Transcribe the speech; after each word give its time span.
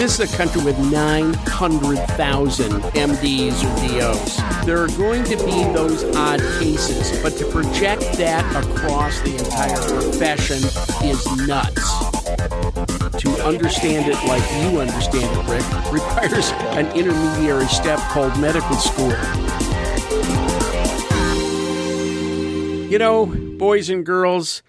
This 0.00 0.18
is 0.18 0.32
a 0.32 0.36
country 0.38 0.64
with 0.64 0.78
900,000 0.78 2.70
MDs 2.72 3.62
or 3.62 3.76
DOs. 3.86 4.64
There 4.64 4.78
are 4.78 4.88
going 4.96 5.24
to 5.24 5.36
be 5.36 5.62
those 5.74 6.04
odd 6.16 6.40
cases, 6.58 7.20
but 7.22 7.36
to 7.36 7.44
project 7.44 8.00
that 8.14 8.42
across 8.64 9.20
the 9.20 9.36
entire 9.36 9.76
profession 9.76 10.56
is 11.06 11.46
nuts. 11.46 11.84
To 13.20 13.28
understand 13.44 14.10
it 14.10 14.16
like 14.26 14.42
you 14.62 14.80
understand 14.80 15.38
it, 15.38 15.46
Rick, 15.46 15.92
requires 15.92 16.50
an 16.78 16.86
intermediary 16.96 17.66
step 17.66 17.98
called 17.98 18.34
medical 18.40 18.76
school. 18.76 19.12
You 22.88 22.98
know, 22.98 23.26
boys 23.26 23.90
and 23.90 24.06
girls, 24.06 24.62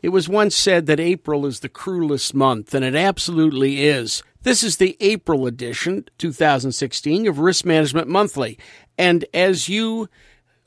it 0.00 0.08
was 0.08 0.26
once 0.26 0.56
said 0.56 0.86
that 0.86 1.00
April 1.00 1.44
is 1.44 1.60
the 1.60 1.68
cruelest 1.68 2.32
month, 2.32 2.74
and 2.74 2.82
it 2.82 2.94
absolutely 2.94 3.84
is. 3.84 4.22
This 4.44 4.62
is 4.62 4.76
the 4.76 4.94
April 5.00 5.46
edition, 5.46 6.04
2016, 6.18 7.26
of 7.26 7.38
Risk 7.38 7.64
Management 7.64 8.08
Monthly. 8.08 8.58
And 8.98 9.24
as 9.32 9.70
you 9.70 10.10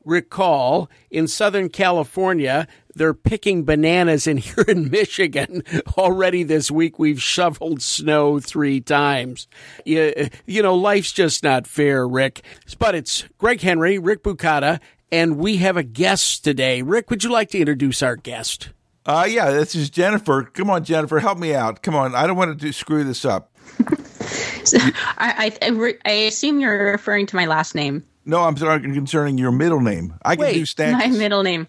recall, 0.03 0.89
in 1.11 1.27
Southern 1.27 1.69
California, 1.69 2.67
they're 2.95 3.13
picking 3.13 3.65
bananas, 3.65 4.25
and 4.25 4.39
here 4.39 4.65
in 4.67 4.89
Michigan, 4.89 5.61
already 5.95 6.41
this 6.41 6.71
week, 6.71 6.97
we've 6.97 7.21
shoveled 7.21 7.83
snow 7.83 8.39
three 8.39 8.81
times. 8.81 9.47
You, 9.85 10.27
you 10.47 10.63
know, 10.63 10.73
life's 10.73 11.11
just 11.11 11.43
not 11.43 11.67
fair, 11.67 12.07
Rick. 12.07 12.41
But 12.79 12.95
it's 12.95 13.25
Greg 13.37 13.61
Henry, 13.61 13.99
Rick 13.99 14.23
Bukata, 14.23 14.79
and 15.11 15.37
we 15.37 15.57
have 15.57 15.77
a 15.77 15.83
guest 15.83 16.43
today. 16.43 16.81
Rick, 16.81 17.11
would 17.11 17.23
you 17.23 17.29
like 17.29 17.51
to 17.51 17.59
introduce 17.59 18.01
our 18.01 18.15
guest? 18.15 18.69
Uh, 19.05 19.27
yeah, 19.29 19.51
this 19.51 19.75
is 19.75 19.91
Jennifer. 19.91 20.49
Come 20.51 20.71
on, 20.71 20.83
Jennifer, 20.83 21.19
help 21.19 21.37
me 21.37 21.53
out. 21.53 21.83
Come 21.83 21.93
on, 21.93 22.15
I 22.15 22.25
don't 22.25 22.37
want 22.37 22.57
to 22.57 22.65
do, 22.65 22.73
screw 22.73 23.03
this 23.03 23.23
up. 23.23 23.51
so, 24.63 24.77
I, 25.17 25.51
I, 25.61 25.97
I, 26.05 26.11
assume 26.11 26.59
you're 26.59 26.91
referring 26.91 27.25
to 27.27 27.35
my 27.35 27.45
last 27.45 27.75
name. 27.75 28.03
No, 28.25 28.41
I'm 28.41 28.57
sorry 28.57 28.81
concerning 28.81 29.37
your 29.37 29.51
middle 29.51 29.81
name. 29.81 30.13
I 30.23 30.35
can 30.35 30.45
Wait, 30.45 30.53
do 30.53 30.65
Stank. 30.65 30.97
My 30.97 31.07
middle 31.07 31.43
name. 31.43 31.67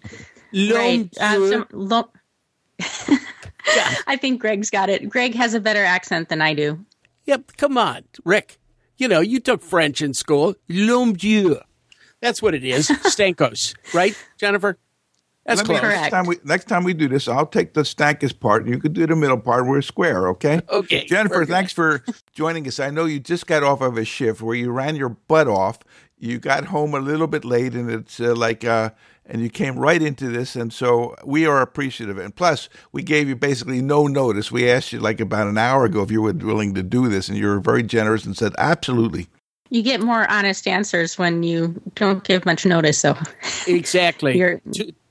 right. 0.53 1.09
Uh, 1.19 1.33
so, 1.33 1.65
lo- 1.71 2.09
I 4.07 4.17
think 4.17 4.41
Greg's 4.41 4.69
got 4.69 4.89
it. 4.89 5.09
Greg 5.09 5.35
has 5.35 5.53
a 5.53 5.59
better 5.59 5.83
accent 5.83 6.29
than 6.29 6.41
I 6.41 6.53
do. 6.53 6.85
Yep. 7.25 7.57
Come 7.57 7.77
on, 7.77 8.03
Rick. 8.25 8.59
You 8.97 9.07
know, 9.07 9.21
you 9.21 9.39
took 9.39 9.61
French 9.61 10.01
in 10.01 10.13
school. 10.13 10.55
L'homme 10.67 11.13
Dieu. 11.13 11.59
That's 12.21 12.41
what 12.41 12.53
it 12.53 12.65
is. 12.65 12.87
Stankus, 13.05 13.75
right, 13.93 14.13
Jennifer? 14.37 14.77
That's 15.49 15.63
correct. 15.63 15.83
Next 15.83 16.11
time, 16.11 16.25
we, 16.27 16.35
next 16.43 16.65
time 16.65 16.83
we 16.83 16.93
do 16.93 17.07
this, 17.07 17.27
I'll 17.27 17.47
take 17.47 17.73
the 17.73 17.81
stankest 17.81 18.39
part, 18.39 18.63
and 18.63 18.73
you 18.73 18.79
can 18.79 18.93
do 18.93 19.07
the 19.07 19.15
middle 19.15 19.39
part. 19.39 19.65
We're 19.65 19.81
square, 19.81 20.27
okay? 20.29 20.61
Okay. 20.69 21.05
Jennifer, 21.05 21.43
thanks 21.45 21.73
for 21.73 22.03
joining 22.33 22.67
us. 22.67 22.79
I 22.79 22.91
know 22.91 23.05
you 23.05 23.19
just 23.19 23.47
got 23.47 23.63
off 23.63 23.81
of 23.81 23.97
a 23.97 24.05
shift 24.05 24.41
where 24.41 24.55
you 24.55 24.71
ran 24.71 24.95
your 24.95 25.09
butt 25.09 25.47
off. 25.47 25.79
You 26.19 26.37
got 26.37 26.65
home 26.65 26.93
a 26.93 26.99
little 26.99 27.27
bit 27.27 27.43
late, 27.43 27.73
and 27.73 27.89
it's 27.89 28.19
uh, 28.19 28.35
like, 28.35 28.63
uh, 28.63 28.91
and 29.25 29.41
you 29.41 29.49
came 29.49 29.79
right 29.79 30.01
into 30.01 30.27
this, 30.27 30.55
and 30.55 30.71
so 30.71 31.15
we 31.25 31.45
are 31.45 31.61
appreciative. 31.61 32.17
And 32.17 32.35
plus, 32.35 32.69
we 32.91 33.01
gave 33.01 33.27
you 33.27 33.35
basically 33.35 33.81
no 33.81 34.05
notice. 34.05 34.51
We 34.51 34.69
asked 34.69 34.93
you 34.93 34.99
like 34.99 35.19
about 35.19 35.47
an 35.47 35.57
hour 35.57 35.85
ago 35.85 36.03
if 36.03 36.11
you 36.11 36.21
were 36.21 36.33
willing 36.33 36.75
to 36.75 36.83
do 36.83 37.07
this, 37.07 37.27
and 37.27 37.37
you 37.37 37.47
were 37.47 37.59
very 37.59 37.83
generous 37.83 38.25
and 38.25 38.37
said 38.37 38.53
absolutely. 38.57 39.29
You 39.71 39.83
get 39.83 40.01
more 40.01 40.29
honest 40.31 40.67
answers 40.67 41.17
when 41.17 41.43
you 41.43 41.79
don't 41.95 42.23
give 42.23 42.45
much 42.45 42.65
notice. 42.65 42.97
So 42.97 43.15
exactly. 43.67 44.37
You're, 44.37 44.61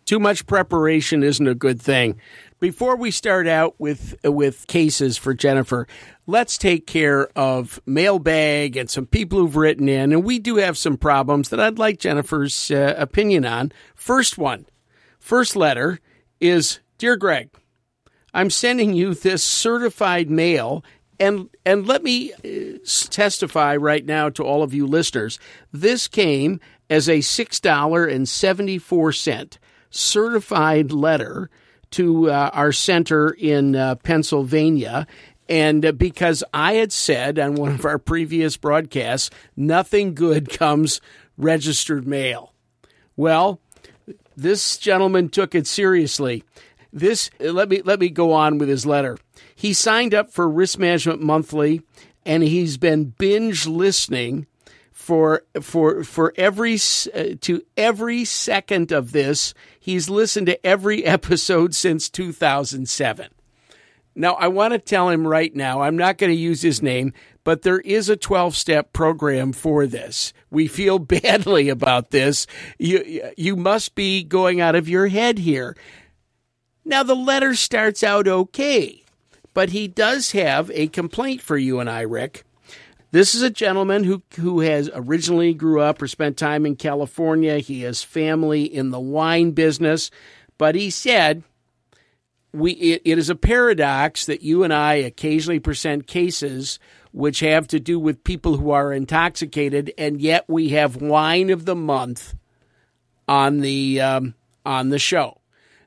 too 0.08 0.18
much 0.18 0.46
preparation 0.46 1.22
isn't 1.22 1.46
a 1.46 1.54
good 1.54 1.82
thing. 1.82 2.18
Before 2.60 2.96
we 2.96 3.10
start 3.10 3.46
out 3.46 3.74
with 3.78 4.16
with 4.24 4.66
cases 4.66 5.18
for 5.18 5.34
Jennifer, 5.34 5.86
let's 6.26 6.56
take 6.56 6.86
care 6.86 7.28
of 7.36 7.78
mailbag 7.84 8.78
and 8.78 8.88
some 8.88 9.04
people 9.04 9.38
who've 9.38 9.54
written 9.54 9.86
in, 9.86 10.12
and 10.12 10.24
we 10.24 10.38
do 10.38 10.56
have 10.56 10.78
some 10.78 10.96
problems 10.96 11.50
that 11.50 11.60
I'd 11.60 11.78
like 11.78 11.98
Jennifer's 11.98 12.70
uh, 12.70 12.94
opinion 12.96 13.44
on. 13.44 13.70
First 13.94 14.38
one, 14.38 14.64
first 15.18 15.54
letter 15.54 16.00
is 16.40 16.80
Dear 16.96 17.16
Greg, 17.16 17.50
I'm 18.32 18.48
sending 18.48 18.94
you 18.94 19.12
this 19.12 19.44
certified 19.44 20.30
mail 20.30 20.82
and 21.20 21.50
and 21.66 21.86
let 21.86 22.02
me 22.02 22.32
uh, 22.32 22.78
testify 23.10 23.76
right 23.76 24.06
now 24.06 24.30
to 24.30 24.42
all 24.42 24.62
of 24.62 24.72
you 24.72 24.86
listeners. 24.86 25.38
This 25.70 26.08
came 26.08 26.60
as 26.88 27.10
a 27.10 27.20
six 27.20 27.60
dollar 27.60 28.06
and 28.06 28.26
seventy 28.26 28.78
four 28.78 29.12
cent 29.12 29.58
certified 29.90 30.92
letter 30.92 31.50
to 31.92 32.30
uh, 32.30 32.50
our 32.52 32.72
center 32.72 33.30
in 33.30 33.74
uh, 33.74 33.94
Pennsylvania. 33.96 35.06
And 35.48 35.84
uh, 35.84 35.92
because 35.92 36.44
I 36.52 36.74
had 36.74 36.92
said 36.92 37.38
on 37.38 37.54
one 37.54 37.72
of 37.72 37.84
our 37.84 37.98
previous 37.98 38.56
broadcasts, 38.56 39.30
nothing 39.56 40.14
good 40.14 40.50
comes 40.50 41.00
registered 41.36 42.06
mail. 42.06 42.52
Well, 43.16 43.60
this 44.36 44.76
gentleman 44.76 45.28
took 45.30 45.54
it 45.54 45.66
seriously. 45.66 46.44
This 46.92 47.30
let 47.40 47.68
me 47.68 47.82
let 47.82 48.00
me 48.00 48.08
go 48.08 48.32
on 48.32 48.58
with 48.58 48.68
his 48.68 48.86
letter. 48.86 49.18
He 49.54 49.72
signed 49.72 50.14
up 50.14 50.30
for 50.30 50.48
Risk 50.48 50.78
Management 50.78 51.20
Monthly 51.20 51.82
and 52.24 52.42
he's 52.42 52.76
been 52.76 53.14
binge 53.18 53.66
listening 53.66 54.46
for 54.92 55.42
for 55.60 56.04
for 56.04 56.34
every 56.36 56.74
uh, 56.74 57.34
to 57.40 57.62
every 57.76 58.24
second 58.24 58.92
of 58.92 59.12
this 59.12 59.54
he's 59.88 60.10
listened 60.10 60.46
to 60.46 60.66
every 60.66 61.04
episode 61.16 61.74
since 61.74 62.08
2007 62.08 63.28
now 64.14 64.34
i 64.34 64.48
want 64.48 64.72
to 64.72 64.78
tell 64.78 65.08
him 65.08 65.26
right 65.26 65.54
now 65.54 65.82
i'm 65.82 65.96
not 65.96 66.18
going 66.18 66.32
to 66.32 66.38
use 66.38 66.62
his 66.62 66.82
name 66.82 67.12
but 67.48 67.62
there 67.62 67.80
is 67.80 68.10
a 68.10 68.16
12 68.16 68.54
step 68.54 68.92
program 68.92 69.54
for 69.54 69.86
this. 69.86 70.34
We 70.50 70.66
feel 70.66 70.98
badly 70.98 71.70
about 71.70 72.10
this. 72.10 72.46
You 72.78 73.30
you 73.38 73.56
must 73.56 73.94
be 73.94 74.22
going 74.22 74.60
out 74.60 74.74
of 74.74 74.86
your 74.86 75.06
head 75.06 75.38
here. 75.38 75.74
Now 76.84 77.02
the 77.04 77.16
letter 77.16 77.54
starts 77.54 78.02
out 78.02 78.28
okay 78.28 79.02
but 79.54 79.70
he 79.70 79.88
does 79.88 80.32
have 80.32 80.70
a 80.72 80.86
complaint 80.88 81.40
for 81.40 81.56
you 81.56 81.80
and 81.80 81.90
I 81.90 82.02
Rick 82.02 82.44
this 83.10 83.34
is 83.34 83.42
a 83.42 83.50
gentleman 83.50 84.04
who 84.04 84.22
who 84.36 84.60
has 84.60 84.90
originally 84.94 85.54
grew 85.54 85.80
up 85.80 86.02
or 86.02 86.08
spent 86.08 86.36
time 86.36 86.66
in 86.66 86.76
California. 86.76 87.58
He 87.58 87.82
has 87.82 88.02
family 88.02 88.62
in 88.64 88.90
the 88.90 89.00
wine 89.00 89.52
business, 89.52 90.10
but 90.58 90.74
he 90.74 90.90
said 90.90 91.42
we 92.52 92.72
it, 92.72 93.02
it 93.04 93.18
is 93.18 93.30
a 93.30 93.34
paradox 93.34 94.26
that 94.26 94.42
you 94.42 94.64
and 94.64 94.72
I 94.72 94.94
occasionally 94.94 95.60
present 95.60 96.06
cases 96.06 96.78
which 97.12 97.40
have 97.40 97.66
to 97.68 97.80
do 97.80 97.98
with 97.98 98.22
people 98.24 98.58
who 98.58 98.70
are 98.70 98.92
intoxicated, 98.92 99.92
and 99.96 100.20
yet 100.20 100.44
we 100.46 100.70
have 100.70 101.00
wine 101.00 101.50
of 101.50 101.64
the 101.64 101.74
month 101.74 102.34
on 103.26 103.60
the 103.60 104.00
um, 104.00 104.34
on 104.64 104.90
the 104.90 104.98
show. 104.98 105.40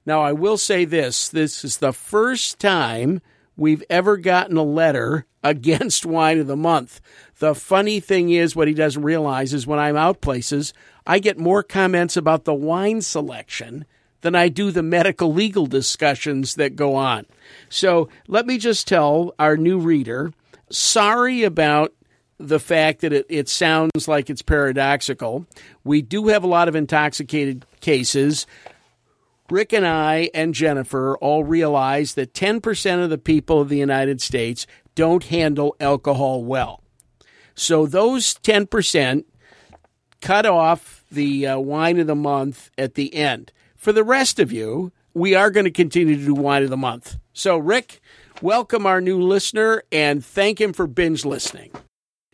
Now, 0.06 0.22
I 0.22 0.34
will 0.34 0.58
say 0.58 0.86
this: 0.86 1.30
this 1.30 1.64
is 1.64 1.78
the 1.78 1.94
first 1.94 2.60
time 2.60 3.22
we've 3.62 3.84
ever 3.90 4.18
gotten 4.18 4.58
a 4.58 4.64
letter 4.64 5.26
against 5.44 6.06
wine 6.06 6.40
of 6.40 6.48
the 6.48 6.58
month. 6.58 7.00
The 7.40 7.56
funny 7.56 8.00
thing 8.00 8.30
is, 8.32 8.56
what 8.56 8.68
he 8.68 8.74
doesn't 8.74 9.04
realize 9.04 9.54
is 9.54 9.66
when 9.66 9.80
I'm 9.80 9.96
out 9.96 10.22
places, 10.22 10.74
I 11.08 11.20
get 11.20 11.38
more 11.38 11.64
comments 11.64 12.18
about 12.18 12.46
the 12.46 12.54
wine 12.54 13.02
selection 13.02 13.86
than 14.22 14.36
I 14.36 14.50
do 14.50 14.70
the 14.70 14.84
medical 14.84 15.34
legal 15.34 15.66
discussions 15.66 16.56
that 16.56 16.76
go 16.76 16.96
on. 16.96 17.26
So 17.70 18.10
let 18.28 18.46
me 18.46 18.58
just 18.58 18.88
tell 18.88 19.34
our 19.40 19.58
new 19.58 19.80
reader 19.80 20.34
sorry 20.70 21.44
about 21.44 21.94
the 22.38 22.60
fact 22.60 23.02
that 23.02 23.14
it, 23.14 23.26
it 23.30 23.50
sounds 23.50 24.08
like 24.08 24.30
it's 24.30 24.42
paradoxical. 24.42 25.46
We 25.84 26.02
do 26.02 26.28
have 26.30 26.44
a 26.44 26.48
lot 26.48 26.68
of 26.68 26.76
intoxicated 26.76 27.66
cases. 27.82 28.48
Rick 29.52 29.74
and 29.74 29.86
I 29.86 30.30
and 30.34 30.54
Jennifer 30.54 31.18
all 31.18 31.44
realize 31.44 32.14
that 32.14 32.34
10% 32.34 33.04
of 33.04 33.10
the 33.10 33.18
people 33.18 33.60
of 33.60 33.68
the 33.68 33.78
United 33.78 34.22
States 34.22 34.66
don't 34.96 35.26
handle 35.26 35.76
alcohol 35.82 36.42
well. 36.42 36.82
So 37.54 37.86
those 37.86 38.34
10% 38.36 39.26
cut 40.22 40.46
off 40.46 41.04
the 41.12 41.48
uh, 41.48 41.60
wine 41.60 42.00
of 42.00 42.08
the 42.08 42.16
month 42.16 42.70
at 42.78 42.96
the 42.96 43.14
end. 43.14 43.52
For 43.76 43.92
the 43.92 44.06
rest 44.06 44.40
of 44.40 44.54
you, 44.54 44.94
we 45.14 45.36
are 45.36 45.52
going 45.52 45.66
to 45.66 45.72
continue 45.72 46.16
to 46.16 46.26
do 46.26 46.34
wine 46.34 46.64
of 46.64 46.70
the 46.70 46.78
month. 46.78 47.18
So, 47.34 47.58
Rick, 47.58 48.00
welcome 48.42 48.86
our 48.86 49.02
new 49.02 49.22
listener 49.22 49.84
and 49.92 50.24
thank 50.24 50.62
him 50.62 50.72
for 50.72 50.88
binge 50.88 51.26
listening. 51.26 51.72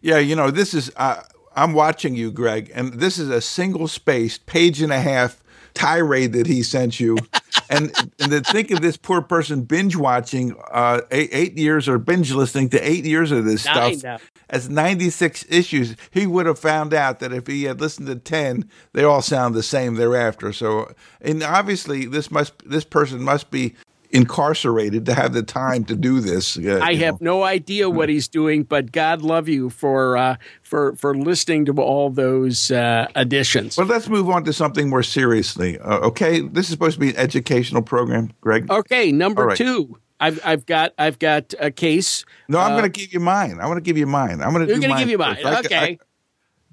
Yeah, 0.02 0.20
you 0.20 0.36
know, 0.36 0.52
this 0.52 0.76
is, 0.76 0.92
uh, 0.96 1.24
I'm 1.56 1.74
watching 1.74 2.16
you, 2.16 2.32
Greg, 2.32 2.72
and 2.76 2.94
this 2.94 3.18
is 3.18 3.32
a 3.32 3.42
single 3.42 3.88
spaced 3.88 4.46
page 4.46 4.84
and 4.84 4.94
a 4.94 5.00
half 5.00 5.42
tirade 5.78 6.34
that 6.34 6.48
he 6.48 6.64
sent 6.64 7.00
you. 7.00 7.18
and 7.70 7.92
and 8.20 8.32
to 8.32 8.42
think 8.42 8.72
of 8.72 8.82
this 8.82 8.98
poor 8.98 9.22
person 9.22 9.64
binge 9.64 9.96
watching 9.96 10.56
uh, 10.72 11.02
eight, 11.12 11.30
eight, 11.34 11.58
years 11.58 11.88
or 11.88 11.98
binge 11.98 12.32
listening 12.32 12.70
to 12.70 12.90
eight 12.90 13.06
years 13.06 13.32
of 13.32 13.46
this 13.46 13.66
Nine 13.66 13.98
stuff 13.98 14.04
now. 14.04 14.18
as 14.50 14.70
96 14.70 15.46
issues, 15.50 15.96
he 16.12 16.28
would 16.28 16.46
have 16.46 16.60
found 16.60 16.94
out 16.94 17.20
that 17.20 17.34
if 17.34 17.48
he 17.48 17.64
had 17.64 17.82
listened 17.82 18.08
to 18.08 18.16
10, 18.16 18.70
they 18.94 19.04
all 19.04 19.22
sound 19.22 19.56
the 19.56 19.64
same 19.64 19.96
thereafter. 19.96 20.54
So, 20.54 20.92
and 21.22 21.44
obviously, 21.44 22.06
this 22.06 22.32
must 22.32 22.54
this 22.68 22.84
person 22.84 23.22
must 23.22 23.52
be 23.52 23.76
incarcerated 24.12 25.06
to 25.06 25.14
have 25.14 25.34
the 25.34 25.44
time 25.44 25.84
to 25.86 25.96
do 25.96 26.20
this. 26.20 26.58
Uh, 26.58 26.80
I 26.82 26.96
have 26.96 27.22
know. 27.22 27.40
no 27.40 27.44
idea 27.44 27.90
what 27.90 28.10
he's 28.10 28.28
doing, 28.28 28.64
but 28.64 28.92
God 28.92 29.22
love 29.22 29.48
you 29.48 29.70
for 29.70 30.18
uh, 30.18 30.38
for 30.62 30.96
for 30.96 31.16
listening 31.16 31.66
to 31.66 31.74
all 31.82 32.10
those 32.10 32.72
uh, 32.72 33.08
additions. 33.16 33.78
Well, 33.78 33.88
let's 33.88 34.08
move 34.08 34.30
on 34.30 34.44
to 34.46 34.54
something 34.54 34.90
more 34.90 35.04
seriously. 35.04 35.80
Uh, 35.80 36.00
okay, 36.00 36.42
this 36.42 36.66
is 36.66 36.72
supposed 36.72 36.96
to 36.96 37.00
be 37.00 37.10
an 37.10 37.18
educational 37.18 37.82
program, 37.82 38.32
Greg. 38.42 38.70
Okay, 38.70 39.12
number 39.12 39.48
right. 39.48 39.58
two. 39.58 39.98
I've 40.20 40.40
I've 40.44 40.66
got 40.66 40.94
I've 40.98 41.20
got 41.20 41.54
a 41.60 41.72
case. 41.72 42.26
No, 42.48 42.60
I'm 42.60 42.74
uh, 42.74 42.80
going 42.80 42.92
to 42.92 43.00
give 43.00 43.14
you 43.14 43.20
mine. 43.20 43.60
I 43.60 43.68
want 43.68 43.78
to 43.78 43.82
give 43.82 43.98
you 43.98 44.08
mine. 44.08 44.42
I'm 44.42 44.54
going 44.54 44.66
to. 44.66 44.72
You're 44.72 44.82
going 44.82 44.94
to 44.94 45.00
give 45.00 45.10
you 45.10 45.18
mine. 45.18 45.38
okay. 45.46 45.76
I, 45.76 45.98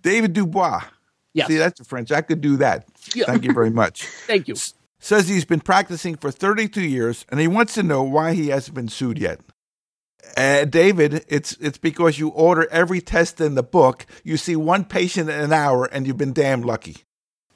David 0.00 0.32
Dubois. 0.32 0.82
Yeah. 1.34 1.46
See, 1.46 1.56
that's 1.56 1.84
French. 1.86 2.12
I 2.12 2.20
could 2.20 2.40
do 2.40 2.56
that. 2.58 2.86
Yeah. 3.14 3.26
Thank 3.26 3.44
you 3.44 3.52
very 3.52 3.70
much. 3.70 4.06
Thank 4.26 4.48
you 4.48 4.54
says 5.04 5.28
he's 5.28 5.44
been 5.44 5.60
practicing 5.60 6.16
for 6.16 6.30
32 6.30 6.80
years 6.80 7.26
and 7.28 7.38
he 7.38 7.46
wants 7.46 7.74
to 7.74 7.82
know 7.82 8.02
why 8.02 8.32
he 8.32 8.48
hasn't 8.48 8.74
been 8.74 8.88
sued 8.88 9.18
yet. 9.18 9.38
Uh, 10.36 10.64
David, 10.64 11.26
it's 11.28 11.52
it's 11.60 11.76
because 11.76 12.18
you 12.18 12.30
order 12.30 12.66
every 12.70 13.02
test 13.02 13.40
in 13.40 13.54
the 13.54 13.62
book. 13.62 14.06
You 14.24 14.38
see 14.38 14.56
one 14.56 14.86
patient 14.86 15.28
in 15.28 15.38
an 15.38 15.52
hour, 15.52 15.84
and 15.84 16.06
you've 16.06 16.16
been 16.16 16.32
damn 16.32 16.62
lucky. 16.62 16.96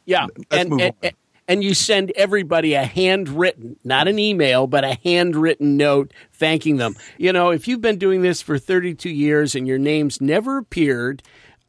Yeah, 0.04 0.26
Let's 0.50 0.70
and, 0.70 0.80
and, 1.02 1.12
and 1.48 1.64
you 1.64 1.72
send 1.72 2.10
everybody 2.10 2.74
a 2.74 2.84
handwritten, 2.84 3.76
not 3.82 4.06
an 4.06 4.18
email, 4.18 4.66
but 4.66 4.84
a 4.84 4.98
handwritten 5.02 5.78
note 5.78 6.12
thanking 6.34 6.76
them. 6.76 6.94
You 7.16 7.32
know, 7.32 7.50
if 7.50 7.66
you've 7.66 7.80
been 7.80 7.98
doing 7.98 8.20
this 8.20 8.42
for 8.42 8.58
32 8.58 9.08
years 9.08 9.54
and 9.54 9.66
your 9.66 9.78
name's 9.78 10.20
never 10.20 10.58
appeared 10.58 11.22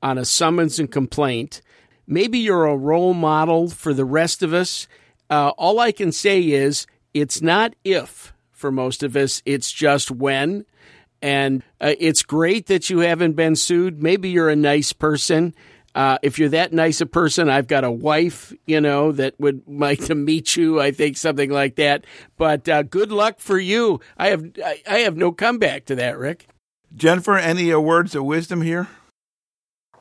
on 0.04 0.18
a 0.18 0.26
summons 0.26 0.78
and 0.78 0.92
complaint, 0.92 1.62
maybe 2.06 2.38
you're 2.38 2.66
a 2.66 2.76
role 2.76 3.14
model 3.14 3.70
for 3.70 3.94
the 3.94 4.06
rest 4.06 4.44
of 4.44 4.54
us 4.54 4.86
uh, 5.30 5.50
all 5.58 5.80
I 5.80 5.92
can 5.92 6.12
say 6.12 6.42
is 6.42 6.88
it's 7.14 7.42
not 7.42 7.76
if 7.84 8.34
for 8.60 8.72
most 8.72 9.02
of 9.02 9.16
us, 9.16 9.42
it's 9.46 9.72
just 9.72 10.12
when. 10.12 10.66
And 11.22 11.64
uh, 11.82 11.96
it's 11.98 12.24
great 12.24 12.68
that 12.68 12.90
you 12.90 13.00
haven't 13.00 13.34
been 13.34 13.56
sued. 13.56 14.04
Maybe 14.04 14.30
you're 14.30 14.50
a 14.50 14.56
nice 14.56 14.94
person. 14.94 15.56
Uh, 15.96 16.18
if 16.22 16.38
you're 16.38 16.50
that 16.50 16.72
nice 16.72 17.02
a 17.02 17.06
person, 17.06 17.50
I've 17.50 17.68
got 17.68 17.84
a 17.84 17.92
wife, 17.92 18.54
you 18.68 18.80
know, 18.80 19.12
that 19.14 19.40
would 19.40 19.64
like 19.68 20.06
to 20.06 20.16
meet 20.16 20.56
you. 20.56 20.80
I 20.80 20.92
think 20.92 21.18
something 21.18 21.50
like 21.50 21.76
that. 21.78 22.06
But 22.38 22.70
uh, 22.70 22.84
good 22.84 23.12
luck 23.12 23.40
for 23.40 23.58
you. 23.58 24.00
I 24.18 24.28
have 24.28 24.46
I, 24.64 24.82
I 24.88 24.98
have 25.00 25.18
no 25.18 25.32
comeback 25.32 25.86
to 25.86 25.96
that, 25.96 26.18
Rick. 26.18 26.48
Jennifer, 26.96 27.38
any 27.38 27.74
words 27.76 28.16
of 28.16 28.24
wisdom 28.24 28.62
here? 28.62 28.88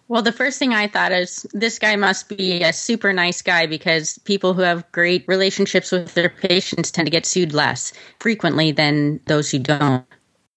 Well, 0.08 0.22
the 0.22 0.32
first 0.32 0.58
thing 0.58 0.72
I 0.72 0.88
thought 0.88 1.12
is 1.12 1.46
this 1.52 1.78
guy 1.78 1.94
must 1.94 2.30
be 2.30 2.62
a 2.62 2.72
super 2.72 3.12
nice 3.12 3.42
guy 3.42 3.66
because 3.66 4.18
people 4.18 4.54
who 4.54 4.62
have 4.62 4.90
great 4.90 5.24
relationships 5.28 5.92
with 5.92 6.14
their 6.14 6.30
patients 6.30 6.90
tend 6.90 7.06
to 7.06 7.10
get 7.10 7.26
sued 7.26 7.52
less 7.52 7.92
frequently 8.18 8.72
than 8.72 9.20
those 9.26 9.50
who 9.50 9.58
don't. 9.58 10.06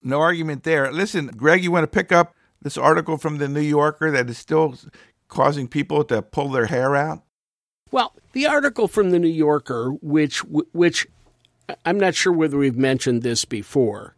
No 0.03 0.21
argument 0.21 0.63
there. 0.63 0.91
Listen, 0.91 1.27
Greg, 1.27 1.63
you 1.63 1.71
want 1.71 1.83
to 1.83 1.87
pick 1.87 2.13
up 2.13 2.33
this 2.61 2.77
article 2.77 3.17
from 3.17 3.39
the 3.39 3.49
New 3.49 3.61
Yorker 3.61 4.09
that 4.11 4.29
is 4.29 4.37
still 4.37 4.75
causing 5.27 5.67
people 5.67 6.03
to 6.05 6.21
pull 6.21 6.49
their 6.49 6.67
hair 6.67 6.95
out? 6.95 7.23
Well, 7.91 8.13
the 8.31 8.47
article 8.47 8.87
from 8.87 9.09
the 9.09 9.19
New 9.19 9.27
Yorker, 9.27 9.89
which 10.01 10.43
which 10.45 11.07
I'm 11.85 11.99
not 11.99 12.15
sure 12.15 12.31
whether 12.31 12.57
we've 12.57 12.77
mentioned 12.77 13.21
this 13.21 13.43
before, 13.43 14.15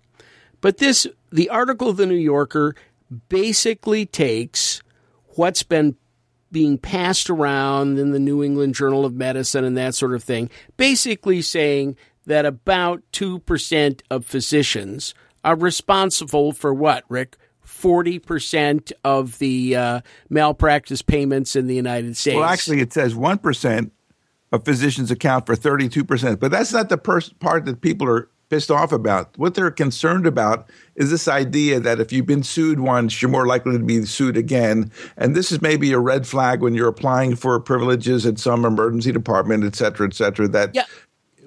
but 0.61 0.77
this 0.77 1.07
the 1.31 1.49
article 1.49 1.89
of 1.89 1.97
the 1.97 2.05
New 2.05 2.13
Yorker 2.15 2.75
basically 3.29 4.05
takes 4.05 4.83
what's 5.35 5.63
been 5.63 5.95
being 6.51 6.77
passed 6.77 7.29
around 7.29 7.97
in 7.97 8.11
the 8.11 8.19
New 8.19 8.43
England 8.43 8.75
Journal 8.75 9.05
of 9.05 9.15
Medicine 9.15 9.63
and 9.63 9.75
that 9.77 9.95
sort 9.95 10.13
of 10.13 10.23
thing, 10.23 10.49
basically 10.77 11.41
saying 11.41 11.97
that 12.25 12.45
about 12.45 13.01
2% 13.11 14.01
of 14.09 14.25
physicians 14.25 15.13
are 15.43 15.55
responsible 15.55 16.51
for 16.51 16.73
what, 16.73 17.03
Rick? 17.09 17.37
40% 17.65 18.91
of 19.03 19.39
the 19.39 19.75
uh, 19.75 20.01
malpractice 20.29 21.01
payments 21.01 21.55
in 21.55 21.67
the 21.67 21.75
United 21.75 22.15
States. 22.15 22.35
Well, 22.35 22.45
actually, 22.45 22.81
it 22.81 22.93
says 22.93 23.13
1% 23.13 23.91
of 24.53 24.63
physicians 24.63 25.09
account 25.11 25.45
for 25.45 25.55
32%. 25.55 26.39
But 26.39 26.51
that's 26.51 26.71
not 26.71 26.89
the 26.89 26.97
part 26.97 27.65
that 27.65 27.81
people 27.81 28.07
are 28.07 28.29
pissed 28.53 28.69
off 28.69 28.91
about. 28.91 29.35
What 29.35 29.55
they're 29.55 29.71
concerned 29.71 30.27
about 30.27 30.69
is 30.95 31.09
this 31.09 31.27
idea 31.27 31.79
that 31.79 31.99
if 31.99 32.11
you've 32.11 32.27
been 32.27 32.43
sued 32.43 32.79
once, 32.79 33.19
you're 33.19 33.31
more 33.31 33.47
likely 33.47 33.79
to 33.79 33.83
be 33.83 34.05
sued 34.05 34.37
again. 34.37 34.91
And 35.17 35.35
this 35.35 35.51
is 35.51 35.59
maybe 35.59 35.91
a 35.91 35.97
red 35.97 36.27
flag 36.27 36.61
when 36.61 36.75
you're 36.75 36.87
applying 36.87 37.35
for 37.35 37.59
privileges 37.59 38.27
at 38.27 38.37
some 38.37 38.63
emergency 38.63 39.11
department, 39.11 39.63
et 39.63 39.75
cetera, 39.75 40.05
et 40.05 40.13
cetera, 40.13 40.47
that 40.49 40.75
yeah. 40.75 40.85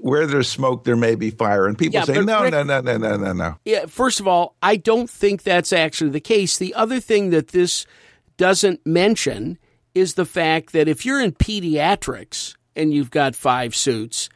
where 0.01 0.27
there's 0.27 0.49
smoke, 0.49 0.83
there 0.83 0.97
may 0.97 1.15
be 1.15 1.31
fire. 1.31 1.69
And 1.69 1.79
people 1.79 2.01
yeah, 2.01 2.07
say, 2.07 2.21
no, 2.23 2.43
Rick, 2.43 2.51
no, 2.51 2.65
no, 2.65 2.81
no, 2.81 2.97
no, 2.97 3.17
no, 3.17 3.33
no. 3.33 3.57
Yeah, 3.65 3.87
first 3.87 4.19
of 4.19 4.27
all, 4.27 4.57
I 4.61 4.75
don't 4.75 5.09
think 5.09 5.45
that's 5.45 5.73
actually 5.73 6.11
the 6.11 6.19
case. 6.19 6.59
The 6.59 6.75
other 6.75 6.99
thing 6.99 7.31
that 7.31 7.49
this 7.49 7.87
doesn't 8.37 8.85
mention 8.85 9.59
is 9.95 10.15
the 10.15 10.27
fact 10.27 10.73
that 10.73 10.89
if 10.89 11.07
you're 11.07 11.21
in 11.21 11.31
pediatrics 11.31 12.57
and 12.75 12.93
you've 12.93 13.13
got 13.13 13.37
five 13.37 13.77
suits, 13.77 14.29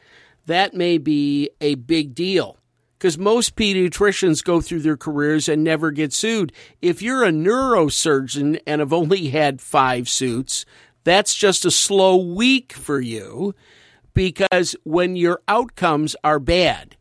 that 0.45 0.73
may 0.73 0.97
be 0.97 1.49
a 1.59 1.75
big 1.75 2.15
deal 2.15 2.59
because 3.01 3.17
most 3.17 3.55
pediatricians 3.55 4.43
go 4.43 4.61
through 4.61 4.81
their 4.81 4.95
careers 4.95 5.49
and 5.49 5.63
never 5.63 5.89
get 5.89 6.13
sued. 6.13 6.53
If 6.83 7.01
you're 7.01 7.23
a 7.23 7.31
neurosurgeon 7.31 8.61
and 8.67 8.79
have 8.79 8.93
only 8.93 9.29
had 9.29 9.59
five 9.59 10.07
suits, 10.07 10.67
that's 11.03 11.33
just 11.33 11.65
a 11.65 11.71
slow 11.71 12.15
week 12.15 12.73
for 12.73 13.01
you 13.01 13.55
because 14.13 14.75
when 14.83 15.15
your 15.15 15.41
outcomes 15.47 16.15
are 16.23 16.37
bad, 16.37 16.95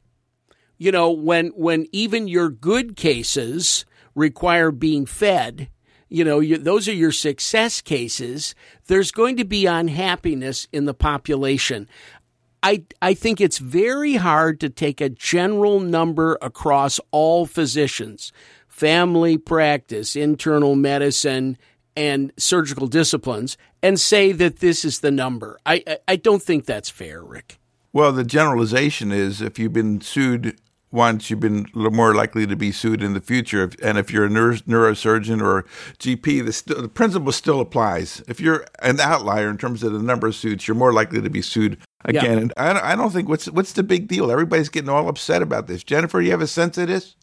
you 0.79 0.91
know, 0.91 1.11
when, 1.11 1.49
when 1.49 1.87
even 1.93 2.29
your 2.29 2.49
good 2.49 2.97
cases 2.97 3.85
require 4.14 4.70
being 4.70 5.05
fed, 5.05 5.69
you 6.08 6.25
know, 6.25 6.41
you, 6.41 6.56
those 6.56 6.88
are 6.88 6.94
your 6.94 7.12
success 7.12 7.82
cases. 7.82 8.55
There's 8.87 9.12
going 9.12 9.37
to 9.37 9.44
be 9.44 9.67
unhappiness 9.67 10.67
in 10.73 10.87
the 10.87 10.94
population. 10.94 11.88
I, 12.62 12.85
I 13.01 13.15
think 13.15 13.41
it's 13.41 13.59
very 13.59 14.15
hard 14.15 14.61
to 14.61 14.69
take 14.69 15.01
a 15.01 15.09
general 15.09 15.81
number 15.81 16.39
across 16.43 17.01
all 17.11 17.47
physicians, 17.47 18.33
family 18.69 19.39
practice, 19.39 20.15
internal 20.15 20.77
medicine, 20.77 21.57
and 21.97 22.33
surgical 22.37 22.87
disciplines, 22.87 23.57
and 23.83 23.99
say 23.99 24.33
that 24.33 24.61
this 24.61 24.85
is 24.85 25.01
the 25.01 25.11
number. 25.11 25.59
I, 25.65 25.83
I, 25.87 25.99
I 26.09 26.17
don't 26.17 26.43
think 26.43 26.67
that's 26.67 26.91
fair, 26.91 27.23
Rick. 27.23 27.59
Well, 27.93 28.12
the 28.12 28.25
generalization 28.25 29.11
is 29.11 29.41
if 29.41 29.59
you've 29.59 29.73
been 29.73 30.01
sued 30.01 30.61
once, 30.93 31.31
you've 31.31 31.41
been 31.41 31.67
more 31.75 32.15
likely 32.15 32.47
to 32.47 32.57
be 32.57 32.73
sued 32.73 33.02
in 33.02 33.14
the 33.14 33.21
future. 33.21 33.71
And 33.83 33.97
if 33.97 34.12
you're 34.12 34.26
a 34.26 34.31
neuro- 34.31 34.57
neurosurgeon 34.57 35.43
or 35.43 35.64
GP, 35.99 36.45
the, 36.45 36.52
st- 36.52 36.83
the 36.83 36.88
principle 36.88 37.33
still 37.33 37.61
applies. 37.61 38.23
If 38.29 38.40
you're 38.40 38.67
an 38.81 39.00
outlier 39.00 39.49
in 39.49 39.59
terms 39.59 39.83
of 39.83 39.93
the 39.93 40.02
number 40.02 40.29
of 40.29 40.35
suits, 40.35 40.69
you're 40.69 40.76
more 40.76 40.93
likely 40.93 41.23
to 41.23 41.31
be 41.31 41.43
sued 41.43 41.79
again. 42.04 42.38
Yeah. 42.38 42.71
And 42.71 42.78
I, 42.78 42.92
I 42.92 42.97
don't 42.97 43.11
think 43.11 43.28
what's 43.28 43.47
what's 43.50 43.73
the 43.73 43.83
big 43.83 44.09
deal. 44.09 44.30
Everybody's 44.30 44.69
getting 44.69 44.90
all 44.90 45.09
upset 45.09 45.42
about 45.42 45.66
this. 45.66 45.85
Jennifer, 45.85 46.21
you 46.21 46.30
have 46.30 46.42
a 46.42 46.47
sense 46.47 46.78
of 46.78 46.88
this? 46.88 47.16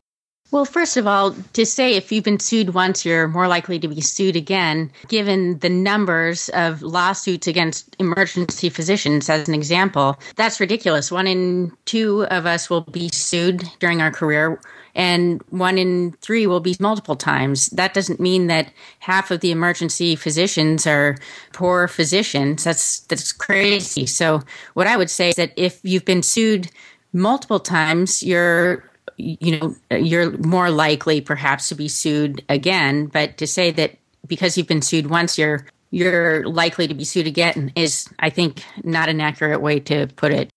Well, 0.49 0.63
first 0.63 0.95
of 0.95 1.05
all, 1.05 1.35
to 1.53 1.65
say 1.65 1.95
if 1.95 2.09
you've 2.09 2.23
been 2.23 2.39
sued 2.39 2.73
once, 2.73 3.05
you're 3.05 3.27
more 3.27 3.49
likely 3.49 3.79
to 3.79 3.87
be 3.89 3.99
sued 3.99 4.37
again, 4.37 4.89
given 5.09 5.59
the 5.59 5.67
numbers 5.69 6.47
of 6.49 6.81
lawsuits 6.81 7.47
against 7.47 7.93
emergency 7.99 8.69
physicians, 8.69 9.29
as 9.29 9.49
an 9.49 9.53
example, 9.53 10.17
that's 10.37 10.61
ridiculous. 10.61 11.11
One 11.11 11.27
in 11.27 11.73
two 11.83 12.25
of 12.27 12.45
us 12.45 12.69
will 12.69 12.81
be 12.81 13.09
sued 13.09 13.69
during 13.79 14.01
our 14.01 14.09
career, 14.09 14.61
and 14.97 15.43
one 15.49 15.77
in 15.77 16.13
three 16.21 16.47
will 16.47 16.59
be 16.59 16.75
multiple 16.79 17.15
times. 17.15 17.67
That 17.67 17.93
doesn't 17.93 18.19
mean 18.19 18.47
that 18.47 18.73
half 18.99 19.29
of 19.29 19.41
the 19.41 19.51
emergency 19.51 20.15
physicians 20.15 20.87
are 20.87 21.17
poor 21.53 21.87
physicians. 21.87 22.63
That's 22.63 23.01
that's 23.01 23.31
crazy. 23.31 24.07
So, 24.07 24.41
what 24.73 24.87
I 24.87 24.97
would 24.97 25.11
say 25.11 25.29
is 25.29 25.35
that 25.35 25.53
if 25.55 25.79
you've 25.83 26.03
been 26.03 26.23
sued 26.23 26.71
multiple 27.13 27.59
times, 27.59 28.23
you're 28.23 28.83
you 29.17 29.59
know, 29.59 29.75
you're 29.95 30.35
more 30.39 30.71
likely 30.71 31.21
perhaps 31.21 31.69
to 31.69 31.75
be 31.75 31.87
sued 31.87 32.43
again. 32.49 33.05
But 33.05 33.37
to 33.37 33.47
say 33.47 33.71
that 33.71 33.97
because 34.25 34.57
you've 34.57 34.67
been 34.67 34.81
sued 34.81 35.11
once, 35.11 35.37
you're 35.37 35.67
you're 35.91 36.43
likely 36.47 36.87
to 36.87 36.95
be 36.95 37.05
sued 37.05 37.27
again 37.27 37.71
is, 37.75 38.09
I 38.17 38.31
think, 38.31 38.63
not 38.83 39.09
an 39.09 39.21
accurate 39.21 39.61
way 39.61 39.79
to 39.81 40.07
put 40.15 40.33
it. 40.33 40.49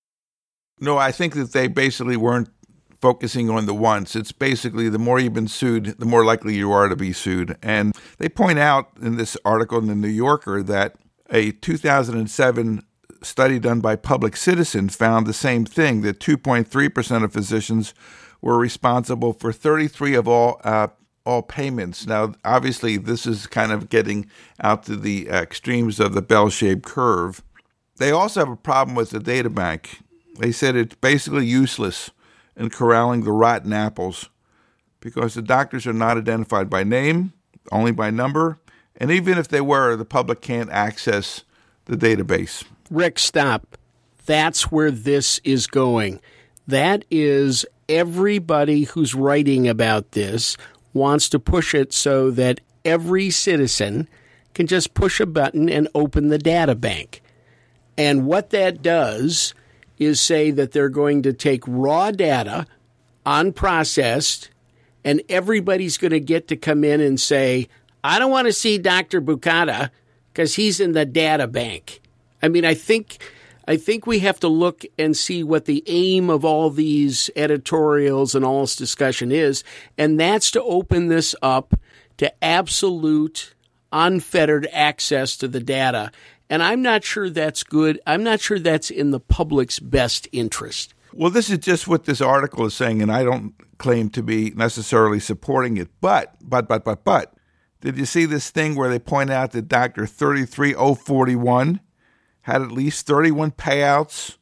No, 0.80 0.96
I 0.96 1.12
think 1.12 1.34
that 1.34 1.52
they 1.52 1.68
basically 1.68 2.16
weren't 2.16 2.48
focusing 3.00 3.48
on 3.50 3.66
the 3.66 3.74
once. 3.74 4.14
It's 4.14 4.32
basically 4.32 4.88
the 4.88 4.98
more 4.98 5.18
you've 5.18 5.34
been 5.34 5.48
sued, 5.48 5.98
the 5.98 6.06
more 6.06 6.24
likely 6.24 6.54
you 6.54 6.70
are 6.72 6.88
to 6.88 6.96
be 6.96 7.12
sued. 7.12 7.56
And 7.62 7.96
they 8.18 8.28
point 8.28 8.58
out 8.58 8.90
in 9.00 9.16
this 9.16 9.36
article 9.44 9.78
in 9.78 9.86
the 9.86 9.94
New 9.94 10.08
Yorker 10.08 10.62
that 10.64 10.96
a 11.30 11.52
2007 11.52 12.82
study 13.22 13.58
done 13.58 13.80
by 13.80 13.96
Public 13.96 14.36
Citizen 14.36 14.88
found 14.88 15.26
the 15.26 15.32
same 15.32 15.64
thing 15.64 16.02
that 16.02 16.20
2.3% 16.20 17.24
of 17.24 17.32
physicians 17.32 17.94
were 18.40 18.58
responsible 18.58 19.32
for 19.32 19.52
33 19.52 20.14
of 20.14 20.28
all 20.28 20.60
uh, 20.64 20.88
all 21.26 21.42
payments. 21.42 22.06
Now, 22.06 22.32
obviously, 22.46 22.96
this 22.96 23.26
is 23.26 23.46
kind 23.46 23.72
of 23.72 23.90
getting 23.90 24.30
out 24.62 24.84
to 24.84 24.96
the 24.96 25.28
extremes 25.28 26.00
of 26.00 26.14
the 26.14 26.22
bell-shaped 26.22 26.82
curve. 26.82 27.42
They 27.98 28.10
also 28.10 28.40
have 28.40 28.48
a 28.48 28.56
problem 28.56 28.96
with 28.96 29.10
the 29.10 29.20
data 29.20 29.50
bank. 29.50 30.00
They 30.38 30.50
said 30.50 30.76
it's 30.76 30.94
basically 30.96 31.44
useless. 31.46 32.10
In 32.56 32.70
corralling 32.70 33.24
the 33.24 33.32
rotten 33.32 33.72
apples 33.72 34.28
because 35.00 35.34
the 35.34 35.42
doctors 35.42 35.86
are 35.86 35.92
not 35.92 36.16
identified 36.16 36.68
by 36.68 36.84
name, 36.84 37.32
only 37.72 37.92
by 37.92 38.10
number, 38.10 38.58
and 38.96 39.10
even 39.10 39.38
if 39.38 39.48
they 39.48 39.60
were, 39.60 39.96
the 39.96 40.04
public 40.04 40.40
can't 40.40 40.70
access 40.70 41.44
the 41.86 41.96
database. 41.96 42.64
Rick, 42.90 43.18
stop. 43.18 43.78
That's 44.26 44.70
where 44.70 44.90
this 44.90 45.40
is 45.42 45.66
going. 45.66 46.20
That 46.66 47.04
is 47.10 47.64
everybody 47.88 48.84
who's 48.84 49.14
writing 49.14 49.66
about 49.66 50.12
this 50.12 50.56
wants 50.92 51.28
to 51.30 51.38
push 51.38 51.74
it 51.74 51.92
so 51.92 52.30
that 52.32 52.60
every 52.84 53.30
citizen 53.30 54.08
can 54.54 54.66
just 54.66 54.94
push 54.94 55.20
a 55.20 55.26
button 55.26 55.68
and 55.68 55.88
open 55.94 56.28
the 56.28 56.38
data 56.38 56.74
bank. 56.74 57.22
And 57.96 58.26
what 58.26 58.50
that 58.50 58.82
does 58.82 59.54
is 60.00 60.18
say 60.20 60.50
that 60.50 60.72
they're 60.72 60.88
going 60.88 61.22
to 61.22 61.32
take 61.32 61.62
raw 61.66 62.10
data, 62.10 62.66
unprocessed, 63.24 64.48
and 65.04 65.22
everybody's 65.28 65.98
going 65.98 66.10
to 66.10 66.20
get 66.20 66.48
to 66.48 66.56
come 66.56 66.82
in 66.82 67.00
and 67.00 67.20
say, 67.20 67.68
I 68.02 68.18
don't 68.18 68.30
want 68.30 68.46
to 68.46 68.52
see 68.52 68.78
Dr. 68.78 69.20
Bukata 69.20 69.90
because 70.32 70.54
he's 70.54 70.80
in 70.80 70.92
the 70.92 71.04
data 71.04 71.46
bank. 71.46 72.00
I 72.42 72.48
mean, 72.48 72.64
I 72.64 72.74
think. 72.74 73.22
I 73.68 73.76
think 73.76 74.04
we 74.04 74.18
have 74.20 74.40
to 74.40 74.48
look 74.48 74.84
and 74.98 75.16
see 75.16 75.44
what 75.44 75.66
the 75.66 75.84
aim 75.86 76.28
of 76.28 76.44
all 76.44 76.70
these 76.70 77.30
editorials 77.36 78.34
and 78.34 78.44
all 78.44 78.62
this 78.62 78.74
discussion 78.74 79.30
is, 79.30 79.62
and 79.96 80.18
that's 80.18 80.50
to 80.52 80.62
open 80.62 81.06
this 81.06 81.36
up 81.40 81.74
to 82.16 82.44
absolute, 82.44 83.54
unfettered 83.92 84.66
access 84.72 85.36
to 85.36 85.46
the 85.46 85.60
data. 85.60 86.10
And 86.50 86.64
I'm 86.64 86.82
not 86.82 87.04
sure 87.04 87.30
that's 87.30 87.62
good. 87.62 88.00
I'm 88.06 88.24
not 88.24 88.40
sure 88.40 88.58
that's 88.58 88.90
in 88.90 89.12
the 89.12 89.20
public's 89.20 89.78
best 89.78 90.26
interest. 90.32 90.92
Well, 91.14 91.30
this 91.30 91.48
is 91.48 91.58
just 91.58 91.86
what 91.86 92.04
this 92.04 92.20
article 92.20 92.66
is 92.66 92.74
saying, 92.74 93.00
and 93.00 93.10
I 93.10 93.22
don't 93.22 93.54
claim 93.78 94.10
to 94.10 94.22
be 94.22 94.50
necessarily 94.50 95.20
supporting 95.20 95.76
it. 95.76 95.88
But, 96.00 96.34
but, 96.42 96.68
but, 96.68 96.84
but, 96.84 97.04
but, 97.04 97.34
did 97.80 97.96
you 97.96 98.04
see 98.04 98.26
this 98.26 98.50
thing 98.50 98.74
where 98.74 98.90
they 98.90 98.98
point 98.98 99.30
out 99.30 99.52
that 99.52 99.68
Dr. 99.68 100.06
33041 100.06 101.80
had 102.42 102.62
at 102.62 102.72
least 102.72 103.06
31 103.06 103.52
payouts 103.52 104.36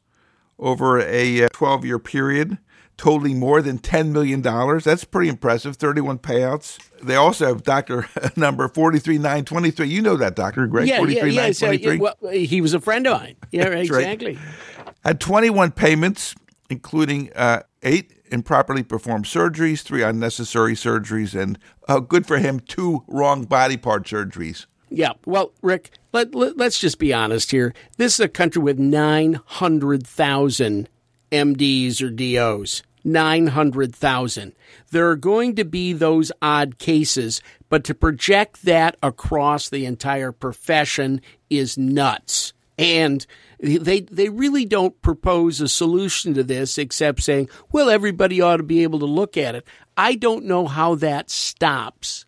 over 0.57 0.99
a 0.99 1.43
uh, 1.43 1.49
12 1.53 1.85
year 1.85 1.99
period, 1.99 2.57
totaling 2.99 3.39
more 3.39 3.63
than 3.63 3.79
$10 3.79 4.11
million? 4.11 4.41
That's 4.41 5.05
pretty 5.05 5.29
impressive, 5.29 5.77
31 5.77 6.19
payouts. 6.19 6.77
They 7.01 7.15
also 7.15 7.47
have 7.47 7.63
Dr. 7.63 8.07
number 8.35 8.67
43923. 8.67 9.87
You 9.87 10.01
know 10.01 10.17
that, 10.17 10.35
Dr. 10.35 10.67
Greg? 10.67 10.87
Yeah, 10.87 11.01
yeah, 11.05 11.25
yeah. 11.25 11.51
So, 11.53 11.75
well, 11.97 12.15
he 12.31 12.61
was 12.61 12.75
a 12.75 12.79
friend 12.79 13.07
of 13.07 13.19
mine. 13.19 13.37
Yeah, 13.51 13.67
exactly. 13.69 14.35
Right. 14.35 14.95
Had 15.03 15.19
21 15.19 15.71
payments, 15.71 16.35
including 16.69 17.31
uh, 17.35 17.63
eight 17.81 18.13
improperly 18.31 18.83
performed 18.83 19.25
surgeries, 19.25 19.81
three 19.81 20.03
unnecessary 20.03 20.73
surgeries, 20.73 21.33
and 21.39 21.57
uh, 21.87 21.99
good 21.99 22.27
for 22.27 22.37
him, 22.37 22.59
two 22.59 23.03
wrong 23.07 23.45
body 23.45 23.77
part 23.77 24.05
surgeries. 24.05 24.67
Yeah. 24.89 25.13
Well, 25.25 25.53
Rick, 25.61 25.91
let, 26.11 26.35
let, 26.35 26.59
us 26.59 26.77
just 26.79 26.99
be 26.99 27.13
honest 27.13 27.51
here. 27.51 27.73
This 27.97 28.15
is 28.15 28.19
a 28.19 28.27
country 28.27 28.61
with 28.61 28.77
900,000 28.77 30.89
MDs 31.31 32.01
or 32.01 32.09
DOs. 32.09 32.83
900,000. 33.03 34.53
There 34.91 35.09
are 35.09 35.15
going 35.15 35.55
to 35.55 35.65
be 35.65 35.93
those 35.93 36.31
odd 36.41 36.77
cases, 36.77 37.41
but 37.69 37.83
to 37.85 37.95
project 37.95 38.63
that 38.63 38.97
across 39.01 39.69
the 39.69 39.85
entire 39.85 40.31
profession 40.31 41.21
is 41.49 41.77
nuts. 41.77 42.53
And 42.77 43.25
they 43.59 44.01
they 44.01 44.29
really 44.29 44.63
don't 44.63 45.01
propose 45.01 45.59
a 45.59 45.67
solution 45.67 46.33
to 46.35 46.43
this 46.43 46.77
except 46.77 47.21
saying, 47.21 47.49
well, 47.71 47.89
everybody 47.89 48.39
ought 48.39 48.57
to 48.57 48.63
be 48.63 48.83
able 48.83 48.99
to 48.99 49.05
look 49.05 49.35
at 49.35 49.55
it. 49.55 49.67
I 49.97 50.15
don't 50.15 50.45
know 50.45 50.65
how 50.65 50.95
that 50.95 51.29
stops 51.29 52.25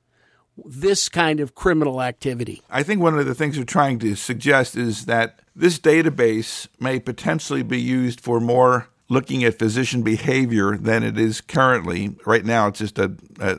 this 0.65 1.09
kind 1.09 1.39
of 1.39 1.55
criminal 1.55 2.01
activity. 2.01 2.61
I 2.69 2.83
think 2.83 3.01
one 3.01 3.17
of 3.17 3.25
the 3.25 3.35
things 3.35 3.57
we're 3.57 3.63
trying 3.63 3.99
to 3.99 4.15
suggest 4.15 4.75
is 4.75 5.05
that 5.05 5.39
this 5.55 5.79
database 5.79 6.67
may 6.79 6.99
potentially 6.99 7.63
be 7.63 7.79
used 7.79 8.19
for 8.19 8.39
more 8.39 8.89
looking 9.11 9.43
at 9.43 9.59
physician 9.59 10.03
behavior 10.03 10.77
than 10.77 11.03
it 11.03 11.17
is 11.17 11.41
currently. 11.41 12.15
Right 12.25 12.45
now, 12.45 12.67
it's 12.67 12.79
just 12.79 12.97
a, 12.97 13.13
a 13.41 13.57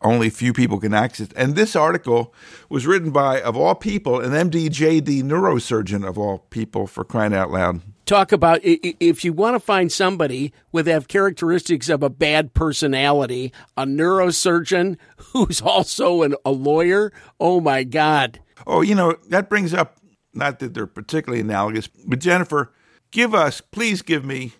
only 0.00 0.28
few 0.28 0.52
people 0.52 0.80
can 0.80 0.92
access. 0.92 1.28
And 1.36 1.54
this 1.54 1.76
article 1.76 2.34
was 2.68 2.84
written 2.84 3.12
by, 3.12 3.40
of 3.40 3.56
all 3.56 3.76
people, 3.76 4.20
an 4.20 4.32
MD-JD 4.32 5.22
neurosurgeon 5.22 6.06
of 6.06 6.18
all 6.18 6.38
people, 6.50 6.88
for 6.88 7.04
crying 7.04 7.32
out 7.32 7.52
loud. 7.52 7.80
Talk 8.06 8.32
about 8.32 8.58
if 8.62 9.24
you 9.24 9.32
want 9.32 9.54
to 9.54 9.60
find 9.60 9.92
somebody 9.92 10.52
with 10.72 10.88
have 10.88 11.06
characteristics 11.06 11.88
of 11.88 12.02
a 12.02 12.10
bad 12.10 12.52
personality, 12.52 13.52
a 13.76 13.84
neurosurgeon 13.84 14.96
who's 15.32 15.60
also 15.60 16.22
an, 16.22 16.34
a 16.44 16.50
lawyer. 16.50 17.12
Oh 17.38 17.60
my 17.60 17.84
God! 17.84 18.40
Oh, 18.66 18.80
you 18.80 18.94
know 18.94 19.14
that 19.28 19.48
brings 19.48 19.74
up 19.74 19.98
not 20.32 20.58
that 20.60 20.74
they're 20.74 20.86
particularly 20.86 21.40
analogous, 21.40 21.86
but 21.86 22.18
Jennifer, 22.18 22.72
give 23.10 23.34
us, 23.34 23.60
please 23.60 24.00
give 24.00 24.24
me 24.24 24.54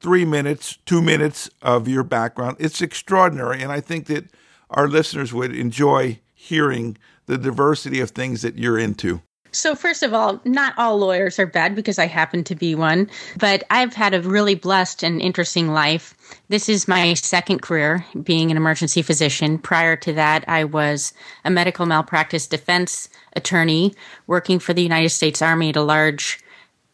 three 0.00 0.24
minutes, 0.24 0.78
two 0.86 1.02
minutes 1.02 1.50
of 1.62 1.88
your 1.88 2.04
background. 2.04 2.56
It's 2.58 2.80
extraordinary, 2.80 3.62
and 3.62 3.72
I 3.72 3.80
think 3.80 4.06
that 4.06 4.26
our 4.70 4.88
listeners 4.88 5.32
would 5.32 5.54
enjoy 5.54 6.20
hearing 6.34 6.96
the 7.26 7.38
diversity 7.38 8.00
of 8.00 8.10
things 8.10 8.42
that 8.42 8.56
you're 8.56 8.78
into. 8.78 9.22
So, 9.50 9.74
first 9.74 10.02
of 10.02 10.12
all, 10.12 10.40
not 10.44 10.74
all 10.76 10.98
lawyers 10.98 11.38
are 11.38 11.46
bad 11.46 11.74
because 11.74 11.98
I 11.98 12.06
happen 12.06 12.44
to 12.44 12.54
be 12.54 12.74
one, 12.74 13.08
but 13.38 13.64
I've 13.70 13.94
had 13.94 14.12
a 14.12 14.20
really 14.20 14.54
blessed 14.54 15.02
and 15.02 15.22
interesting 15.22 15.68
life. 15.68 16.14
This 16.48 16.68
is 16.68 16.86
my 16.86 17.14
second 17.14 17.62
career 17.62 18.04
being 18.22 18.50
an 18.50 18.56
emergency 18.56 19.00
physician. 19.00 19.58
Prior 19.58 19.96
to 19.96 20.12
that, 20.12 20.44
I 20.48 20.64
was 20.64 21.14
a 21.44 21.50
medical 21.50 21.86
malpractice 21.86 22.46
defense 22.46 23.08
attorney 23.36 23.94
working 24.26 24.58
for 24.58 24.74
the 24.74 24.82
United 24.82 25.10
States 25.10 25.40
Army 25.40 25.70
at 25.70 25.76
a 25.76 25.82
large 25.82 26.40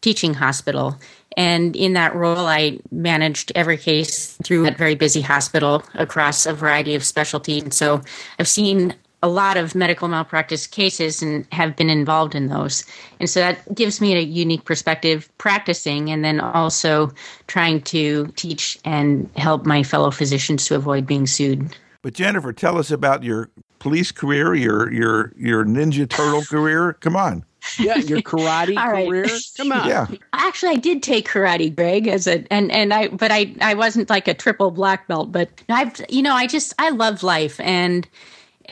teaching 0.01 0.35
hospital. 0.35 0.97
And 1.37 1.75
in 1.75 1.93
that 1.93 2.15
role, 2.15 2.45
I 2.45 2.79
managed 2.91 3.51
every 3.55 3.77
case 3.77 4.37
through 4.43 4.63
that 4.63 4.77
very 4.77 4.95
busy 4.95 5.21
hospital 5.21 5.83
across 5.93 6.45
a 6.45 6.53
variety 6.53 6.95
of 6.95 7.03
specialties. 7.03 7.63
And 7.63 7.73
so 7.73 8.01
I've 8.39 8.47
seen 8.47 8.95
a 9.21 9.27
lot 9.27 9.57
of 9.57 9.73
medical 9.73 10.07
malpractice 10.07 10.67
cases 10.67 11.21
and 11.21 11.47
have 11.51 11.75
been 11.75 11.89
involved 11.89 12.35
in 12.35 12.47
those. 12.47 12.85
And 13.19 13.29
so 13.29 13.39
that 13.39 13.73
gives 13.73 13.99
me 13.99 14.15
a 14.15 14.19
unique 14.19 14.65
perspective 14.65 15.29
practicing 15.39 16.11
and 16.11 16.23
then 16.23 16.39
also 16.39 17.11
trying 17.47 17.81
to 17.83 18.27
teach 18.35 18.77
and 18.85 19.29
help 19.35 19.65
my 19.65 19.83
fellow 19.83 20.11
physicians 20.11 20.65
to 20.67 20.75
avoid 20.75 21.07
being 21.07 21.25
sued. 21.25 21.75
But 22.01 22.13
Jennifer, 22.13 22.53
tell 22.53 22.77
us 22.77 22.91
about 22.91 23.23
your 23.23 23.49
police 23.79 24.11
career, 24.11 24.53
your 24.53 24.93
your 24.93 25.33
your 25.35 25.65
Ninja 25.65 26.07
Turtle 26.07 26.43
career. 26.43 26.93
Come 26.93 27.15
on 27.15 27.43
yeah, 27.79 27.97
your 27.97 28.21
karate 28.21 28.75
career. 28.77 29.25
Come 29.57 29.71
on. 29.71 29.87
Yeah. 29.87 30.07
Actually, 30.33 30.73
I 30.73 30.77
did 30.77 31.03
take 31.03 31.27
karate, 31.27 31.75
Greg, 31.75 32.07
as 32.07 32.27
a 32.27 32.45
and 32.51 32.71
and 32.71 32.93
I, 32.93 33.09
but 33.09 33.31
I 33.31 33.55
I 33.61 33.73
wasn't 33.73 34.09
like 34.09 34.27
a 34.27 34.33
triple 34.33 34.71
black 34.71 35.07
belt. 35.07 35.31
But 35.31 35.49
I've 35.69 35.93
you 36.09 36.21
know 36.21 36.33
I 36.33 36.47
just 36.47 36.73
I 36.79 36.89
love 36.89 37.23
life 37.23 37.59
and. 37.59 38.07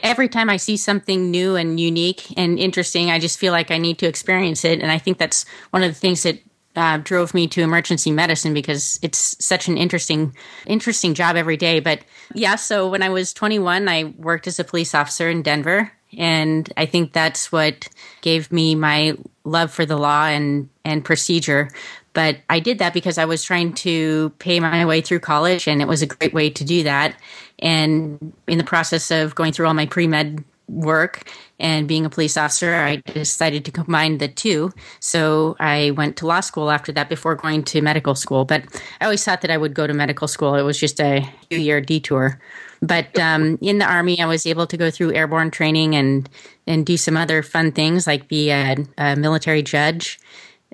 Every 0.02 0.28
time 0.28 0.50
I 0.50 0.58
see 0.58 0.76
something 0.76 1.30
new 1.30 1.56
and 1.56 1.80
unique 1.80 2.34
and 2.36 2.58
interesting, 2.58 3.12
I 3.12 3.20
just 3.20 3.38
feel 3.38 3.54
like 3.54 3.70
I 3.70 3.78
need 3.78 4.00
to 4.00 4.08
experience 4.08 4.66
it. 4.66 4.82
And 4.82 4.92
I 4.92 4.98
think 4.98 5.20
that's 5.20 5.46
one 5.70 5.84
of 5.84 5.94
the 5.94 5.98
things 5.98 6.24
that 6.24 6.40
uh, 6.76 6.98
drove 6.98 7.34
me 7.34 7.48
to 7.48 7.62
emergency 7.62 8.12
medicine 8.12 8.54
because 8.54 9.00
it's 9.02 9.36
such 9.44 9.68
an 9.68 9.78
interesting, 9.78 10.36
interesting 10.66 11.14
job 11.14 11.36
every 11.36 11.58
day. 11.58 11.80
But 11.80 12.00
yeah, 12.34 12.56
so 12.56 12.90
when 12.90 13.04
I 13.04 13.10
was 13.10 13.34
21, 13.34 13.88
I 13.88 14.06
worked 14.18 14.48
as 14.48 14.60
a 14.60 14.64
police 14.64 14.96
officer 14.96 15.30
in 15.30 15.44
Denver, 15.44 15.92
and 16.18 16.72
I 16.78 16.86
think 16.86 17.14
that's 17.14 17.52
what 17.52 17.88
gave 18.22 18.52
me 18.52 18.76
my 18.76 19.18
love 19.44 19.72
for 19.72 19.86
the 19.86 19.98
law 19.98 20.26
and, 20.26 20.70
and 20.86 21.04
procedure. 21.04 21.70
But 22.14 22.38
I 22.50 22.60
did 22.60 22.80
that 22.80 22.94
because 22.94 23.18
I 23.18 23.26
was 23.26 23.44
trying 23.44 23.74
to 23.74 24.30
pay 24.40 24.60
my 24.60 24.86
way 24.86 25.02
through 25.02 25.20
college, 25.20 25.68
and 25.68 25.82
it 25.82 25.88
was 25.88 26.02
a 26.02 26.08
great 26.08 26.34
way 26.34 26.50
to 26.52 26.64
do 26.64 26.84
that. 26.84 27.16
And 27.60 28.34
in 28.48 28.58
the 28.58 28.64
process 28.64 29.10
of 29.10 29.36
going 29.36 29.52
through 29.52 29.68
all 29.68 29.74
my 29.74 29.88
pre 29.88 30.08
med 30.08 30.44
work 30.70 31.24
and 31.60 31.88
being 31.88 32.06
a 32.06 32.10
police 32.10 32.38
officer, 32.38 32.76
I 32.76 32.98
decided 32.98 33.66
to 33.66 33.72
combine 33.72 34.18
the 34.18 34.28
two. 34.28 34.72
So 35.00 35.56
I 35.60 35.92
went 35.92 36.18
to 36.18 36.28
law 36.28 36.40
school 36.40 36.72
after 36.72 36.92
that 36.94 37.10
before 37.10 37.36
going 37.36 37.64
to 37.66 37.82
medical 37.82 38.16
school. 38.16 38.46
But 38.46 38.64
I 39.02 39.06
always 39.06 39.24
thought 39.24 39.42
that 39.42 39.52
I 39.52 39.58
would 39.58 39.74
go 39.74 39.88
to 39.88 39.94
medical 39.94 40.28
school. 40.28 40.56
It 40.56 40.64
was 40.64 40.80
just 40.80 41.00
a 41.00 41.28
two 41.50 41.62
year 41.62 41.82
detour. 41.82 42.40
But 42.84 43.18
um, 43.18 43.58
in 43.62 43.78
the 43.78 43.86
army, 43.86 44.20
I 44.20 44.26
was 44.26 44.46
able 44.46 44.68
to 44.68 44.76
go 44.76 44.92
through 44.92 45.14
airborne 45.14 45.52
training 45.52 45.96
and 45.96 46.30
and 46.68 46.86
do 46.86 46.98
some 46.98 47.16
other 47.16 47.42
fun 47.42 47.72
things 47.72 48.06
like 48.06 48.28
be 48.28 48.52
a, 48.52 48.76
a 48.98 49.16
military 49.16 49.64
judge. 49.64 50.20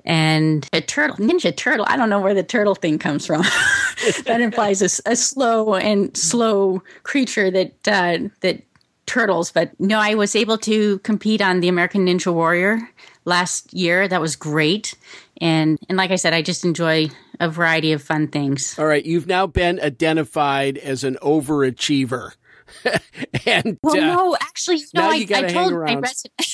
And 0.04 0.68
a 0.72 0.80
turtle 0.80 1.16
ninja 1.16 1.54
turtle 1.54 1.84
i 1.86 1.94
don't 1.94 2.08
know 2.08 2.20
where 2.20 2.32
the 2.32 2.42
turtle 2.42 2.74
thing 2.74 2.98
comes 2.98 3.26
from. 3.26 3.44
That 4.24 4.40
implies 4.40 4.80
a, 4.80 5.10
a, 5.10 5.14
slow 5.14 5.74
and 5.74 6.16
slow 6.16 6.82
creature 7.02 7.50
that 7.50 7.86
uh, 7.86 8.30
that 8.40 8.62
turtles. 9.04 9.52
But 9.52 9.78
no 9.78 9.98
i 9.98 10.14
was 10.14 10.34
able 10.34 10.56
to 10.58 10.98
compete 11.00 11.42
on 11.42 11.60
the 11.60 11.68
american 11.68 12.06
ninja 12.06 12.32
warrior 12.32 12.88
last 13.26 13.74
year. 13.74 14.08
That 14.08 14.22
was 14.22 14.36
great 14.36 14.94
and 15.40 15.78
and 15.88 15.96
like 15.98 16.10
i 16.10 16.16
said 16.16 16.32
i 16.32 16.42
just 16.42 16.64
enjoy 16.64 17.08
a 17.40 17.48
variety 17.48 17.92
of 17.92 18.02
fun 18.02 18.28
things. 18.28 18.78
All 18.78 18.86
right, 18.86 19.04
you've 19.04 19.26
now 19.26 19.46
been 19.46 19.80
identified 19.80 20.78
as 20.78 21.02
an 21.02 21.16
overachiever. 21.22 22.32
and 23.46 23.78
well, 23.82 23.96
uh, 23.96 23.98
no, 23.98 24.36
actually, 24.40 24.80
no. 24.94 25.02
I, 25.02 25.26
I 25.34 25.42
told 25.52 25.72
my 25.72 26.00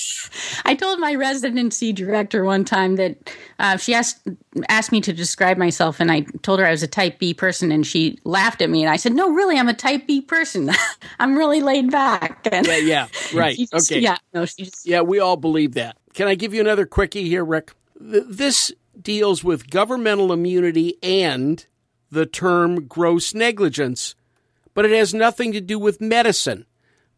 I 0.65 0.75
told 0.75 0.99
my 0.99 1.15
residency 1.15 1.93
director 1.93 2.43
one 2.43 2.65
time 2.65 2.97
that 2.97 3.31
uh, 3.59 3.77
she 3.77 3.93
asked 3.93 4.27
asked 4.71 4.93
me 4.93 5.03
to 5.03 5.13
describe 5.13 5.59
myself, 5.59 6.01
and 6.01 6.11
I 6.11 6.21
told 6.41 6.59
her 6.61 6.67
I 6.67 6.71
was 6.71 6.83
a 6.83 6.89
Type 6.89 7.19
B 7.19 7.35
person, 7.35 7.71
and 7.71 7.87
she 7.87 8.19
laughed 8.25 8.63
at 8.63 8.71
me, 8.71 8.83
and 8.83 8.91
I 8.91 8.97
said, 8.97 9.13
"No, 9.13 9.31
really, 9.31 9.59
I'm 9.59 9.69
a 9.69 9.75
Type 9.75 10.07
B 10.07 10.23
person. 10.23 10.71
I'm 11.21 11.37
really 11.37 11.61
laid 11.61 11.91
back." 11.91 12.49
And 12.51 12.67
yeah, 12.67 12.79
yeah, 12.79 13.07
right. 13.35 13.55
Just, 13.55 13.75
okay, 13.75 14.01
yeah, 14.01 14.17
no, 14.33 14.47
just, 14.47 14.87
yeah, 14.87 15.03
we 15.03 15.19
all 15.21 15.37
believe 15.37 15.75
that. 15.75 15.99
Can 16.15 16.29
I 16.29 16.35
give 16.35 16.55
you 16.55 16.63
another 16.63 16.87
quickie 16.87 17.29
here, 17.29 17.45
Rick? 17.45 17.75
This 17.99 18.73
deals 19.01 19.43
with 19.43 19.71
governmental 19.71 20.33
immunity 20.33 20.97
and 21.03 21.67
the 22.11 22.27
term 22.27 22.87
gross 22.87 23.35
negligence 23.35 24.15
but 24.77 24.85
it 24.85 24.93
has 24.93 25.15
nothing 25.15 25.53
to 25.53 25.61
do 25.61 25.79
with 25.79 26.03
medicine. 26.03 26.67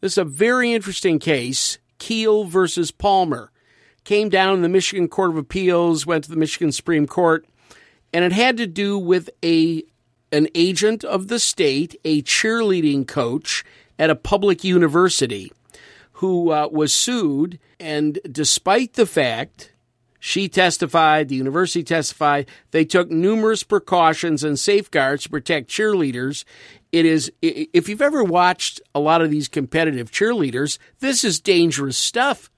This 0.00 0.12
is 0.12 0.18
a 0.18 0.25
very 0.25 0.73
interesting 0.73 1.18
case 1.18 1.78
Keel 1.99 2.44
versus 2.44 2.92
Palmer. 2.92 3.50
Came 4.04 4.28
down 4.28 4.54
in 4.54 4.62
the 4.62 4.68
Michigan 4.68 5.08
Court 5.08 5.32
of 5.32 5.37
Appeals, 5.37 6.06
went 6.06 6.23
to 6.25 6.30
the 6.30 6.37
Michigan 6.37 6.70
Supreme 6.70 7.08
Court, 7.08 7.44
and 8.12 8.25
it 8.25 8.32
had 8.32 8.56
to 8.56 8.66
do 8.66 8.97
with 8.97 9.28
a 9.44 9.82
an 10.30 10.47
agent 10.54 11.02
of 11.02 11.26
the 11.28 11.40
state, 11.40 11.99
a 12.04 12.23
cheerleading 12.23 13.08
coach 13.08 13.64
at 13.99 14.08
a 14.08 14.14
public 14.14 14.62
university, 14.62 15.50
who 16.12 16.52
uh, 16.52 16.68
was 16.70 16.92
sued. 16.92 17.58
And 17.80 18.20
despite 18.30 18.92
the 18.92 19.06
fact 19.06 19.73
she 20.18 20.48
testified, 20.48 21.28
the 21.28 21.37
university 21.37 21.82
testified, 21.82 22.48
they 22.70 22.84
took 22.84 23.10
numerous 23.10 23.62
precautions 23.62 24.42
and 24.42 24.58
safeguards 24.58 25.25
to 25.25 25.28
protect 25.28 25.70
cheerleaders, 25.70 26.44
it 26.90 27.04
is 27.04 27.30
if 27.42 27.88
you've 27.88 28.02
ever 28.02 28.25
watched 28.25 28.80
a 28.94 29.00
lot 29.00 29.22
of 29.22 29.30
these 29.30 29.48
competitive 29.48 30.10
cheerleaders, 30.10 30.78
this 31.00 31.22
is 31.22 31.40
dangerous 31.40 31.98
stuff. 31.98 32.50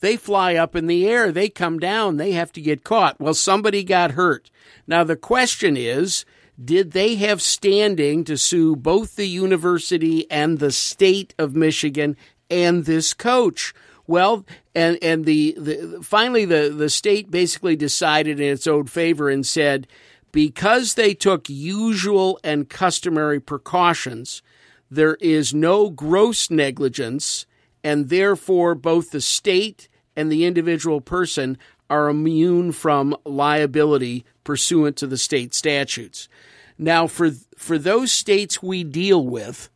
They 0.00 0.16
fly 0.16 0.54
up 0.54 0.76
in 0.76 0.86
the 0.86 1.08
air, 1.08 1.32
they 1.32 1.48
come 1.48 1.78
down, 1.78 2.16
they 2.16 2.32
have 2.32 2.52
to 2.52 2.60
get 2.60 2.84
caught. 2.84 3.20
Well, 3.20 3.34
somebody 3.34 3.82
got 3.82 4.12
hurt. 4.12 4.50
Now 4.86 5.02
the 5.02 5.16
question 5.16 5.76
is, 5.76 6.24
did 6.62 6.92
they 6.92 7.16
have 7.16 7.42
standing 7.42 8.22
to 8.24 8.38
sue 8.38 8.76
both 8.76 9.16
the 9.16 9.26
university 9.26 10.30
and 10.30 10.58
the 10.58 10.70
state 10.70 11.34
of 11.38 11.56
Michigan 11.56 12.16
and 12.48 12.84
this 12.84 13.12
coach? 13.12 13.74
Well, 14.06 14.44
and 14.74 14.98
and 15.02 15.24
the, 15.24 15.54
the 15.56 16.00
finally 16.02 16.44
the 16.44 16.72
the 16.74 16.90
state 16.90 17.30
basically 17.30 17.76
decided 17.76 18.38
in 18.38 18.52
its 18.52 18.66
own 18.66 18.86
favor 18.86 19.30
and 19.30 19.46
said 19.46 19.86
because 20.30 20.94
they 20.94 21.14
took 21.14 21.48
usual 21.48 22.40
and 22.42 22.68
customary 22.68 23.40
precautions, 23.40 24.42
there 24.90 25.14
is 25.20 25.54
no 25.54 25.90
gross 25.90 26.50
negligence, 26.50 27.46
and 27.84 28.08
therefore 28.08 28.74
both 28.74 29.10
the 29.10 29.20
state 29.20 29.88
and 30.16 30.30
the 30.30 30.44
individual 30.44 31.00
person 31.00 31.56
are 31.88 32.08
immune 32.08 32.72
from 32.72 33.16
liability 33.24 34.24
pursuant 34.42 34.96
to 34.96 35.06
the 35.06 35.16
state 35.16 35.54
statutes. 35.54 36.28
Now, 36.76 37.06
for, 37.06 37.30
for 37.56 37.78
those 37.78 38.10
states 38.10 38.62
we 38.62 38.82
deal 38.82 39.24
with, 39.24 39.70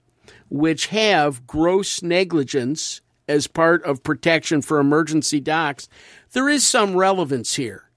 which 0.48 0.86
have 0.86 1.46
gross 1.46 2.02
negligence 2.02 3.00
as 3.28 3.46
part 3.46 3.84
of 3.84 4.02
protection 4.02 4.62
for 4.62 4.78
emergency 4.78 5.40
docs, 5.40 5.88
there 6.32 6.48
is 6.48 6.66
some 6.66 6.96
relevance 6.96 7.54
here 7.54 7.88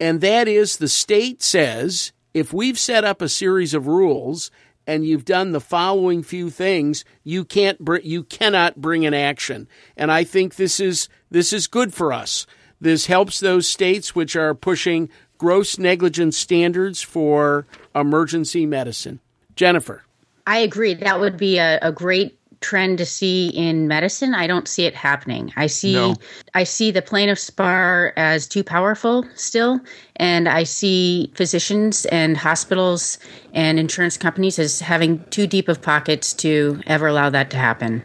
and 0.00 0.22
that 0.22 0.48
is 0.48 0.78
the 0.78 0.88
state 0.88 1.42
says 1.42 2.12
if 2.32 2.52
we've 2.52 2.78
set 2.78 3.04
up 3.04 3.20
a 3.20 3.28
series 3.28 3.74
of 3.74 3.86
rules 3.86 4.50
and 4.86 5.04
you've 5.04 5.26
done 5.26 5.52
the 5.52 5.60
following 5.60 6.22
few 6.22 6.48
things, 6.48 7.04
you 7.22 7.44
can't 7.44 7.78
br- 7.78 7.98
you 7.98 8.24
cannot 8.24 8.80
bring 8.80 9.04
an 9.04 9.14
action. 9.14 9.68
And 9.96 10.10
I 10.10 10.24
think 10.24 10.56
this 10.56 10.80
is 10.80 11.08
this 11.30 11.52
is 11.52 11.66
good 11.66 11.92
for 11.92 12.12
us. 12.12 12.46
This 12.80 13.06
helps 13.06 13.38
those 13.38 13.68
states 13.68 14.14
which 14.14 14.34
are 14.34 14.54
pushing 14.54 15.10
gross 15.36 15.78
negligence 15.78 16.38
standards 16.38 17.02
for 17.02 17.66
emergency 17.94 18.64
medicine. 18.64 19.20
Jennifer. 19.54 20.02
I 20.46 20.58
agree. 20.58 20.94
That 20.94 21.20
would 21.20 21.36
be 21.36 21.58
a, 21.58 21.78
a 21.82 21.92
great 21.92 22.39
trend 22.60 22.98
to 22.98 23.06
see 23.06 23.48
in 23.48 23.88
medicine. 23.88 24.34
I 24.34 24.46
don't 24.46 24.68
see 24.68 24.84
it 24.84 24.94
happening. 24.94 25.52
I 25.56 25.66
see 25.66 25.94
no. 25.94 26.14
I 26.54 26.64
see 26.64 26.90
the 26.90 27.02
plaintiffs 27.02 27.48
bar 27.50 28.12
as 28.16 28.46
too 28.46 28.62
powerful 28.62 29.24
still, 29.34 29.80
and 30.16 30.48
I 30.48 30.64
see 30.64 31.32
physicians 31.34 32.06
and 32.06 32.36
hospitals 32.36 33.18
and 33.54 33.78
insurance 33.78 34.16
companies 34.16 34.58
as 34.58 34.80
having 34.80 35.24
too 35.30 35.46
deep 35.46 35.68
of 35.68 35.80
pockets 35.80 36.32
to 36.34 36.80
ever 36.86 37.06
allow 37.06 37.30
that 37.30 37.50
to 37.50 37.56
happen 37.56 38.02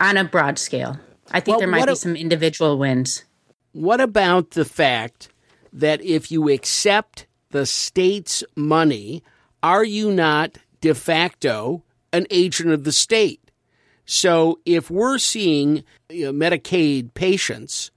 on 0.00 0.16
a 0.16 0.24
broad 0.24 0.58
scale. 0.58 0.98
I 1.30 1.40
think 1.40 1.54
well, 1.54 1.58
there 1.60 1.68
might 1.68 1.86
be 1.86 1.92
a, 1.92 1.96
some 1.96 2.16
individual 2.16 2.78
wins. 2.78 3.24
What 3.72 4.00
about 4.00 4.52
the 4.52 4.64
fact 4.64 5.28
that 5.72 6.00
if 6.02 6.30
you 6.30 6.48
accept 6.48 7.26
the 7.50 7.66
state's 7.66 8.44
money, 8.54 9.22
are 9.62 9.84
you 9.84 10.12
not 10.12 10.58
de 10.80 10.94
facto 10.94 11.82
an 12.12 12.26
agent 12.30 12.70
of 12.70 12.84
the 12.84 12.92
state? 12.92 13.43
So 14.04 14.60
if 14.64 14.90
we're 14.90 15.18
seeing 15.18 15.84
you 16.10 16.26
know, 16.26 16.32
Medicaid 16.32 17.14
patients, 17.14 17.90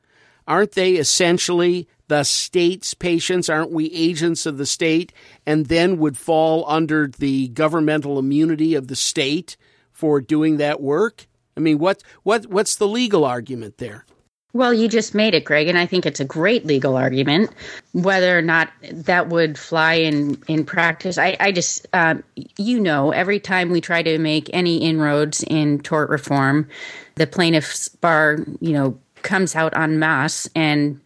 aren't 0.47 0.73
they 0.73 0.93
essentially 0.93 1.87
the 2.07 2.23
state's 2.23 2.93
patients? 2.93 3.49
Aren't 3.49 3.71
we 3.71 3.91
agents 3.91 4.45
of 4.45 4.57
the 4.57 4.65
state 4.65 5.11
and 5.45 5.65
then 5.67 5.97
would 5.97 6.17
fall 6.17 6.65
under 6.67 7.07
the 7.07 7.49
governmental 7.49 8.17
immunity 8.17 8.75
of 8.75 8.87
the 8.87 8.95
state 8.95 9.57
for 9.91 10.21
doing 10.21 10.57
that 10.57 10.81
work? 10.81 11.27
I 11.55 11.59
mean, 11.59 11.79
what, 11.79 12.03
what, 12.23 12.45
what's 12.47 12.75
the 12.75 12.87
legal 12.87 13.25
argument 13.25 13.77
there? 13.77 14.05
Well, 14.53 14.73
you 14.73 14.87
just 14.87 15.13
made 15.13 15.35
it, 15.35 15.43
Greg, 15.43 15.67
and 15.67 15.77
I 15.77 15.85
think 15.85 16.05
it's 16.05 16.19
a 16.19 16.25
great 16.25 16.65
legal 16.65 16.95
argument. 16.95 17.51
Whether 17.91 18.37
or 18.37 18.41
not 18.41 18.69
that 18.91 19.29
would 19.29 19.57
fly 19.57 19.95
in 19.95 20.41
in 20.47 20.65
practice, 20.65 21.17
I, 21.17 21.35
I 21.39 21.51
just, 21.51 21.85
um, 21.93 22.23
you 22.57 22.79
know, 22.79 23.11
every 23.11 23.39
time 23.39 23.69
we 23.69 23.81
try 23.81 24.01
to 24.01 24.17
make 24.17 24.49
any 24.53 24.77
inroads 24.77 25.43
in 25.43 25.79
tort 25.81 26.09
reform, 26.09 26.67
the 27.15 27.27
plaintiff's 27.27 27.89
bar, 27.89 28.39
you 28.59 28.71
know, 28.73 28.97
comes 29.21 29.55
out 29.55 29.77
en 29.77 29.99
masse 29.99 30.49
and 30.55 30.99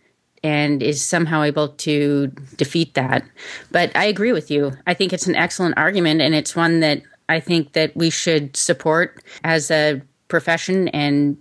and 0.44 0.82
is 0.82 1.04
somehow 1.04 1.44
able 1.44 1.70
to 1.70 2.28
defeat 2.58 2.94
that. 2.94 3.24
But 3.72 3.96
I 3.96 4.06
agree 4.06 4.34
with 4.34 4.50
you. 4.50 4.72
I 4.88 4.94
think 4.94 5.14
it's 5.14 5.28
an 5.28 5.36
excellent 5.36 5.78
argument, 5.78 6.22
and 6.22 6.36
it's 6.36 6.56
one 6.56 6.80
that 6.82 7.02
I 7.28 7.40
think 7.40 7.74
that 7.74 7.96
we 7.96 8.12
should 8.12 8.56
support 8.56 9.24
as 9.44 9.72
a 9.72 10.02
profession 10.28 10.88
and 10.90 11.38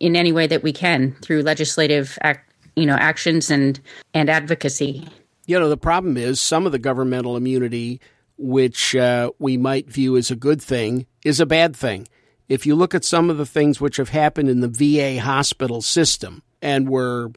in 0.00 0.16
any 0.16 0.32
way 0.32 0.46
that 0.46 0.62
we 0.62 0.72
can 0.72 1.16
through 1.22 1.42
legislative 1.42 2.18
act, 2.22 2.52
you 2.76 2.86
know, 2.86 2.94
actions 2.94 3.50
and 3.50 3.80
and 4.14 4.30
advocacy. 4.30 5.06
You 5.46 5.58
know, 5.58 5.68
the 5.68 5.76
problem 5.76 6.16
is 6.16 6.40
some 6.40 6.66
of 6.66 6.72
the 6.72 6.78
governmental 6.78 7.36
immunity, 7.36 8.00
which 8.36 8.94
uh, 8.94 9.30
we 9.38 9.56
might 9.56 9.90
view 9.90 10.16
as 10.16 10.30
a 10.30 10.36
good 10.36 10.60
thing, 10.60 11.06
is 11.24 11.40
a 11.40 11.46
bad 11.46 11.74
thing. 11.74 12.06
If 12.48 12.66
you 12.66 12.74
look 12.74 12.94
at 12.94 13.04
some 13.04 13.30
of 13.30 13.38
the 13.38 13.46
things 13.46 13.80
which 13.80 13.96
have 13.96 14.10
happened 14.10 14.48
in 14.48 14.60
the 14.60 14.68
VA 14.68 15.20
hospital 15.20 15.82
system 15.82 16.42
and 16.62 16.88
were 16.88 17.30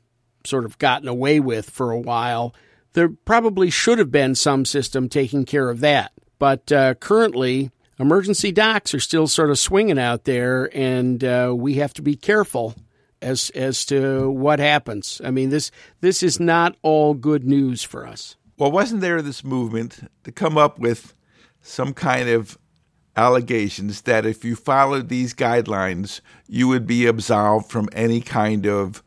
sort 0.46 0.66
of 0.66 0.78
gotten 0.78 1.08
away 1.08 1.40
with 1.40 1.70
for 1.70 1.92
a 1.92 2.00
while, 2.00 2.54
there 2.94 3.10
probably 3.10 3.70
should 3.70 3.98
have 3.98 4.12
been 4.12 4.36
some 4.36 4.66
system 4.66 5.08
taking 5.08 5.46
care 5.46 5.70
of 5.70 5.80
that. 5.82 6.12
But 6.40 6.72
uh, 6.72 6.96
currently, 6.96 7.72
emergency 8.02 8.52
docs 8.52 8.94
are 8.94 9.00
still 9.00 9.28
sort 9.28 9.52
of 9.52 9.60
swinging 9.60 10.00
out 10.00 10.26
there, 10.26 10.76
and 10.76 11.24
uh, 11.24 11.54
we 11.56 11.76
have 11.76 11.94
to 11.94 12.02
be 12.02 12.16
careful 12.16 12.76
as 13.22 13.52
as 13.52 13.86
to 13.86 14.30
what 14.30 14.60
happens. 14.60 15.22
I 15.24 15.32
mean 15.32 15.50
this 15.50 15.72
this 16.02 16.24
is 16.24 16.40
not 16.40 16.76
all 16.82 17.14
good 17.14 17.46
news 17.46 17.84
for 17.84 18.08
us. 18.08 18.36
Well, 18.58 18.72
wasn't 18.72 19.02
there 19.02 19.22
this 19.22 19.44
movement 19.44 20.12
to 20.24 20.32
come 20.32 20.58
up 20.58 20.80
with 20.80 21.14
some 21.62 21.94
kind 21.94 22.30
of 22.30 22.58
allegations 23.16 24.02
that 24.02 24.26
if 24.26 24.44
you 24.44 24.56
followed 24.56 25.10
these 25.10 25.34
guidelines, 25.34 26.22
you 26.48 26.68
would 26.68 26.88
be 26.88 27.06
absolved 27.06 27.70
from 27.70 27.90
any 27.94 28.22
kind 28.22 28.66
of 28.66 29.04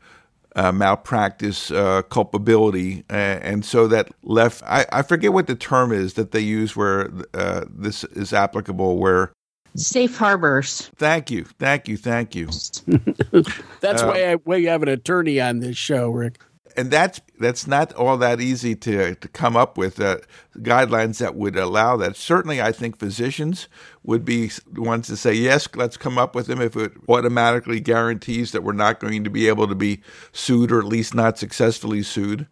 uh, 0.55 0.73
malpractice 0.73 1.71
uh, 1.71 2.03
culpability, 2.03 3.05
uh, 3.11 3.13
and 3.13 3.65
so 3.65 3.89
that 3.89 4.09
left. 4.23 4.63
I, 4.65 4.87
I, 4.93 5.03
forget 5.03 5.33
what 5.33 5.47
the 5.47 5.55
term 5.55 5.93
is 5.93 6.15
that 6.15 6.31
they 6.31 6.41
use 6.41 6.77
where 6.77 7.11
uh, 7.35 7.65
this 7.69 8.05
is 8.05 8.33
applicable. 8.33 8.99
Where 8.99 9.33
safe 9.77 10.17
harbors. 10.17 10.91
Thank 10.97 11.31
you, 11.31 11.45
thank 11.45 11.89
you, 11.89 11.97
thank 11.97 12.35
you. 12.35 12.47
That's 13.81 14.03
uh, 14.03 14.07
why 14.07 14.33
I, 14.33 14.35
why 14.35 14.57
you 14.57 14.69
have 14.69 14.83
an 14.83 14.89
attorney 14.89 15.41
on 15.41 15.59
this 15.59 15.77
show, 15.77 16.11
Rick 16.11 16.41
and 16.77 16.91
that's 16.91 17.21
that's 17.39 17.67
not 17.67 17.93
all 17.95 18.17
that 18.19 18.41
easy 18.41 18.75
to 18.77 19.15
to 19.15 19.29
come 19.29 19.57
up 19.57 19.77
with 19.79 20.01
uh, 20.01 20.19
guidelines 20.59 21.19
that 21.19 21.35
would 21.35 21.57
allow 21.57 21.97
that. 21.97 22.17
Certainly, 22.17 22.61
I 22.61 22.73
think 22.73 22.99
physicians 22.99 23.69
would 24.03 24.25
be 24.25 24.51
ones 24.77 25.07
to 25.09 25.17
say 25.17 25.35
yes. 25.35 25.69
Let's 25.75 25.97
come 25.97 26.19
up 26.19 26.35
with 26.35 26.47
them 26.47 26.61
if 26.61 26.77
it 26.77 26.93
automatically 27.09 27.81
guarantees 27.81 28.53
that 28.53 28.63
we're 28.63 28.73
not 28.73 29.01
going 29.01 29.25
to 29.25 29.31
be 29.31 29.49
able 29.49 29.69
to 29.69 29.75
be 29.75 30.01
sued 30.33 30.73
or 30.73 30.79
at 30.81 30.87
least 30.87 31.15
not 31.15 31.39
successfully 31.39 32.03
sued. 32.03 32.47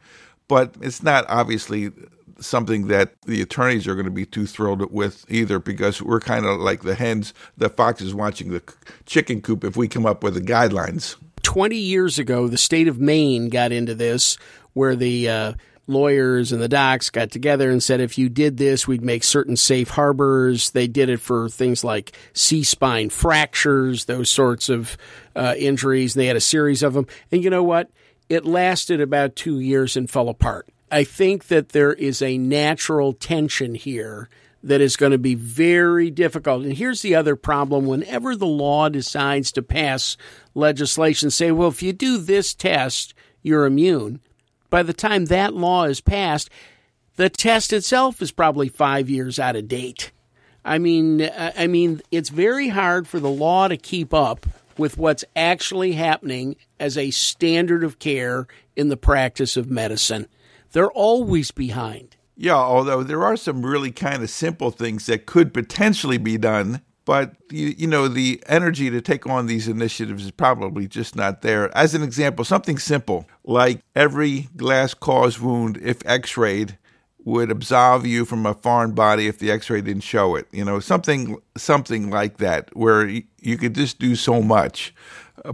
But 0.48 0.74
it's 0.80 1.02
not 1.02 1.24
obviously 1.28 1.90
something 2.40 2.88
that 2.88 3.20
the 3.22 3.40
attorneys 3.40 3.87
are 3.87 3.94
going 3.94 4.04
to 4.04 4.11
be 4.11 4.26
too 4.26 4.46
thrilled 4.46 4.92
with 4.92 5.24
either 5.28 5.58
because 5.58 6.02
we're 6.02 6.20
kind 6.20 6.44
of 6.44 6.61
like 6.61 6.82
the 6.82 6.94
hens, 6.94 7.32
the 7.56 7.68
foxes 7.68 8.14
watching 8.14 8.50
the 8.50 8.62
chicken 9.06 9.40
coop 9.40 9.64
if 9.64 9.76
we 9.76 9.88
come 9.88 10.06
up 10.06 10.22
with 10.22 10.35
the 10.35 10.40
guidelines. 10.40 11.16
20 11.52 11.76
years 11.76 12.18
ago, 12.18 12.48
the 12.48 12.56
state 12.56 12.88
of 12.88 12.98
Maine 12.98 13.50
got 13.50 13.72
into 13.72 13.94
this 13.94 14.38
where 14.72 14.96
the 14.96 15.28
uh, 15.28 15.52
lawyers 15.86 16.50
and 16.50 16.62
the 16.62 16.68
docs 16.68 17.10
got 17.10 17.30
together 17.30 17.70
and 17.70 17.82
said 17.82 18.00
if 18.00 18.16
you 18.16 18.30
did 18.30 18.56
this, 18.56 18.88
we'd 18.88 19.04
make 19.04 19.22
certain 19.22 19.54
safe 19.54 19.90
harbors. 19.90 20.70
They 20.70 20.86
did 20.86 21.10
it 21.10 21.20
for 21.20 21.50
things 21.50 21.84
like 21.84 22.12
C 22.32 22.62
spine 22.62 23.10
fractures, 23.10 24.06
those 24.06 24.30
sorts 24.30 24.70
of 24.70 24.96
uh, 25.36 25.54
injuries. 25.58 26.14
They 26.14 26.24
had 26.24 26.36
a 26.36 26.40
series 26.40 26.82
of 26.82 26.94
them. 26.94 27.06
And 27.30 27.44
you 27.44 27.50
know 27.50 27.62
what? 27.62 27.90
It 28.30 28.46
lasted 28.46 29.02
about 29.02 29.36
two 29.36 29.60
years 29.60 29.94
and 29.94 30.08
fell 30.08 30.30
apart. 30.30 30.66
I 30.90 31.04
think 31.04 31.48
that 31.48 31.70
there 31.70 31.92
is 31.92 32.22
a 32.22 32.38
natural 32.38 33.12
tension 33.12 33.74
here 33.74 34.30
that 34.62 34.81
is 34.81 34.96
going 34.96 35.12
to 35.12 35.18
be 35.18 35.35
very 35.35 36.11
difficult. 36.11 36.64
And 36.64 36.72
here's 36.72 37.03
the 37.03 37.14
other 37.14 37.37
problem 37.37 37.87
whenever 37.87 38.37
the 38.37 38.46
law 38.46 38.88
decides 38.88 39.53
to 39.53 39.62
pass 39.62 40.16
legislation, 40.55 41.31
say, 41.31 41.51
well, 41.51 41.68
if 41.68 41.83
you 41.83 41.92
do 41.92 42.18
this 42.18 42.55
test, 42.55 43.14
you're 43.42 43.66
immune 43.66 44.20
by 44.72 44.83
the 44.83 44.94
time 44.94 45.27
that 45.27 45.53
law 45.53 45.85
is 45.85 46.01
passed, 46.01 46.48
the 47.16 47.29
test 47.29 47.75
itself 47.75 48.22
is 48.22 48.33
probably 48.33 48.70
five 48.70 49.11
years 49.11 49.38
out 49.38 49.55
of 49.55 49.68
date. 49.68 50.12
I 50.64 50.79
mean, 50.79 51.20
uh, 51.20 51.53
I 51.57 51.66
mean, 51.66 52.01
it's 52.11 52.31
very 52.31 52.68
hard 52.68 53.07
for 53.07 53.20
the 53.20 53.31
law 53.31 53.68
to 53.68 53.77
keep 53.77 54.14
up 54.14 54.46
with 54.79 54.96
what's 54.96 55.27
actually 55.37 55.92
happening 55.92 56.57
as 56.81 56.96
a 56.96 57.11
standard 57.11 57.85
of 57.85 57.98
care 57.98 58.46
in 58.75 58.88
the 58.88 58.96
practice 58.96 59.59
of 59.59 59.70
medicine. 59.70 60.27
They're 60.72 60.90
always 60.90 61.51
behind. 61.51 62.12
Yeah, 62.37 62.57
although 62.57 63.03
there 63.03 63.23
are 63.23 63.37
some 63.37 63.64
really 63.64 63.90
kind 63.90 64.23
of 64.23 64.31
simple 64.31 64.71
things 64.71 65.07
that 65.07 65.27
could 65.27 65.53
potentially 65.53 66.18
be 66.18 66.38
done 66.38 66.83
but 67.05 67.35
you, 67.51 67.75
you 67.77 67.87
know 67.87 68.09
the 68.09 68.42
energy 68.47 68.90
to 68.90 69.01
take 69.01 69.27
on 69.27 69.47
these 69.47 69.68
initiatives 69.68 70.25
is 70.25 70.31
probably 70.31 70.87
just 70.87 71.16
not 71.16 71.42
there. 71.42 71.77
As 71.77 71.95
an 71.95 72.03
example, 72.03 72.45
something 72.45 72.79
simple 72.79 73.27
like 73.45 73.81
every 73.95 74.49
glass 74.57 74.95
caused 74.95 75.40
wound, 75.40 75.79
if 75.83 76.05
X-rayed, 76.07 76.79
would 77.25 77.51
absolve 77.51 78.07
you 78.07 78.25
from 78.25 78.47
a 78.47 78.55
foreign 78.55 78.92
body 78.92 79.27
if 79.27 79.38
the 79.38 79.51
X-ray 79.51 79.81
didn't 79.81 80.03
show 80.03 80.37
it. 80.37 80.47
You 80.53 80.64
know, 80.64 80.81
something 80.81 81.38
something 81.57 82.11
like 82.11 82.38
that, 82.38 82.75
where 82.77 83.07
you 83.07 83.59
could 83.59 83.75
just 83.75 83.99
do 83.99 84.14
so 84.14 84.40
much. 84.42 84.95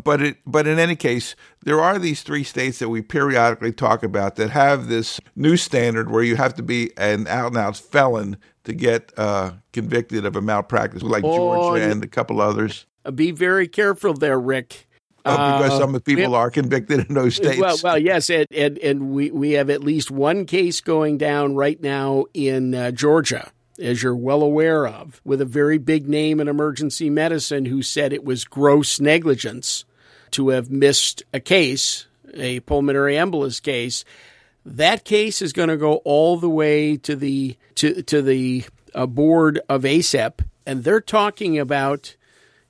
But 0.05 0.21
it, 0.23 0.37
but 0.47 0.67
in 0.67 0.79
any 0.79 0.97
case, 0.97 1.35
there 1.65 1.81
are 1.81 1.99
these 1.99 2.23
three 2.23 2.45
states 2.45 2.79
that 2.79 2.91
we 2.91 3.01
periodically 3.01 3.73
talk 3.73 4.03
about 4.03 4.37
that 4.37 4.51
have 4.51 4.89
this 4.89 5.19
new 5.35 5.57
standard 5.57 6.11
where 6.11 6.23
you 6.23 6.37
have 6.37 6.55
to 6.55 6.63
be 6.63 6.91
an 6.99 7.27
out 7.27 7.49
and 7.49 7.57
out 7.57 7.77
felon 7.77 8.37
to 8.65 8.75
get 8.75 9.13
uh, 9.17 9.53
convicted 9.73 10.27
of 10.27 10.37
a 10.37 10.43
malpractice, 10.43 11.03
like 11.03 11.25
oh, 11.25 11.37
Georgia 11.37 11.91
and 11.91 12.05
a 12.05 12.07
couple 12.07 12.41
others. 12.41 12.85
Uh, 13.07 13.11
be 13.11 13.31
very 13.31 13.67
careful 13.67 14.13
there, 14.13 14.39
Rick. 14.39 14.89
Oh, 15.25 15.33
because 15.33 15.73
uh, 15.73 15.79
some 15.79 16.01
people 16.01 16.35
are 16.35 16.51
convicted 16.51 17.09
in 17.09 17.15
those 17.15 17.37
states. 17.37 17.61
Well, 17.61 17.77
well, 17.83 17.99
yes, 17.99 18.31
and, 18.31 18.47
and, 18.51 18.79
and 18.79 19.11
we 19.11 19.31
we 19.31 19.53
have 19.53 19.69
at 19.69 19.83
least 19.83 20.11
one 20.11 20.45
case 20.45 20.81
going 20.81 21.19
down 21.19 21.55
right 21.55 21.81
now 21.83 22.27
in 22.35 22.75
uh, 22.75 22.91
Georgia, 22.91 23.51
as 23.79 24.03
you're 24.03 24.17
well 24.17 24.43
aware 24.43 24.87
of, 24.87 25.21
with 25.25 25.41
a 25.41 25.47
very 25.47 25.79
big 25.79 26.09
name 26.09 26.41
in 26.41 26.49
emergency 26.49 27.11
medicine 27.11 27.65
who 27.67 27.83
said 27.83 28.13
it 28.13 28.25
was 28.25 28.45
gross 28.45 29.01
negligence 29.01 29.85
to 30.33 30.51
have 30.51 30.71
missed 30.71 31.23
a 31.33 31.41
case, 31.41 32.07
a 32.35 32.61
pulmonary 32.61 33.15
embolus 33.15 33.63
case, 33.63 34.05
that 34.65 35.05
case 35.05 35.41
is 35.41 35.53
going 35.53 35.69
to 35.69 35.77
go 35.77 35.97
all 36.05 36.37
the 36.37 36.49
way 36.49 36.97
to 36.97 37.17
the 37.17 37.57
to 37.77 38.03
to 38.03 38.21
the 38.21 38.65
uh, 38.95 39.07
board 39.07 39.61
of 39.69 39.83
ACEP, 39.83 40.41
and 40.67 40.85
they're 40.85 41.01
talking 41.01 41.59
about 41.59 42.17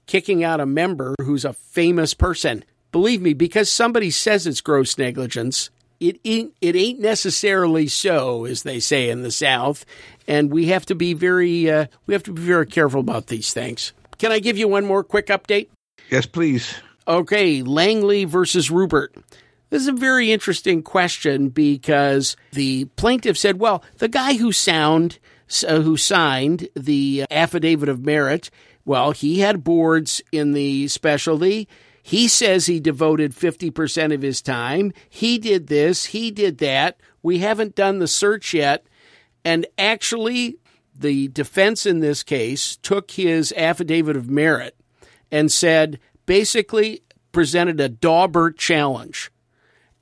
kicking 0.06 0.44
out 0.44 0.60
a 0.60 0.66
member 0.66 1.14
who's 1.20 1.44
a 1.44 1.52
famous 1.52 2.14
person. 2.14 2.64
Believe 2.92 3.20
me, 3.20 3.34
because 3.34 3.70
somebody 3.70 4.10
says 4.10 4.46
it's 4.46 4.60
gross 4.60 4.96
negligence, 4.96 5.70
it 6.00 6.20
ain't, 6.24 6.54
it 6.60 6.76
ain't 6.76 7.00
necessarily 7.00 7.88
so, 7.88 8.44
as 8.44 8.62
they 8.62 8.80
say 8.80 9.10
in 9.10 9.22
the 9.22 9.30
South, 9.30 9.84
and 10.26 10.50
we 10.50 10.66
have 10.66 10.86
to 10.86 10.94
be 10.94 11.14
very 11.14 11.70
uh, 11.70 11.86
we 12.06 12.14
have 12.14 12.22
to 12.24 12.32
be 12.32 12.42
very 12.42 12.66
careful 12.66 13.00
about 13.00 13.26
these 13.26 13.52
things. 13.52 13.92
Can 14.18 14.32
I 14.32 14.38
give 14.38 14.58
you 14.58 14.68
one 14.68 14.84
more 14.84 15.04
quick 15.04 15.26
update? 15.28 15.68
Yes, 16.10 16.26
please. 16.26 16.74
Okay, 17.06 17.62
Langley 17.62 18.24
versus 18.24 18.70
Rupert. 18.70 19.14
This 19.70 19.82
is 19.82 19.88
a 19.88 19.92
very 19.92 20.32
interesting 20.32 20.82
question 20.82 21.50
because 21.50 22.36
the 22.52 22.86
plaintiff 22.96 23.36
said, 23.36 23.60
well, 23.60 23.82
the 23.98 24.08
guy 24.08 24.34
who 24.34 24.50
sound 24.52 25.18
uh, 25.66 25.80
who 25.80 25.96
signed 25.96 26.68
the 26.74 27.24
affidavit 27.30 27.88
of 27.88 28.04
merit, 28.04 28.50
well, 28.84 29.12
he 29.12 29.40
had 29.40 29.64
boards 29.64 30.22
in 30.32 30.52
the 30.52 30.88
specialty. 30.88 31.68
He 32.08 32.26
says 32.26 32.64
he 32.64 32.80
devoted 32.80 33.32
50% 33.32 34.14
of 34.14 34.22
his 34.22 34.40
time. 34.40 34.94
He 35.10 35.36
did 35.36 35.66
this, 35.66 36.06
he 36.06 36.30
did 36.30 36.56
that. 36.56 36.98
We 37.22 37.40
haven't 37.40 37.74
done 37.74 37.98
the 37.98 38.08
search 38.08 38.54
yet. 38.54 38.86
And 39.44 39.66
actually, 39.76 40.56
the 40.98 41.28
defense 41.28 41.84
in 41.84 42.00
this 42.00 42.22
case 42.22 42.76
took 42.76 43.10
his 43.10 43.52
affidavit 43.54 44.16
of 44.16 44.30
merit 44.30 44.74
and 45.30 45.52
said, 45.52 46.00
basically, 46.24 47.02
presented 47.30 47.78
a 47.78 47.90
Daubert 47.90 48.56
challenge 48.56 49.30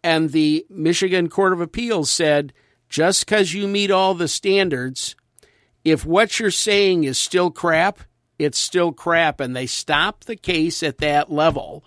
and 0.04 0.30
the 0.30 0.64
Michigan 0.70 1.28
Court 1.28 1.52
of 1.52 1.60
Appeals 1.60 2.12
said 2.12 2.52
just 2.88 3.26
because 3.26 3.52
you 3.52 3.66
meet 3.66 3.90
all 3.90 4.14
the 4.14 4.28
standards, 4.28 5.16
if 5.84 6.06
what 6.06 6.38
you're 6.38 6.52
saying 6.52 7.02
is 7.02 7.18
still 7.18 7.50
crap, 7.50 7.98
it's 8.38 8.60
still 8.60 8.92
crap. 8.92 9.40
And 9.40 9.56
they 9.56 9.66
stopped 9.66 10.28
the 10.28 10.36
case 10.36 10.84
at 10.84 10.98
that 10.98 11.32
level, 11.32 11.84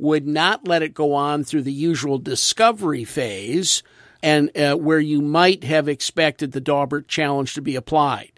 would 0.00 0.26
not 0.26 0.66
let 0.66 0.82
it 0.82 0.94
go 0.94 1.12
on 1.14 1.44
through 1.44 1.62
the 1.62 1.72
usual 1.72 2.18
discovery 2.18 3.04
phase 3.04 3.82
and 4.22 4.56
uh, 4.56 4.74
where 4.74 5.00
you 5.00 5.20
might 5.20 5.64
have 5.64 5.88
expected 5.88 6.52
the 6.52 6.60
Daubert 6.60 7.06
challenge 7.06 7.54
to 7.54 7.62
be 7.62 7.76
applied. 7.76 8.32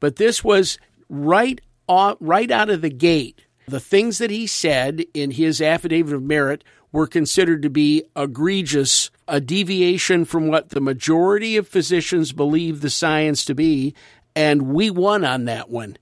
But 0.00 0.16
this 0.16 0.44
was 0.44 0.78
right, 1.08 1.60
off, 1.88 2.16
right 2.20 2.50
out 2.50 2.70
of 2.70 2.82
the 2.82 2.90
gate. 2.90 3.46
The 3.66 3.80
things 3.80 4.18
that 4.18 4.30
he 4.30 4.46
said 4.46 5.04
in 5.12 5.32
his 5.32 5.60
affidavit 5.60 6.14
of 6.14 6.22
merit 6.22 6.64
were 6.92 7.06
considered 7.06 7.62
to 7.62 7.70
be 7.70 8.04
egregious, 8.16 9.10
a 9.26 9.40
deviation 9.40 10.24
from 10.24 10.48
what 10.48 10.70
the 10.70 10.80
majority 10.80 11.56
of 11.56 11.68
physicians 11.68 12.32
believe 12.32 12.80
the 12.80 12.90
science 12.90 13.44
to 13.44 13.54
be, 13.54 13.94
and 14.34 14.72
we 14.72 14.90
won 14.90 15.24
on 15.24 15.44
that 15.44 15.68
one. 15.68 15.98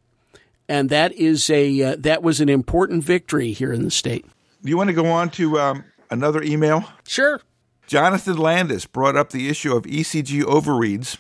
And 0.69 0.91
that 0.91 1.13
is 1.13 1.49
a 1.51 1.83
uh, 1.83 1.97
that 2.01 2.23
was 2.23 2.41
an 2.41 2.49
important 2.49 3.05
victory 3.05 3.53
here 3.53 3.73
in 3.73 3.83
the 3.83 3.91
state. 3.91 4.27
Do 4.67 4.71
you 4.71 4.77
want 4.77 4.89
to 4.89 4.95
go 4.95 5.07
on 5.07 5.31
to 5.31 5.61
um, 5.61 5.85
another 6.11 6.43
email? 6.43 6.83
Sure. 7.07 7.41
Jonathan 7.87 8.37
Landis 8.37 8.85
brought 8.85 9.15
up 9.15 9.31
the 9.31 9.49
issue 9.49 9.77
of 9.77 9.85
ECG 9.85 10.43
overreads, 10.43 11.19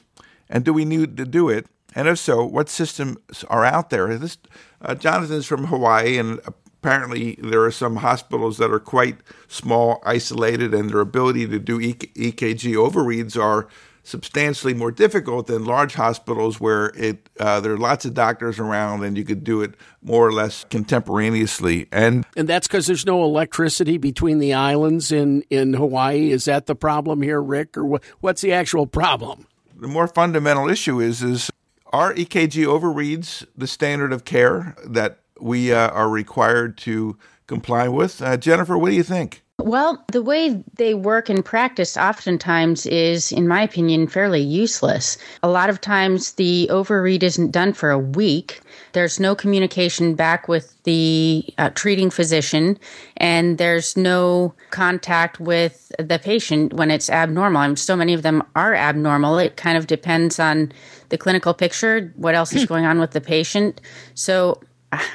and 0.50 0.64
do 0.64 0.72
we 0.72 0.84
need 0.84 1.16
to 1.16 1.24
do 1.24 1.48
it? 1.48 1.66
And 1.94 2.08
if 2.08 2.18
so, 2.18 2.44
what 2.44 2.68
systems 2.68 3.44
are 3.48 3.64
out 3.64 3.90
there? 3.90 4.18
This 4.18 4.36
uh, 4.82 4.96
Jonathan's 4.96 5.46
from 5.46 5.66
Hawaii, 5.66 6.18
and 6.18 6.40
apparently 6.46 7.38
there 7.40 7.62
are 7.62 7.70
some 7.70 7.96
hospitals 7.96 8.58
that 8.58 8.72
are 8.72 8.80
quite 8.80 9.18
small, 9.46 10.02
isolated, 10.04 10.74
and 10.74 10.90
their 10.90 10.98
ability 10.98 11.46
to 11.46 11.60
do 11.60 11.78
EKG 11.78 12.74
overreads 12.74 13.40
are 13.40 13.68
substantially 14.06 14.72
more 14.72 14.92
difficult 14.92 15.48
than 15.48 15.64
large 15.64 15.94
hospitals 15.94 16.60
where 16.60 16.92
it 16.96 17.28
uh, 17.40 17.60
there 17.60 17.72
are 17.72 17.78
lots 17.78 18.04
of 18.04 18.14
doctors 18.14 18.58
around 18.58 19.02
and 19.02 19.18
you 19.18 19.24
could 19.24 19.42
do 19.42 19.62
it 19.62 19.74
more 20.00 20.26
or 20.26 20.32
less 20.32 20.64
contemporaneously 20.70 21.88
and 21.90 22.24
and 22.36 22.48
that's 22.48 22.68
because 22.68 22.86
there's 22.86 23.04
no 23.04 23.24
electricity 23.24 23.98
between 23.98 24.38
the 24.38 24.54
islands 24.54 25.10
in 25.10 25.42
in 25.50 25.74
Hawaii 25.74 26.30
is 26.30 26.44
that 26.44 26.66
the 26.66 26.76
problem 26.76 27.20
here 27.20 27.42
Rick 27.42 27.76
or 27.76 27.84
what, 27.84 28.04
what's 28.20 28.42
the 28.42 28.52
actual 28.52 28.86
problem 28.86 29.46
the 29.74 29.88
more 29.88 30.06
fundamental 30.06 30.68
issue 30.68 31.00
is 31.00 31.22
is 31.22 31.50
are 31.92 32.14
EKG 32.14 32.64
overreads 32.64 33.44
the 33.56 33.66
standard 33.66 34.12
of 34.12 34.24
care 34.24 34.76
that 34.84 35.18
we 35.40 35.72
uh, 35.72 35.88
are 35.90 36.08
required 36.08 36.76
to 36.78 37.16
comply 37.46 37.88
with. 37.88 38.20
Uh, 38.20 38.36
Jennifer, 38.36 38.76
what 38.76 38.90
do 38.90 38.96
you 38.96 39.02
think? 39.02 39.42
Well, 39.58 40.04
the 40.12 40.22
way 40.22 40.62
they 40.74 40.92
work 40.92 41.30
in 41.30 41.42
practice 41.42 41.96
oftentimes 41.96 42.84
is, 42.84 43.32
in 43.32 43.48
my 43.48 43.62
opinion, 43.62 44.06
fairly 44.06 44.40
useless. 44.40 45.16
A 45.42 45.48
lot 45.48 45.70
of 45.70 45.80
times 45.80 46.32
the 46.32 46.68
overread 46.70 47.22
isn't 47.22 47.52
done 47.52 47.72
for 47.72 47.90
a 47.90 47.98
week. 47.98 48.60
There's 48.92 49.18
no 49.18 49.34
communication 49.34 50.14
back 50.14 50.46
with 50.46 50.80
the 50.84 51.42
uh, 51.56 51.70
treating 51.70 52.10
physician, 52.10 52.78
and 53.16 53.56
there's 53.56 53.96
no 53.96 54.54
contact 54.70 55.40
with 55.40 55.90
the 55.98 56.18
patient 56.18 56.74
when 56.74 56.90
it's 56.90 57.08
abnormal. 57.08 57.62
I 57.62 57.66
mean, 57.66 57.76
so 57.76 57.96
many 57.96 58.12
of 58.12 58.22
them 58.22 58.42
are 58.54 58.74
abnormal. 58.74 59.38
It 59.38 59.56
kind 59.56 59.78
of 59.78 59.86
depends 59.86 60.38
on 60.38 60.70
the 61.08 61.16
clinical 61.18 61.54
picture, 61.54 62.12
what 62.16 62.34
else 62.34 62.52
is 62.52 62.62
hmm. 62.62 62.68
going 62.68 62.84
on 62.84 63.00
with 63.00 63.12
the 63.12 63.22
patient. 63.22 63.80
So 64.14 64.60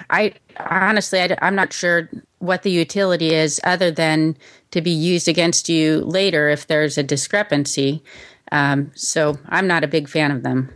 I 0.10 0.34
honestly, 0.58 1.20
I, 1.20 1.38
am 1.42 1.56
not 1.56 1.74
sure 1.74 2.10
what 2.42 2.64
the 2.64 2.72
utility 2.72 3.34
is 3.34 3.62
other 3.64 3.92
than 3.92 4.38
to 4.72 4.82
be 4.82 4.92
used 4.92 5.28
against 5.28 5.70
you 5.70 6.02
later 6.02 6.50
if 6.50 6.68
there's 6.68 6.98
a 6.98 7.04
discrepancy. 7.04 8.04
Um, 8.52 8.92
so 8.96 9.38
I'm 9.48 9.68
not 9.68 9.84
a 9.84 9.88
big 9.88 10.10
fan 10.10 10.32
of 10.32 10.44
them. 10.44 10.74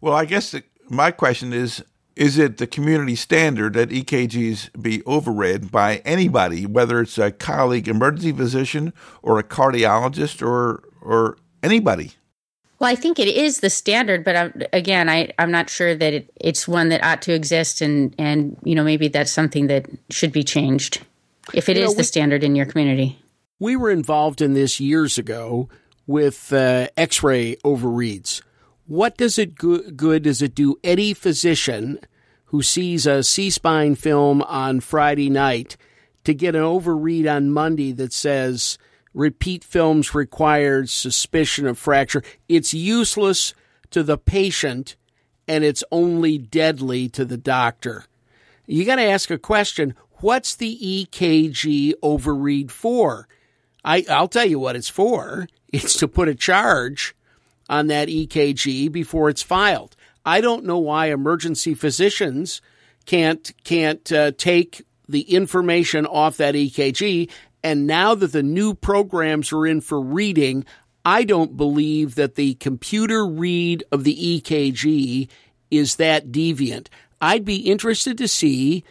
Well, 0.00 0.14
I 0.14 0.24
guess 0.24 0.50
the, 0.50 0.62
my 0.88 1.10
question 1.10 1.52
is 1.52 1.84
is 2.14 2.36
it 2.36 2.58
the 2.58 2.66
community 2.66 3.16
standard 3.16 3.72
that 3.72 3.88
EKGs 3.88 4.82
be 4.82 4.98
overread 5.00 5.70
by 5.70 5.96
anybody, 6.04 6.66
whether 6.66 7.00
it's 7.00 7.16
a 7.16 7.30
colleague 7.30 7.88
emergency 7.88 8.32
physician 8.32 8.92
or 9.22 9.38
a 9.38 9.42
cardiologist 9.42 10.46
or 10.46 10.82
or 11.00 11.38
anybody? 11.62 12.12
Well, 12.82 12.90
I 12.90 12.96
think 12.96 13.18
it 13.18 13.28
is 13.28 13.60
the 13.60 13.70
standard, 13.70 14.24
but 14.24 14.36
I'm, 14.36 14.62
again, 14.72 15.08
I, 15.08 15.32
I'm 15.38 15.50
not 15.50 15.70
sure 15.70 15.94
that 15.94 16.12
it, 16.12 16.32
it's 16.36 16.68
one 16.68 16.90
that 16.90 17.02
ought 17.02 17.22
to 17.22 17.32
exist, 17.32 17.80
and 17.80 18.14
and 18.18 18.58
you 18.64 18.74
know 18.74 18.84
maybe 18.84 19.08
that's 19.08 19.32
something 19.32 19.68
that 19.68 19.86
should 20.10 20.32
be 20.32 20.42
changed 20.42 21.00
if 21.54 21.68
it 21.68 21.76
you 21.76 21.84
is 21.84 21.90
know, 21.90 21.92
we, 21.92 21.96
the 21.98 22.04
standard 22.04 22.44
in 22.44 22.56
your 22.56 22.66
community. 22.66 23.18
We 23.58 23.76
were 23.76 23.90
involved 23.90 24.42
in 24.42 24.54
this 24.54 24.80
years 24.80 25.16
ago 25.16 25.68
with 26.06 26.52
uh, 26.52 26.88
X-ray 26.96 27.56
overreads 27.64 28.42
what 28.86 29.16
does 29.16 29.38
it 29.38 29.54
go- 29.54 29.90
good 29.90 30.24
does 30.24 30.42
it 30.42 30.54
do 30.54 30.78
any 30.84 31.14
physician 31.14 31.98
who 32.46 32.62
sees 32.62 33.06
a 33.06 33.22
C-spine 33.22 33.94
film 33.94 34.42
on 34.42 34.80
Friday 34.80 35.30
night 35.30 35.76
to 36.24 36.34
get 36.34 36.54
an 36.54 36.62
overread 36.62 37.26
on 37.26 37.50
Monday 37.50 37.92
that 37.92 38.12
says 38.12 38.76
repeat 39.14 39.64
films 39.64 40.14
required, 40.14 40.88
suspicion 40.88 41.66
of 41.66 41.78
fracture? 41.78 42.22
It's 42.48 42.74
useless 42.74 43.54
to 43.90 44.02
the 44.02 44.18
patient 44.18 44.96
and 45.48 45.64
it's 45.64 45.84
only 45.90 46.38
deadly 46.38 47.08
to 47.10 47.24
the 47.24 47.36
doctor. 47.36 48.04
You 48.66 48.84
got 48.84 48.96
to 48.96 49.02
ask 49.02 49.30
a 49.30 49.38
question. 49.38 49.94
What's 50.20 50.54
the 50.54 50.78
EKG 50.80 51.94
overread 52.02 52.70
for? 52.70 53.28
I, 53.84 54.04
I'll 54.08 54.28
tell 54.28 54.46
you 54.46 54.58
what 54.58 54.76
it's 54.76 54.88
for. 54.88 55.48
It's 55.72 55.94
to 56.00 56.08
put 56.08 56.28
a 56.28 56.34
charge 56.34 57.16
on 57.68 57.86
that 57.88 58.08
EKG 58.08 58.92
before 58.92 59.28
it's 59.30 59.42
filed. 59.42 59.96
I 60.24 60.40
don't 60.40 60.64
know 60.64 60.78
why 60.78 61.06
emergency 61.06 61.74
physicians 61.74 62.60
can't 63.06 63.50
can't 63.64 64.12
uh, 64.12 64.32
take 64.36 64.86
the 65.08 65.22
information 65.22 66.06
off 66.06 66.36
that 66.36 66.54
EKG. 66.54 67.28
And 67.64 67.86
now 67.86 68.14
that 68.14 68.32
the 68.32 68.42
new 68.42 68.74
programs 68.74 69.52
are 69.52 69.66
in 69.66 69.80
for 69.80 70.00
reading, 70.00 70.64
I 71.04 71.24
don't 71.24 71.56
believe 71.56 72.14
that 72.16 72.34
the 72.34 72.54
computer 72.54 73.26
read 73.26 73.84
of 73.92 74.04
the 74.04 74.40
EKG 74.40 75.28
is 75.70 75.96
that 75.96 76.30
deviant. 76.30 76.88
I'd 77.20 77.44
be 77.44 77.70
interested 77.70 78.18
to 78.18 78.28
see 78.28 78.84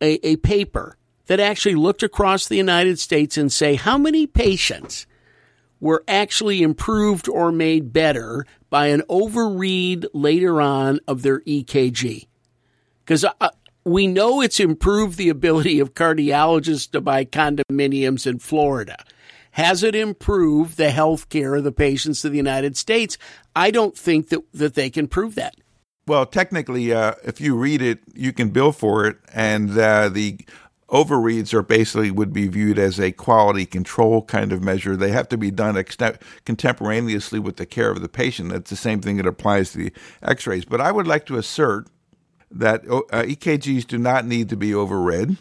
a, 0.00 0.26
a 0.26 0.36
paper 0.36 0.96
that 1.26 1.40
actually 1.40 1.74
looked 1.74 2.02
across 2.02 2.46
the 2.46 2.56
United 2.56 2.98
States 2.98 3.36
and 3.38 3.52
say 3.52 3.74
how 3.74 3.96
many 3.96 4.26
patients 4.26 5.06
were 5.80 6.04
actually 6.08 6.62
improved 6.62 7.28
or 7.28 7.52
made 7.52 7.92
better 7.92 8.46
by 8.70 8.86
an 8.88 9.02
overread 9.02 10.06
later 10.12 10.60
on 10.60 10.98
of 11.06 11.22
their 11.22 11.40
EKG. 11.40 12.26
Because 13.04 13.24
uh, 13.24 13.50
we 13.84 14.06
know 14.06 14.40
it's 14.40 14.60
improved 14.60 15.18
the 15.18 15.28
ability 15.28 15.80
of 15.80 15.94
cardiologists 15.94 16.90
to 16.92 17.00
buy 17.00 17.24
condominiums 17.24 18.26
in 18.26 18.38
Florida. 18.38 18.96
Has 19.52 19.82
it 19.82 19.94
improved 19.94 20.76
the 20.76 20.90
health 20.90 21.28
care 21.28 21.54
of 21.54 21.64
the 21.64 21.72
patients 21.72 22.24
of 22.24 22.32
the 22.32 22.36
United 22.36 22.76
States? 22.76 23.16
I 23.54 23.70
don't 23.70 23.96
think 23.96 24.30
that, 24.30 24.40
that 24.52 24.74
they 24.74 24.90
can 24.90 25.06
prove 25.06 25.36
that. 25.36 25.56
Well, 26.06 26.26
technically, 26.26 26.92
uh, 26.92 27.14
if 27.24 27.40
you 27.40 27.56
read 27.56 27.80
it, 27.80 28.00
you 28.14 28.32
can 28.32 28.50
bill 28.50 28.72
for 28.72 29.06
it, 29.06 29.16
and 29.32 29.78
uh, 29.78 30.08
the 30.08 30.38
overreads 30.90 31.54
are 31.54 31.62
basically 31.62 32.10
would 32.10 32.32
be 32.32 32.46
viewed 32.46 32.78
as 32.78 33.00
a 33.00 33.10
quality 33.10 33.64
control 33.64 34.22
kind 34.22 34.52
of 34.52 34.62
measure. 34.62 34.96
They 34.96 35.12
have 35.12 35.28
to 35.30 35.38
be 35.38 35.50
done 35.50 35.82
contemporaneously 36.44 37.38
with 37.38 37.56
the 37.56 37.66
care 37.66 37.90
of 37.90 38.02
the 38.02 38.08
patient. 38.08 38.50
That's 38.50 38.70
the 38.70 38.76
same 38.76 39.00
thing 39.00 39.16
that 39.16 39.26
applies 39.26 39.72
to 39.72 39.78
the 39.78 39.92
x-rays. 40.22 40.64
But 40.64 40.80
I 40.80 40.92
would 40.92 41.06
like 41.06 41.26
to 41.26 41.36
assert 41.36 41.88
that 42.54 42.84
uh, 42.86 43.22
EKGs 43.22 43.86
do 43.86 43.98
not 43.98 44.26
need 44.26 44.48
to 44.48 44.56
be 44.56 44.70
overread. 44.70 45.36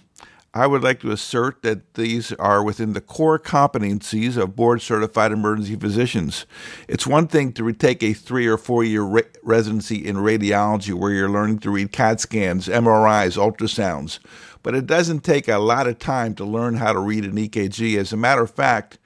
I 0.55 0.67
would 0.67 0.83
like 0.83 0.99
to 0.99 1.11
assert 1.11 1.63
that 1.63 1.95
these 1.95 2.31
are 2.33 2.63
within 2.63 2.93
the 2.93 3.01
core 3.01 3.39
competencies 3.39 4.37
of 4.37 4.55
board 4.55 4.83
certified 4.83 5.31
emergency 5.31 5.75
physicians. 5.75 6.45
It's 6.87 7.07
one 7.07 7.27
thing 7.27 7.53
to 7.53 7.73
take 7.73 8.03
a 8.03 8.13
three 8.13 8.45
or 8.45 8.57
four 8.57 8.83
year 8.83 9.01
re- 9.01 9.23
residency 9.41 10.05
in 10.05 10.17
radiology 10.17 10.93
where 10.93 11.11
you're 11.11 11.29
learning 11.29 11.59
to 11.59 11.71
read 11.71 11.91
CAT 11.91 12.19
scans, 12.19 12.67
MRIs, 12.67 13.35
ultrasounds 13.35 14.19
but 14.63 14.73
it 14.73 14.87
doesn't 14.87 15.19
take 15.19 15.47
a 15.47 15.57
lot 15.57 15.87
of 15.87 15.99
time 15.99 16.33
to 16.35 16.45
learn 16.45 16.75
how 16.75 16.93
to 16.93 16.99
read 16.99 17.25
an 17.25 17.35
EKG. 17.35 17.97
As 17.97 18.13
a 18.13 18.17
matter 18.17 18.41
of 18.41 18.49
fact, 18.49 18.97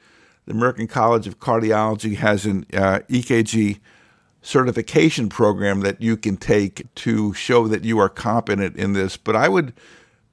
the 0.46 0.54
American 0.54 0.88
College 0.88 1.28
of 1.28 1.40
Cardiology 1.40 2.16
has 2.16 2.46
an 2.46 2.66
uh, 2.74 3.00
EKG 3.10 3.80
certification 4.48 5.28
program 5.28 5.82
that 5.82 6.02
you 6.02 6.16
can 6.16 6.38
take 6.38 6.86
to 6.96 7.34
show 7.34 7.68
that 7.68 7.84
you 7.84 8.00
are 8.00 8.08
competent 8.08 8.78
in 8.78 8.94
this. 8.94 9.18
But 9.18 9.36
I 9.36 9.50
would 9.50 9.74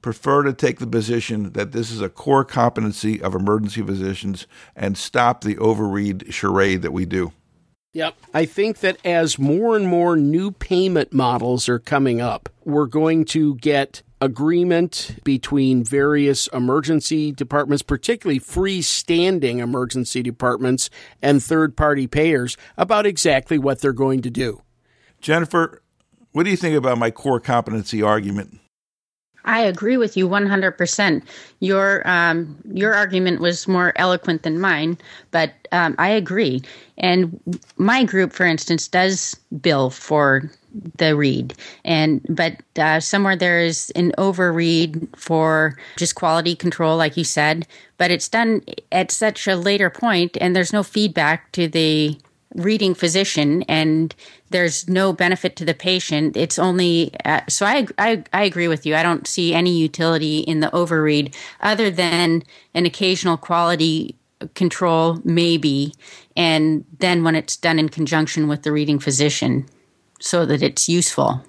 prefer 0.01 0.43
to 0.43 0.53
take 0.53 0.79
the 0.79 0.87
position 0.87 1.51
that 1.51 1.73
this 1.73 1.91
is 1.91 1.99
a 1.99 2.07
core 2.07 2.45
competency 2.45 3.21
of 3.21 3.35
emergency 3.35 3.81
physicians 3.81 4.47
and 4.73 4.97
stop 4.97 5.43
the 5.43 5.55
overread 5.55 6.31
charade 6.31 6.81
that 6.81 6.93
we 6.93 7.05
do. 7.05 7.33
Yep. 7.91 8.15
I 8.33 8.45
think 8.45 8.79
that 8.79 8.97
as 9.03 9.37
more 9.37 9.75
and 9.75 9.87
more 9.87 10.15
new 10.15 10.51
payment 10.51 11.11
models 11.11 11.67
are 11.67 11.79
coming 11.79 12.21
up, 12.21 12.47
we're 12.63 12.85
going 12.85 13.25
to 13.25 13.55
get 13.55 14.01
agreement 14.21 15.17
between 15.23 15.83
various 15.83 16.47
emergency 16.47 17.31
departments, 17.31 17.83
particularly 17.83 18.39
freestanding 18.39 19.59
emergency 19.59 20.21
departments 20.21 20.89
and 21.21 21.43
third 21.43 21.75
party 21.75 22.07
payers, 22.07 22.57
about 22.77 23.05
exactly 23.05 23.57
what 23.57 23.81
they're 23.81 23.93
going 23.93 24.21
to 24.21 24.29
do. 24.29 24.61
Jennifer, 25.21 25.81
what 26.31 26.43
do 26.43 26.49
you 26.49 26.57
think 26.57 26.75
about 26.75 26.97
my 26.97 27.11
core 27.11 27.39
competency 27.39 28.01
argument? 28.01 28.59
I 29.45 29.59
agree 29.59 29.95
with 29.95 30.17
you 30.17 30.27
100%. 30.27 31.23
Your 31.59 32.07
um, 32.07 32.57
your 32.73 32.93
argument 32.93 33.39
was 33.39 33.67
more 33.67 33.93
eloquent 33.95 34.41
than 34.41 34.59
mine, 34.59 34.97
but 35.31 35.53
um, 35.71 35.95
I 35.99 36.09
agree. 36.09 36.61
And 36.97 37.39
my 37.77 38.03
group, 38.03 38.33
for 38.33 38.45
instance, 38.45 38.87
does 38.87 39.35
bill 39.61 39.91
for 39.91 40.51
the 40.97 41.15
read. 41.15 41.53
And 41.83 42.25
but 42.29 42.61
uh, 42.77 42.99
somewhere 42.99 43.35
there 43.35 43.59
is 43.59 43.91
an 43.91 44.11
overread 44.17 45.07
for 45.17 45.77
just 45.97 46.15
quality 46.15 46.55
control 46.55 46.97
like 46.97 47.17
you 47.17 47.23
said 47.23 47.67
but 47.97 48.11
it's 48.11 48.29
done 48.29 48.61
at 48.91 49.11
such 49.11 49.47
a 49.47 49.55
later 49.55 49.89
point 49.89 50.37
and 50.39 50.55
there's 50.55 50.73
no 50.73 50.83
feedback 50.83 51.51
to 51.53 51.67
the 51.67 52.17
reading 52.55 52.93
physician 52.93 53.63
and 53.63 54.15
there's 54.49 54.87
no 54.87 55.11
benefit 55.11 55.55
to 55.57 55.65
the 55.65 55.73
patient. 55.73 56.37
It's 56.37 56.57
only 56.57 57.11
uh, 57.25 57.41
so 57.49 57.65
I, 57.65 57.87
I 57.97 58.23
i 58.31 58.43
agree 58.43 58.67
with 58.67 58.85
you. 58.85 58.95
I 58.95 59.03
don't 59.03 59.27
see 59.27 59.53
any 59.53 59.77
utility 59.77 60.39
in 60.39 60.61
the 60.61 60.67
overread 60.67 61.33
other 61.61 61.89
than 61.91 62.43
an 62.73 62.85
occasional 62.85 63.37
quality 63.37 64.15
control 64.53 65.19
maybe 65.23 65.93
and 66.35 66.83
then 66.99 67.23
when 67.23 67.35
it's 67.35 67.55
done 67.55 67.79
in 67.79 67.87
conjunction 67.87 68.49
with 68.49 68.63
the 68.63 68.71
reading 68.71 68.99
physician 68.99 69.65
so 70.19 70.45
that 70.45 70.61
it's 70.61 70.87
useful. 70.89 71.43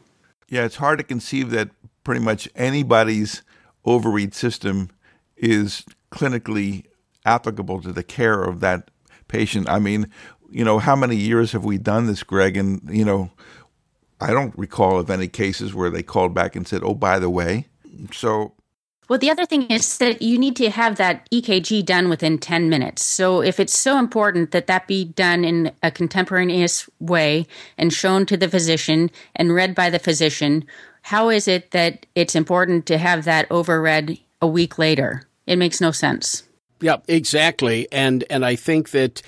Yeah, 0.49 0.65
it's 0.65 0.77
hard 0.77 0.99
to 0.99 1.05
conceive 1.05 1.51
that 1.51 1.71
pretty 2.05 2.21
much 2.21 2.49
anybody's 2.55 3.43
overread 3.85 4.35
system 4.35 4.91
is 5.37 5.85
clinically 6.11 6.85
applicable 7.25 7.83
to 7.83 7.93
the 7.93 8.03
care 8.03 8.43
of 8.43 8.61
that 8.61 8.91
patient. 9.29 9.69
I 9.69 9.79
mean, 9.79 10.11
you 10.51 10.65
know, 10.65 10.79
how 10.79 10.95
many 10.95 11.17
years 11.17 11.53
have 11.53 11.65
we 11.65 11.79
done 11.79 12.07
this, 12.07 12.23
Greg? 12.23 12.57
And, 12.57 12.81
you 12.89 13.05
know, 13.05 13.31
I 14.21 14.33
don't 14.33 14.57
recall 14.57 14.99
of 14.99 15.11
any 15.11 15.29
cases 15.29 15.75
where 15.75 15.91
they 15.91 16.03
called 16.03 16.33
back 16.35 16.57
and 16.57 16.67
said, 16.67 16.83
oh, 16.85 16.95
by 16.95 17.19
the 17.19 17.31
way. 17.31 17.67
So 18.13 18.55
well, 19.09 19.19
the 19.19 19.31
other 19.31 19.47
thing 19.47 19.63
is 19.71 19.99
that 19.99 20.21
you 20.21 20.39
need 20.39 20.57
to 20.57 20.71
have 20.71 20.97
that 20.97 21.29
EKG 21.31 21.85
done 21.85 22.09
within 22.09 22.39
10 22.39 22.69
minutes. 22.69 23.05
So, 23.05 23.41
if 23.41 23.61
it's 23.61 23.79
so 23.79 23.99
important 23.99 24.51
that 24.51 24.67
that 24.67 24.89
be 24.89 25.05
done 25.05 25.45
in 25.45 25.73
a 25.83 25.91
contemporaneous 25.91 26.89
way 26.99 27.47
and 27.79 27.93
shown 27.93 28.27
to 28.27 28.37
the 28.37 28.49
physician 28.49 29.11
and 29.37 29.55
read 29.55 29.75
by 29.75 29.91
the 29.91 30.01
physician, 30.01 30.65
how 31.03 31.29
is 31.29 31.47
it 31.47 31.71
that 31.71 32.05
it's 32.17 32.35
important 32.35 32.87
to 32.87 32.99
have 32.99 33.25
that 33.25 33.49
overread 33.49 34.19
a 34.43 34.47
week 34.47 34.77
later? 34.77 35.23
It 35.47 35.57
makes 35.57 35.81
no 35.81 35.93
sense. 35.93 36.43
Yeah, 36.81 36.97
exactly. 37.07 37.87
And 37.93 38.25
and 38.29 38.45
I 38.45 38.57
think 38.57 38.91
that 38.91 39.23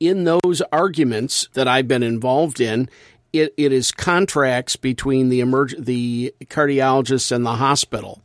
in 0.00 0.24
those 0.24 0.62
arguments 0.72 1.48
that 1.52 1.68
I've 1.68 1.86
been 1.86 2.02
involved 2.02 2.60
in, 2.60 2.90
it, 3.32 3.54
it 3.56 3.72
is 3.72 3.92
contracts 3.92 4.74
between 4.74 5.28
the 5.28 5.40
emerg- 5.40 5.82
the 5.82 6.34
cardiologist 6.46 7.30
and 7.30 7.46
the 7.46 7.54
hospital 7.54 8.20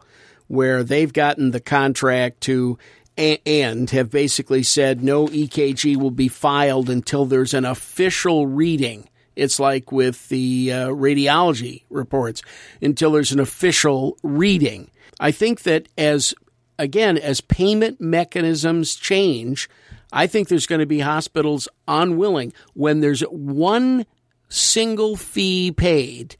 where 0.47 0.83
they've 0.83 1.13
gotten 1.13 1.51
the 1.51 1.59
contract 1.59 2.41
to 2.41 2.77
and 3.17 3.89
have 3.89 4.11
basically 4.11 4.61
said 4.61 5.03
no 5.03 5.27
EKG 5.27 5.97
will 5.97 6.11
be 6.11 6.27
filed 6.27 6.89
until 6.89 7.25
there's 7.25 7.53
an 7.53 7.65
official 7.65 8.45
reading. 8.45 9.09
It's 9.35 9.59
like 9.59 9.91
with 9.91 10.29
the 10.29 10.71
uh, 10.71 10.87
radiology 10.89 11.83
reports 11.89 12.41
until 12.81 13.11
there's 13.11 13.31
an 13.31 13.39
official 13.39 14.17
reading. 14.23 14.89
I 15.19 15.31
think 15.31 15.63
that 15.63 15.87
as 15.97 16.33
again 16.77 17.17
as 17.17 17.41
payment 17.41 17.99
mechanisms 17.99 18.95
change, 18.95 19.69
I 20.11 20.27
think 20.27 20.47
there's 20.47 20.67
going 20.67 20.79
to 20.79 20.85
be 20.85 20.99
hospitals 20.99 21.67
unwilling 21.87 22.53
when 22.73 23.01
there's 23.01 23.21
one 23.21 24.05
single 24.49 25.15
fee 25.15 25.71
paid. 25.71 26.37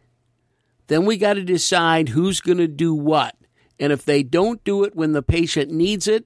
Then 0.87 1.05
we 1.05 1.17
got 1.17 1.33
to 1.33 1.43
decide 1.43 2.09
who's 2.09 2.39
going 2.39 2.59
to 2.59 2.67
do 2.67 2.93
what. 2.93 3.35
And 3.79 3.93
if 3.93 4.05
they 4.05 4.23
don't 4.23 4.63
do 4.63 4.83
it 4.83 4.95
when 4.95 5.13
the 5.13 5.21
patient 5.21 5.71
needs 5.71 6.07
it, 6.07 6.25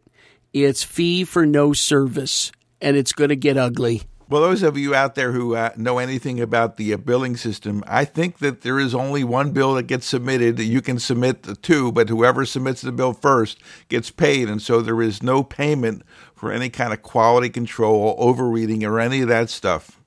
it's 0.53 0.83
fee 0.83 1.23
for 1.23 1.45
no 1.45 1.73
service 1.73 2.51
and 2.81 2.97
it's 2.97 3.13
going 3.13 3.29
to 3.29 3.35
get 3.35 3.57
ugly. 3.57 4.01
Well, 4.31 4.43
those 4.43 4.63
of 4.63 4.77
you 4.77 4.95
out 4.95 5.15
there 5.15 5.33
who 5.33 5.57
uh, 5.57 5.71
know 5.75 5.97
anything 5.97 6.39
about 6.39 6.77
the 6.77 6.93
uh, 6.93 6.97
billing 6.97 7.35
system, 7.35 7.83
I 7.85 8.05
think 8.05 8.39
that 8.39 8.61
there 8.61 8.79
is 8.79 8.95
only 8.95 9.25
one 9.25 9.51
bill 9.51 9.73
that 9.73 9.87
gets 9.87 10.05
submitted. 10.05 10.57
You 10.57 10.81
can 10.81 10.99
submit 10.99 11.43
the 11.43 11.53
two, 11.53 11.91
but 11.91 12.07
whoever 12.07 12.45
submits 12.45 12.79
the 12.79 12.93
bill 12.93 13.11
first 13.11 13.59
gets 13.89 14.09
paid. 14.09 14.47
And 14.47 14.61
so 14.61 14.79
there 14.79 15.01
is 15.01 15.21
no 15.21 15.43
payment 15.43 16.03
for 16.33 16.49
any 16.49 16.69
kind 16.69 16.93
of 16.93 17.01
quality 17.01 17.49
control, 17.49 18.15
overreading, 18.17 18.85
or 18.85 19.01
any 19.01 19.21
of 19.21 19.27
that 19.27 19.49
stuff. 19.49 19.99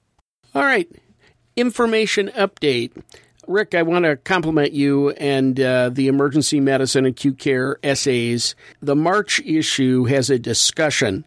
All 0.54 0.64
right. 0.64 0.88
Information 1.54 2.28
update. 2.28 2.92
Rick, 3.48 3.74
I 3.74 3.82
want 3.82 4.04
to 4.04 4.16
compliment 4.16 4.72
you 4.72 5.10
and 5.10 5.58
uh, 5.60 5.90
the 5.90 6.08
emergency 6.08 6.60
medicine 6.60 7.04
and 7.04 7.14
acute 7.14 7.38
care 7.38 7.78
essays. 7.82 8.54
The 8.80 8.96
March 8.96 9.40
issue 9.40 10.04
has 10.04 10.30
a 10.30 10.38
discussion 10.38 11.24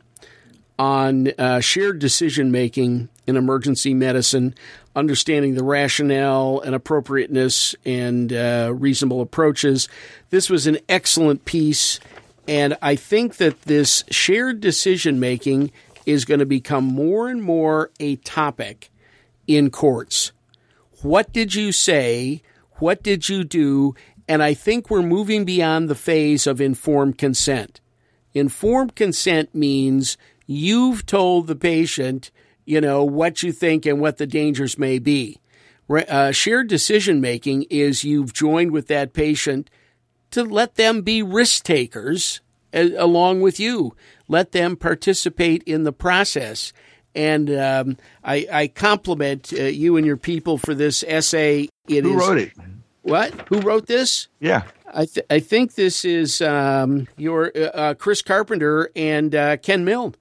on 0.79 1.29
uh, 1.37 1.59
shared 1.59 1.99
decision 1.99 2.51
making 2.51 3.09
in 3.25 3.35
emergency 3.35 3.93
medicine, 3.93 4.55
understanding 4.95 5.55
the 5.55 5.63
rationale 5.63 6.61
and 6.61 6.75
appropriateness 6.75 7.75
and 7.85 8.31
uh, 8.31 8.71
reasonable 8.75 9.21
approaches. 9.21 9.89
This 10.29 10.49
was 10.49 10.67
an 10.67 10.77
excellent 10.87 11.45
piece, 11.45 11.99
and 12.47 12.77
I 12.81 12.95
think 12.95 13.37
that 13.37 13.63
this 13.63 14.03
shared 14.09 14.61
decision 14.61 15.19
making 15.19 15.71
is 16.05 16.25
going 16.25 16.39
to 16.39 16.45
become 16.45 16.85
more 16.85 17.27
and 17.27 17.43
more 17.43 17.91
a 17.99 18.15
topic 18.17 18.89
in 19.47 19.69
courts. 19.69 20.31
What 21.07 21.31
did 21.31 21.55
you 21.55 21.71
say? 21.71 22.41
What 22.79 23.01
did 23.01 23.29
you 23.29 23.45
do? 23.45 23.95
And 24.27 24.43
I 24.43 24.53
think 24.53 24.89
we're 24.89 25.01
moving 25.01 25.45
beyond 25.45 25.87
the 25.87 25.95
phase 25.95 26.45
of 26.45 26.59
informed 26.59 27.17
consent. 27.17 27.79
Informed 28.33 28.93
consent 28.93 29.55
means 29.55 30.17
you've 30.47 31.05
told 31.05 31.47
the 31.47 31.55
patient, 31.55 32.29
you 32.65 32.81
know, 32.81 33.05
what 33.05 33.41
you 33.41 33.53
think 33.53 33.85
and 33.85 34.01
what 34.01 34.17
the 34.17 34.27
dangers 34.27 34.77
may 34.77 34.99
be. 34.99 35.39
Uh, 35.89 36.33
shared 36.33 36.67
decision 36.67 37.21
making 37.21 37.63
is 37.69 38.03
you've 38.03 38.33
joined 38.33 38.71
with 38.71 38.87
that 38.87 39.13
patient 39.13 39.69
to 40.31 40.43
let 40.43 40.75
them 40.75 41.03
be 41.03 41.23
risk 41.23 41.63
takers 41.63 42.41
along 42.73 43.39
with 43.39 43.61
you. 43.61 43.95
Let 44.27 44.51
them 44.51 44.75
participate 44.75 45.63
in 45.63 45.83
the 45.83 45.93
process. 45.93 46.73
And 47.17 47.49
um, 47.49 47.97
I, 48.23 48.47
I, 48.51 48.67
compliment 48.67 49.51
uh, 49.51 49.63
you 49.63 49.97
and 49.97 50.05
your 50.05 50.17
people 50.17 50.59
for 50.59 50.75
this 50.75 51.03
essay. 51.07 51.67
It 51.87 52.03
Who 52.03 52.11
is, 52.11 52.15
wrote 52.15 52.37
it? 52.37 52.53
What? 53.01 53.33
Who 53.49 53.59
wrote 53.59 53.87
this? 53.87 54.27
Yeah. 54.39 54.63
I, 54.93 55.05
th- 55.05 55.25
I 55.27 55.39
think 55.39 55.73
this 55.73 56.05
is 56.05 56.41
um, 56.41 57.07
your 57.17 57.51
uh, 57.55 57.59
uh 57.59 57.93
Chris 57.95 58.21
Carpenter 58.21 58.91
and 58.95 59.33
uh, 59.33 59.57
Ken 59.57 59.83
Milne. 59.83 60.13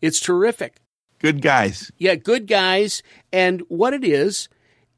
It's 0.00 0.18
terrific. 0.18 0.78
Good 1.20 1.42
guys. 1.42 1.92
Yeah, 1.96 2.16
good 2.16 2.48
guys. 2.48 3.04
And 3.32 3.62
what 3.68 3.94
it 3.94 4.02
is, 4.02 4.48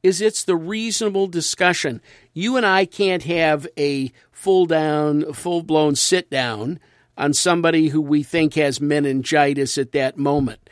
is 0.02 0.22
it's 0.22 0.44
the 0.44 0.57
reasonable 0.57 1.26
discussion. 1.26 2.00
You 2.33 2.57
and 2.57 2.64
I 2.64 2.87
can't 2.87 3.24
have 3.24 3.66
a 3.78 4.12
full 4.33 4.64
down, 4.64 5.33
full 5.35 5.62
blown 5.62 5.94
sit 5.94 6.30
down 6.30 6.80
on 7.16 7.35
somebody 7.35 7.88
who 7.88 8.00
we 8.00 8.22
think 8.22 8.54
has 8.54 8.80
meningitis 8.80 9.76
at 9.76 9.92
that 9.92 10.16
moment. 10.16 10.63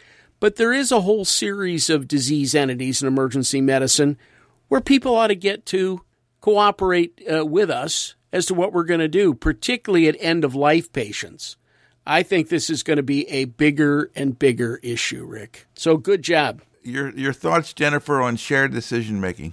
But 0.43 0.57
there 0.57 0.73
is 0.73 0.91
a 0.91 1.03
whole 1.03 1.25
series 1.25 1.89
of 1.89 2.09
disease 2.09 2.53
entities 2.53 3.01
in 3.01 3.07
emergency 3.07 3.61
medicine 3.61 4.19
where 4.67 4.81
people 4.81 5.15
ought 5.15 5.29
to 5.29 5.37
get 5.37 5.65
to 5.67 6.01
cooperate 6.41 7.23
uh, 7.33 7.47
with 7.47 7.71
us 7.71 8.17
as 8.33 8.47
to 8.47 8.55
what 8.55 8.73
we're 8.73 8.83
going 8.83 8.99
to 8.99 9.07
do, 9.07 9.35
particularly 9.35 10.09
at 10.09 10.17
end 10.19 10.43
of 10.45 10.57
life 10.57 10.93
patients. 10.93 11.57
I 12.05 12.25
think 12.25 12.49
this 12.49 12.71
is 12.71 12.83
going 12.83 12.97
to 12.97 13.05
be 13.05 13.25
a 13.29 13.45
bigger 13.45 14.11
and 14.17 14.37
bigger 14.37 14.81
issue, 14.83 15.25
Rick. 15.25 15.69
So 15.77 15.97
good 15.97 16.23
job. 16.23 16.61
Your 16.83 17.11
your 17.11 17.33
thoughts, 17.33 17.73
Jennifer, 17.73 18.21
on 18.21 18.35
shared 18.35 18.73
decision 18.73 19.21
making? 19.21 19.53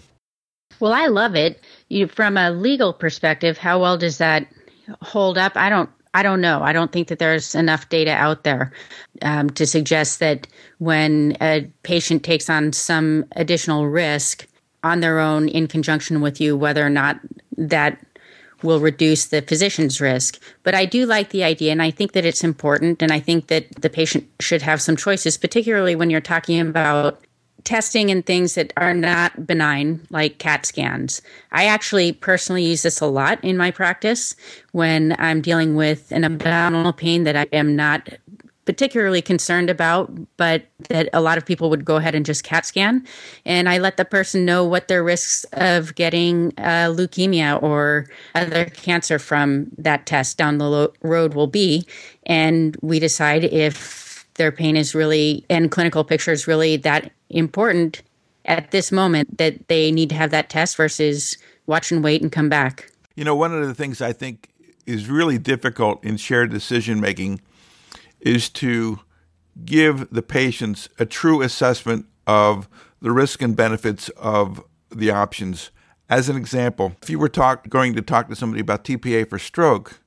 Well, 0.80 0.94
I 0.94 1.06
love 1.06 1.36
it. 1.36 1.64
You, 1.90 2.08
from 2.08 2.36
a 2.36 2.50
legal 2.50 2.94
perspective, 2.94 3.60
how 3.60 3.80
well 3.80 4.00
does 4.00 4.18
that 4.18 4.48
hold 5.04 5.38
up? 5.38 5.56
I 5.56 5.70
don't. 5.70 5.92
I 6.14 6.24
don't 6.24 6.42
know. 6.42 6.62
I 6.64 6.74
don't 6.74 6.92
think 6.92 7.08
that 7.10 7.20
there's 7.20 7.54
enough 7.54 7.90
data 7.90 8.12
out 8.12 8.44
there 8.44 8.72
um, 9.22 9.50
to 9.52 9.66
suggest 9.66 10.20
that 10.20 10.48
when 10.80 11.38
a 11.40 11.70
patient 11.84 12.24
takes 12.24 12.50
on 12.50 12.74
some 12.74 13.26
additional 13.36 13.88
risk 13.88 14.48
on 14.84 15.02
their 15.02 15.20
own 15.20 15.48
in 15.50 15.68
conjunction 15.68 16.22
with 16.22 16.42
you, 16.42 16.58
whether 16.58 16.86
or 16.86 16.90
not 16.90 17.20
that 17.58 18.04
will 18.64 18.80
reduce 18.80 19.28
the 19.28 19.42
physician's 19.42 20.02
risk. 20.02 20.42
But 20.64 20.76
I 20.76 20.86
do 20.86 21.06
like 21.06 21.30
the 21.30 21.44
idea, 21.44 21.72
and 21.72 21.82
I 21.82 21.92
think 21.92 22.14
that 22.14 22.26
it's 22.26 22.44
important, 22.44 23.02
and 23.02 23.12
I 23.12 23.20
think 23.20 23.48
that 23.48 23.70
the 23.82 23.90
patient 23.90 24.28
should 24.40 24.62
have 24.62 24.82
some 24.82 24.96
choices, 24.96 25.38
particularly 25.38 25.96
when 25.96 26.10
you're 26.10 26.22
talking 26.22 26.60
about 26.60 27.24
testing 27.64 28.10
and 28.10 28.26
things 28.26 28.56
that 28.56 28.74
are 28.78 28.94
not 28.94 29.46
benign, 29.46 30.06
like 30.10 30.38
CAT 30.38 30.66
scans. 30.66 31.22
I 31.52 31.66
actually 31.66 32.14
personally 32.14 32.64
use 32.64 32.84
this 32.84 33.02
a 33.02 33.06
lot 33.06 33.44
in 33.44 33.58
my 33.58 33.72
practice 33.72 34.36
when 34.72 35.16
I'm 35.20 35.42
dealing 35.42 35.76
with 35.76 36.12
an 36.12 36.24
abdominal 36.24 36.94
pain 36.94 37.24
that 37.24 37.36
I 37.36 37.48
am 37.52 37.76
not 37.76 38.10
particularly 38.70 39.20
concerned 39.20 39.68
about, 39.68 40.12
but 40.38 40.68
that 40.90 41.10
a 41.12 41.22
lot 41.22 41.40
of 41.40 41.46
people 41.46 41.72
would 41.72 41.84
go 41.84 41.96
ahead 41.96 42.14
and 42.14 42.24
just 42.24 42.44
CAT 42.44 42.68
scan. 42.68 43.04
And 43.44 43.68
I 43.68 43.80
let 43.80 43.98
the 43.98 44.06
person 44.06 44.46
know 44.46 44.64
what 44.64 44.88
their 44.88 45.04
risks 45.04 45.44
of 45.54 45.96
getting 45.96 46.54
uh, 46.60 46.94
leukemia 46.94 47.64
or 47.64 48.06
other 48.36 48.66
cancer 48.66 49.18
from 49.18 49.72
that 49.80 50.06
test 50.06 50.38
down 50.38 50.60
the 50.60 50.70
lo- 50.70 50.94
road 51.02 51.34
will 51.34 51.48
be. 51.48 51.84
And 52.28 52.78
we 52.84 53.00
decide 53.00 53.44
if 53.44 54.28
their 54.36 54.52
pain 54.52 54.76
is 54.76 54.94
really 54.94 55.44
and 55.50 55.72
clinical 55.72 56.04
picture 56.04 56.32
is 56.32 56.46
really 56.46 56.78
that 56.78 57.12
important 57.30 58.02
at 58.46 58.72
this 58.72 58.92
moment 58.92 59.38
that 59.38 59.68
they 59.68 59.92
need 59.92 60.10
to 60.10 60.16
have 60.16 60.32
that 60.32 60.50
test 60.50 60.76
versus 60.76 61.38
watch 61.68 61.92
and 61.92 62.04
wait 62.04 62.22
and 62.22 62.32
come 62.32 62.50
back. 62.50 62.92
You 63.16 63.24
know, 63.24 63.36
one 63.36 63.54
of 63.54 63.68
the 63.68 63.76
things 63.76 64.02
I 64.02 64.14
think 64.14 64.50
is 64.86 65.08
really 65.10 65.38
difficult 65.38 66.04
in 66.04 66.18
shared 66.18 66.50
decision 66.50 67.00
making 67.00 67.42
is 68.20 68.50
to 68.50 69.00
give 69.66 70.10
the 70.10 70.22
patients 70.22 70.90
a 70.98 71.06
true 71.06 71.42
assessment 71.42 72.06
of 72.26 72.68
the 73.02 73.12
risk 73.12 73.42
and 73.42 73.56
benefits 73.56 74.10
of 74.10 74.64
the 74.90 75.12
options. 75.12 75.72
As 76.10 76.28
an 76.28 76.36
example, 76.36 76.96
if 77.04 77.10
you 77.10 77.20
were 77.20 77.30
talk, 77.30 77.70
going 77.70 77.94
to 77.94 78.02
talk 78.02 78.30
to 78.30 78.36
somebody 78.36 78.62
about 78.62 78.84
TPA 78.84 79.30
for 79.30 79.38
stroke 79.38 80.02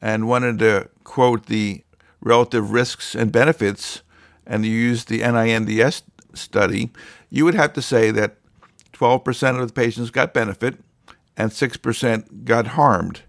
and 0.00 0.26
wanted 0.26 0.58
to 0.60 0.88
quote 1.04 1.46
the 1.46 1.84
relative 2.20 2.70
risks 2.70 3.14
and 3.14 3.30
benefits, 3.30 4.02
and 4.46 4.64
you 4.64 4.72
used 4.72 5.08
the 5.08 5.20
NINDS 5.20 6.02
study, 6.38 6.90
you 7.30 7.44
would 7.44 7.54
have 7.54 7.72
to 7.74 7.82
say 7.82 8.10
that 8.12 8.36
12% 8.92 9.60
of 9.60 9.66
the 9.66 9.72
patients 9.72 10.10
got 10.10 10.34
benefit 10.34 10.76
and 11.36 11.50
6% 11.50 12.44
got 12.44 12.68
harmed. 12.68 13.22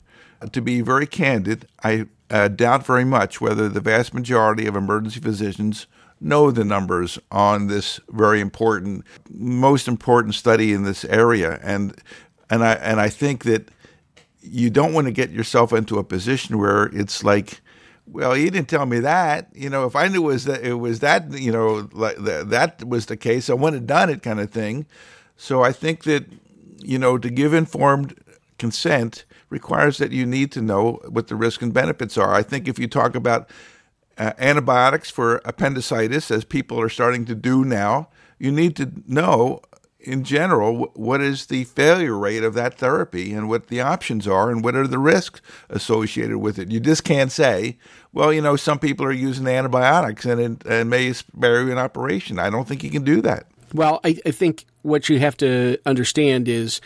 To 0.52 0.62
be 0.62 0.82
very 0.82 1.06
candid, 1.06 1.68
I 1.84 2.08
uh, 2.30 2.48
doubt 2.48 2.86
very 2.86 3.04
much 3.04 3.42
whether 3.42 3.68
the 3.68 3.82
vast 3.82 4.14
majority 4.14 4.68
of 4.68 4.76
emergency 4.76 5.20
physicians 5.20 5.86
know 6.22 6.52
the 6.52 6.64
numbers 6.64 7.20
on 7.32 7.68
this 7.68 8.00
very 8.10 8.40
important, 8.40 9.06
most 9.30 9.88
important 9.88 10.36
study 10.36 10.74
in 10.74 10.84
this 10.84 11.06
area, 11.06 11.60
and 11.64 11.96
and 12.50 12.64
I 12.64 12.74
and 12.74 13.00
I 13.00 13.10
think 13.10 13.44
that 13.46 13.70
you 14.42 14.70
don't 14.70 14.94
want 14.94 15.08
to 15.08 15.12
get 15.12 15.32
yourself 15.32 15.74
into 15.74 15.98
a 15.98 16.04
position 16.04 16.58
where 16.58 16.86
it's 16.86 17.24
like, 17.24 17.62
well, 18.12 18.34
he 18.34 18.50
didn't 18.50 18.70
tell 18.70 18.86
me 18.86 19.00
that. 19.00 19.50
You 19.54 19.70
know, 19.70 19.86
if 19.86 19.96
I 19.96 20.08
knew 20.08 20.24
it 20.24 20.34
was 20.34 20.46
that 20.46 20.64
it 20.64 20.74
was 20.76 21.00
that, 21.00 21.32
you 21.32 21.52
know, 21.52 21.90
like 21.94 22.18
that, 22.18 22.50
that 22.50 22.88
was 22.88 23.06
the 23.06 23.18
case, 23.18 23.50
I 23.50 23.54
wouldn't 23.54 23.82
have 23.82 23.88
done 23.88 24.10
it, 24.10 24.24
kind 24.24 24.40
of 24.40 24.52
thing. 24.52 24.86
So 25.38 25.64
I 25.64 25.72
think 25.72 26.04
that 26.04 26.26
you 26.82 26.98
know 26.98 27.18
to 27.18 27.30
give 27.30 27.54
informed 27.54 28.20
consent 28.58 29.26
requires 29.50 29.98
that 29.98 30.12
you 30.12 30.26
need 30.26 30.52
to 30.52 30.62
know 30.62 31.00
what 31.08 31.28
the 31.28 31.36
risks 31.36 31.64
and 31.64 31.74
benefits 31.74 32.18
are. 32.18 32.34
I 32.34 32.44
think 32.44 32.68
if 32.68 32.78
you 32.78 32.88
talk 32.88 33.16
about 33.16 33.50
uh, 34.18 34.34
antibiotics 34.38 35.10
for 35.10 35.42
appendicitis, 35.46 36.30
as 36.30 36.44
people 36.44 36.80
are 36.80 36.90
starting 36.90 37.26
to 37.26 37.36
do 37.36 37.64
now, 37.64 38.10
you 38.38 38.52
need 38.52 38.76
to 38.76 38.92
know 39.08 39.62
in 40.00 40.24
general 40.24 40.92
what 40.96 41.22
is 41.22 41.48
the 41.48 41.66
failure 41.66 42.18
rate 42.18 42.44
of 42.44 42.54
that 42.54 42.78
therapy 42.78 43.34
and 43.34 43.50
what 43.50 43.68
the 43.68 43.82
options 43.82 44.28
are 44.28 44.50
and 44.50 44.64
what 44.64 44.76
are 44.76 44.88
the 44.88 44.98
risks 44.98 45.42
associated 45.70 46.38
with 46.38 46.58
it. 46.58 46.72
You 46.72 46.80
just 46.80 47.04
can't 47.04 47.32
say, 47.32 47.78
well, 48.14 48.32
you 48.32 48.42
know, 48.42 48.56
some 48.56 48.80
people 48.80 49.06
are 49.06 49.12
using 49.12 49.46
antibiotics 49.48 50.26
and 50.26 50.40
it 50.40 50.66
and 50.66 50.90
may 50.90 51.12
spare 51.14 51.64
you 51.64 51.72
an 51.72 51.78
operation. 51.78 52.40
I 52.40 52.50
don't 52.50 52.68
think 52.68 52.84
you 52.84 52.90
can 52.90 53.04
do 53.04 53.22
that. 53.22 53.46
Well, 53.74 54.00
I, 54.04 54.18
I 54.26 54.32
think 54.32 54.66
what 54.84 55.10
you 55.10 55.20
have 55.20 55.38
to 55.38 55.78
understand 55.86 56.48
is 56.48 56.82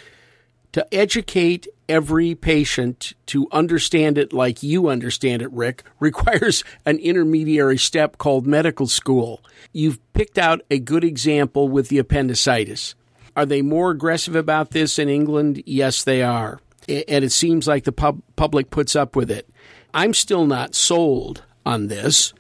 To 0.74 0.92
educate 0.92 1.68
every 1.88 2.34
patient 2.34 3.14
to 3.28 3.48
understand 3.52 4.18
it 4.18 4.34
like 4.34 4.64
you 4.64 4.88
understand 4.88 5.44
it, 5.44 5.52
Rick, 5.52 5.84
requires 6.00 6.64
an 6.84 6.98
intermediary 6.98 7.78
step 7.78 8.18
called 8.18 8.48
medical 8.48 8.88
school. 8.88 9.42
You've 9.72 10.00
picked 10.14 10.40
out 10.40 10.62
a 10.72 10.80
good 10.80 11.04
example 11.04 11.70
with 11.70 11.90
the 11.90 12.00
appendicitis. 12.00 12.96
Are 13.36 13.46
they 13.46 13.62
more 13.62 13.92
aggressive 13.92 14.36
about 14.36 14.72
this 14.72 15.00
in 15.00 15.10
England? 15.10 15.64
Yes, 15.66 16.04
they 16.04 16.22
are. 16.22 16.60
And 16.88 17.24
it 17.24 17.32
seems 17.32 17.68
like 17.68 17.84
the 17.84 17.92
pub- 17.92 18.22
public 18.36 18.70
puts 18.70 18.96
up 18.96 19.16
with 19.16 19.32
it. 19.32 19.50
I'm 19.94 20.14
still 20.14 20.46
not 20.46 20.76
sold 20.76 21.44
on 21.66 21.88
this. 21.88 22.34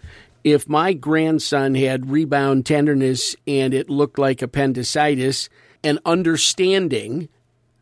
If 0.44 0.68
my 0.68 0.94
grandson 0.94 1.76
had 1.76 2.12
rebound 2.12 2.66
tenderness 2.66 3.36
and 3.48 3.74
it 3.74 3.89
looked 3.89 4.20
like 4.20 4.41
appendicitis, 4.41 5.50
and 5.84 6.00
understanding 6.06 7.30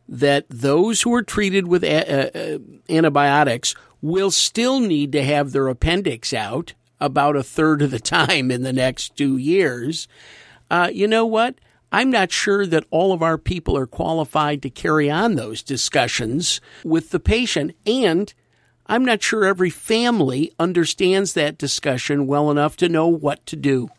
that 0.10 0.46
those 0.50 1.04
who 1.04 1.14
are 1.14 1.24
treated 1.24 1.68
with 1.68 1.84
a- 1.84 2.56
uh, 2.56 2.60
antibiotics 2.90 3.76
will 4.02 4.32
still 4.32 4.80
need 4.80 5.12
to 5.12 5.24
have 5.24 5.52
their 5.52 5.68
appendix 5.68 6.34
out 6.34 6.74
about 7.00 7.36
a 7.36 7.44
third 7.44 7.82
of 7.82 7.92
the 7.92 8.00
time 8.18 8.52
in 8.52 8.64
the 8.64 8.74
next 8.74 9.16
two 9.16 9.38
years. 9.38 10.08
Uh, 10.70 10.90
you 10.92 11.08
know 11.08 11.26
what? 11.26 11.56
I'm 11.92 12.10
not 12.10 12.32
sure 12.32 12.66
that 12.66 12.86
all 12.90 13.12
of 13.12 13.22
our 13.22 13.38
people 13.38 13.78
are 13.78 13.88
qualified 13.88 14.62
to 14.62 14.70
carry 14.70 15.10
on 15.10 15.36
those 15.36 15.62
discussions 15.62 16.62
with 16.84 17.10
the 17.10 17.20
patient. 17.20 17.76
And 17.86 18.34
I'm 18.88 19.04
not 19.04 19.22
sure 19.22 19.46
every 19.46 19.70
family 19.70 20.54
understands 20.58 21.34
that 21.34 21.58
discussion 21.58 22.28
well 22.28 22.50
enough 22.50 22.78
to 22.78 22.90
know 22.90 23.08
what 23.08 23.46
to 23.48 23.56
do. 23.56 23.90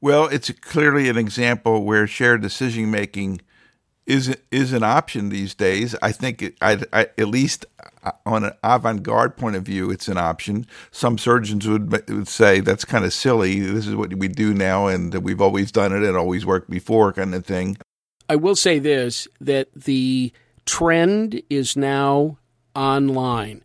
Well, 0.00 0.26
it's 0.26 0.50
clearly 0.50 1.08
an 1.08 1.16
example 1.16 1.82
where 1.82 2.06
shared 2.06 2.42
decision 2.42 2.90
making 2.90 3.40
is 4.06 4.36
is 4.50 4.72
an 4.72 4.82
option 4.82 5.28
these 5.28 5.54
days. 5.54 5.94
I 6.02 6.12
think 6.12 6.54
I, 6.60 6.82
I, 6.92 7.02
at 7.16 7.28
least 7.28 7.66
uh, 8.02 8.12
on 8.26 8.44
an 8.44 8.52
avant-garde 8.62 9.36
point 9.36 9.56
of 9.56 9.62
view, 9.62 9.90
it's 9.90 10.08
an 10.08 10.18
option. 10.18 10.66
Some 10.90 11.16
surgeons 11.16 11.66
would, 11.66 11.90
would 11.90 12.28
say 12.28 12.60
that's 12.60 12.84
kind 12.84 13.04
of 13.04 13.12
silly. 13.12 13.60
This 13.60 13.86
is 13.86 13.94
what 13.94 14.14
we 14.14 14.28
do 14.28 14.52
now, 14.52 14.88
and 14.88 15.14
we've 15.14 15.40
always 15.40 15.72
done 15.72 15.92
it. 15.92 16.02
and 16.02 16.16
always 16.16 16.44
worked 16.44 16.70
before, 16.70 17.12
kind 17.12 17.34
of 17.34 17.46
thing. 17.46 17.78
I 18.28 18.36
will 18.36 18.56
say 18.56 18.78
this: 18.78 19.26
that 19.40 19.68
the 19.74 20.32
trend 20.66 21.42
is 21.48 21.76
now 21.76 22.38
online. 22.74 23.62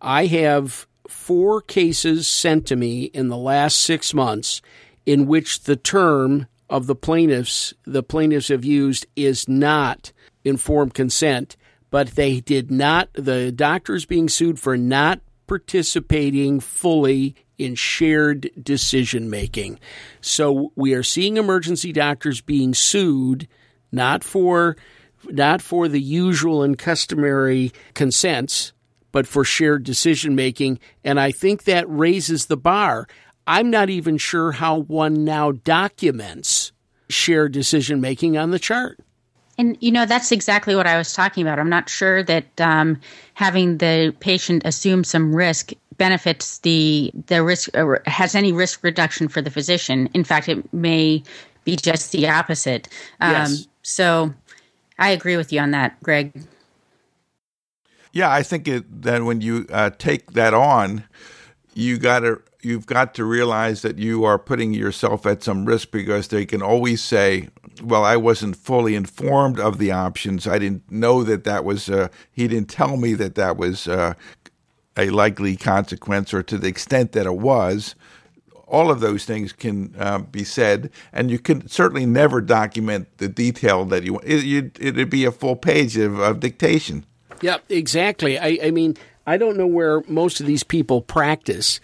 I 0.00 0.26
have 0.26 0.86
four 1.08 1.60
cases 1.60 2.28
sent 2.28 2.66
to 2.68 2.76
me 2.76 3.04
in 3.04 3.28
the 3.28 3.36
last 3.36 3.80
six 3.80 4.14
months 4.14 4.62
in 5.04 5.26
which 5.26 5.64
the 5.64 5.76
term 5.76 6.46
of 6.70 6.86
the 6.86 6.94
plaintiffs 6.94 7.74
the 7.84 8.02
plaintiffs 8.02 8.48
have 8.48 8.64
used 8.64 9.06
is 9.16 9.48
not 9.48 10.12
informed 10.44 10.94
consent, 10.94 11.56
but 11.90 12.08
they 12.10 12.40
did 12.40 12.70
not 12.70 13.10
the 13.12 13.52
doctors 13.52 14.06
being 14.06 14.28
sued 14.28 14.58
for 14.58 14.76
not 14.76 15.20
participating 15.46 16.60
fully 16.60 17.34
in 17.58 17.74
shared 17.74 18.50
decision 18.62 19.28
making. 19.28 19.78
So 20.20 20.72
we 20.76 20.94
are 20.94 21.02
seeing 21.02 21.36
emergency 21.36 21.92
doctors 21.92 22.40
being 22.40 22.72
sued 22.72 23.48
not 23.92 24.22
for 24.24 24.76
not 25.24 25.60
for 25.60 25.88
the 25.88 26.00
usual 26.00 26.62
and 26.62 26.78
customary 26.78 27.72
consents, 27.92 28.72
but 29.12 29.26
for 29.26 29.44
shared 29.44 29.84
decision 29.84 30.34
making, 30.34 30.78
and 31.04 31.20
I 31.20 31.32
think 31.32 31.64
that 31.64 31.84
raises 31.88 32.46
the 32.46 32.56
bar. 32.56 33.06
I'm 33.50 33.68
not 33.68 33.90
even 33.90 34.16
sure 34.16 34.52
how 34.52 34.82
one 34.82 35.24
now 35.24 35.50
documents 35.50 36.70
shared 37.08 37.50
decision 37.50 38.00
making 38.00 38.38
on 38.38 38.52
the 38.52 38.60
chart. 38.60 39.00
And 39.58 39.76
you 39.80 39.90
know 39.90 40.06
that's 40.06 40.30
exactly 40.30 40.76
what 40.76 40.86
I 40.86 40.96
was 40.96 41.12
talking 41.12 41.42
about. 41.42 41.58
I'm 41.58 41.68
not 41.68 41.88
sure 41.88 42.22
that 42.22 42.60
um, 42.60 43.00
having 43.34 43.78
the 43.78 44.14
patient 44.20 44.62
assume 44.64 45.02
some 45.02 45.34
risk 45.34 45.72
benefits 45.96 46.58
the 46.58 47.10
the 47.26 47.42
risk 47.42 47.76
uh, 47.76 47.96
has 48.06 48.36
any 48.36 48.52
risk 48.52 48.84
reduction 48.84 49.26
for 49.26 49.42
the 49.42 49.50
physician. 49.50 50.08
In 50.14 50.22
fact, 50.22 50.48
it 50.48 50.72
may 50.72 51.20
be 51.64 51.74
just 51.74 52.12
the 52.12 52.28
opposite. 52.28 52.88
Um, 53.20 53.32
yes. 53.32 53.66
So, 53.82 54.32
I 55.00 55.10
agree 55.10 55.36
with 55.36 55.52
you 55.52 55.58
on 55.58 55.72
that, 55.72 56.00
Greg. 56.04 56.32
Yeah, 58.12 58.30
I 58.30 58.44
think 58.44 58.68
it, 58.68 59.02
that 59.02 59.24
when 59.24 59.40
you 59.40 59.66
uh, 59.70 59.90
take 59.98 60.34
that 60.34 60.54
on, 60.54 61.02
you 61.74 61.98
got 61.98 62.20
to 62.20 62.40
you've 62.62 62.86
got 62.86 63.14
to 63.14 63.24
realize 63.24 63.82
that 63.82 63.98
you 63.98 64.24
are 64.24 64.38
putting 64.38 64.72
yourself 64.72 65.26
at 65.26 65.42
some 65.42 65.64
risk 65.64 65.90
because 65.90 66.28
they 66.28 66.46
can 66.46 66.62
always 66.62 67.02
say, 67.02 67.48
"Well, 67.82 68.04
I 68.04 68.16
wasn't 68.16 68.56
fully 68.56 68.94
informed 68.94 69.58
of 69.58 69.78
the 69.78 69.92
options. 69.92 70.46
I 70.46 70.58
didn't 70.58 70.90
know 70.90 71.22
that 71.24 71.44
that 71.44 71.64
was. 71.64 71.88
Uh, 71.88 72.08
he 72.32 72.48
didn't 72.48 72.70
tell 72.70 72.96
me 72.96 73.14
that 73.14 73.34
that 73.34 73.56
was 73.56 73.88
uh, 73.88 74.14
a 74.96 75.10
likely 75.10 75.56
consequence, 75.56 76.34
or 76.34 76.42
to 76.42 76.58
the 76.58 76.68
extent 76.68 77.12
that 77.12 77.26
it 77.26 77.36
was." 77.36 77.94
All 78.66 78.92
of 78.92 79.00
those 79.00 79.24
things 79.24 79.52
can 79.52 79.96
uh, 79.98 80.18
be 80.18 80.44
said, 80.44 80.92
and 81.12 81.28
you 81.28 81.40
can 81.40 81.66
certainly 81.66 82.06
never 82.06 82.40
document 82.40 83.08
the 83.18 83.26
detail 83.28 83.84
that 83.86 84.04
you. 84.04 84.20
It, 84.22 84.78
it'd 84.78 85.10
be 85.10 85.24
a 85.24 85.32
full 85.32 85.56
page 85.56 85.96
of, 85.96 86.20
of 86.20 86.38
dictation. 86.38 87.04
Yeah, 87.40 87.58
exactly. 87.68 88.38
I, 88.38 88.58
I 88.62 88.70
mean, 88.70 88.96
I 89.26 89.38
don't 89.38 89.56
know 89.56 89.66
where 89.66 90.02
most 90.06 90.40
of 90.40 90.46
these 90.46 90.62
people 90.62 91.00
practice 91.00 91.80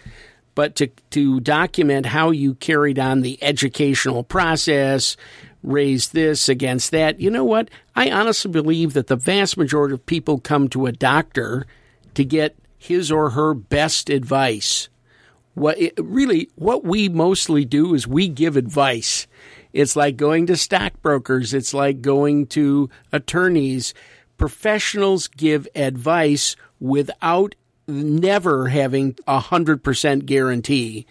but 0.57 0.75
to, 0.75 0.87
to 1.11 1.39
document 1.39 2.07
how 2.07 2.31
you 2.31 2.55
carried 2.55 2.97
on 2.97 3.21
the 3.21 3.37
educational 3.43 4.23
process, 4.23 5.15
raise 5.61 6.09
this 6.09 6.49
against 6.49 6.89
that. 6.89 7.19
You 7.19 7.29
know 7.29 7.43
what? 7.43 7.69
I 7.95 8.09
honestly 8.09 8.49
believe 8.49 8.93
that 8.93 9.05
the 9.05 9.15
vast 9.15 9.55
majority 9.55 9.93
of 9.93 10.07
people 10.07 10.39
come 10.39 10.67
to 10.69 10.87
a 10.87 10.91
doctor 10.91 11.67
to 12.15 12.25
get 12.25 12.55
his 12.75 13.11
or 13.11 13.29
her 13.29 13.53
best 13.53 14.09
advice. 14.09 14.89
What 15.53 15.77
it, 15.77 15.93
really 15.99 16.49
what 16.55 16.83
we 16.83 17.07
mostly 17.07 17.63
do 17.63 17.93
is 17.93 18.07
we 18.07 18.27
give 18.27 18.57
advice. 18.57 19.27
It's 19.73 19.95
like 19.95 20.17
going 20.17 20.47
to 20.47 20.57
stockbrokers, 20.57 21.53
it's 21.53 21.75
like 21.75 22.01
going 22.01 22.47
to 22.47 22.89
attorneys. 23.13 23.93
Professionals 24.37 25.27
give 25.27 25.67
advice 25.75 26.55
without 26.79 27.53
never 27.87 28.67
having 28.67 29.15
a 29.27 29.39
hundred 29.39 29.83
percent 29.83 30.25
guarantee 30.25 31.05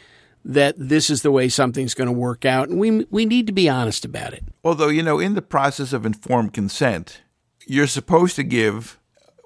that 0.45 0.75
this 0.79 1.11
is 1.11 1.23
the 1.23 1.33
way 1.33 1.49
something's 1.49 1.95
going 1.95 2.07
to 2.07 2.13
work 2.13 2.45
out, 2.45 2.69
and 2.69 2.79
we 2.79 3.05
we 3.11 3.25
need 3.25 3.47
to 3.47 3.53
be 3.53 3.69
honest 3.69 4.05
about 4.05 4.33
it. 4.33 4.45
Although 4.65 4.89
you 4.89 5.03
know, 5.03 5.19
in 5.19 5.35
the 5.35 5.43
process 5.43 5.93
of 5.93 6.07
informed 6.07 6.53
consent, 6.53 7.23
you're 7.67 7.87
supposed 7.87 8.37
to 8.37 8.45
give. 8.45 8.99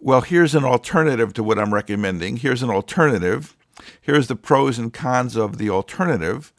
Well, 0.02 0.22
here's 0.22 0.54
an 0.54 0.64
alternative 0.64 1.34
to 1.34 1.42
what 1.42 1.58
I'm 1.58 1.74
recommending. 1.74 2.38
Here's 2.38 2.62
an 2.62 2.70
alternative. 2.70 3.56
Here's 4.00 4.28
the 4.28 4.36
pros 4.36 4.78
and 4.78 4.92
cons 4.92 5.36
of 5.36 5.58
the 5.58 5.70
alternative. 5.70 6.52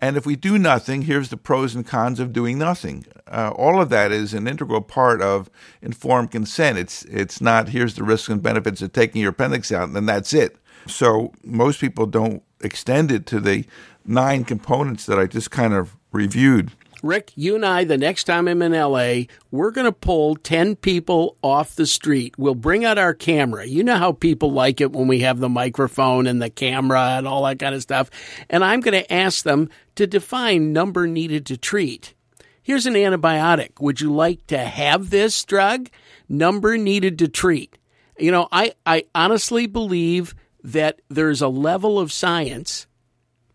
And 0.00 0.16
if 0.16 0.24
we 0.24 0.36
do 0.36 0.58
nothing, 0.58 1.02
here's 1.02 1.28
the 1.28 1.36
pros 1.36 1.74
and 1.74 1.86
cons 1.86 2.20
of 2.20 2.32
doing 2.32 2.58
nothing. 2.58 3.04
Uh, 3.26 3.50
all 3.56 3.80
of 3.80 3.88
that 3.90 4.12
is 4.12 4.32
an 4.32 4.46
integral 4.46 4.80
part 4.80 5.20
of 5.20 5.50
informed 5.82 6.30
consent. 6.30 6.78
It's 6.78 7.04
it's 7.04 7.40
not 7.40 7.70
here's 7.70 7.94
the 7.94 8.04
risks 8.04 8.28
and 8.28 8.42
benefits 8.42 8.80
of 8.80 8.92
taking 8.92 9.20
your 9.20 9.30
appendix 9.30 9.72
out, 9.72 9.88
and 9.88 9.96
then 9.96 10.06
that's 10.06 10.32
it. 10.32 10.56
So 10.86 11.32
most 11.44 11.80
people 11.80 12.06
don't 12.06 12.42
extend 12.60 13.10
it 13.10 13.26
to 13.26 13.40
the 13.40 13.64
nine 14.04 14.44
components 14.44 15.06
that 15.06 15.18
I 15.18 15.26
just 15.26 15.50
kind 15.50 15.74
of 15.74 15.96
reviewed. 16.12 16.72
Rick, 17.02 17.32
you 17.36 17.54
and 17.54 17.64
I, 17.64 17.84
the 17.84 17.96
next 17.96 18.24
time 18.24 18.48
I'm 18.48 18.62
in 18.62 18.72
LA, 18.72 19.24
we're 19.50 19.70
going 19.70 19.84
to 19.84 19.92
pull 19.92 20.34
10 20.36 20.76
people 20.76 21.36
off 21.42 21.76
the 21.76 21.86
street. 21.86 22.34
We'll 22.36 22.54
bring 22.54 22.84
out 22.84 22.98
our 22.98 23.14
camera. 23.14 23.66
You 23.66 23.84
know 23.84 23.96
how 23.96 24.12
people 24.12 24.52
like 24.52 24.80
it 24.80 24.92
when 24.92 25.06
we 25.06 25.20
have 25.20 25.38
the 25.38 25.48
microphone 25.48 26.26
and 26.26 26.42
the 26.42 26.50
camera 26.50 27.16
and 27.18 27.28
all 27.28 27.44
that 27.44 27.58
kind 27.58 27.74
of 27.74 27.82
stuff. 27.82 28.10
And 28.50 28.64
I'm 28.64 28.80
going 28.80 29.00
to 29.00 29.12
ask 29.12 29.44
them 29.44 29.70
to 29.94 30.06
define 30.06 30.72
number 30.72 31.06
needed 31.06 31.46
to 31.46 31.56
treat. 31.56 32.14
Here's 32.62 32.86
an 32.86 32.94
antibiotic. 32.94 33.80
Would 33.80 34.00
you 34.00 34.12
like 34.12 34.46
to 34.48 34.58
have 34.58 35.10
this 35.10 35.42
drug? 35.44 35.88
Number 36.28 36.76
needed 36.76 37.18
to 37.20 37.28
treat. 37.28 37.78
You 38.18 38.32
know, 38.32 38.48
I, 38.50 38.72
I 38.84 39.04
honestly 39.14 39.66
believe 39.66 40.34
that 40.64 41.00
there's 41.08 41.40
a 41.40 41.48
level 41.48 41.98
of 41.98 42.12
science 42.12 42.87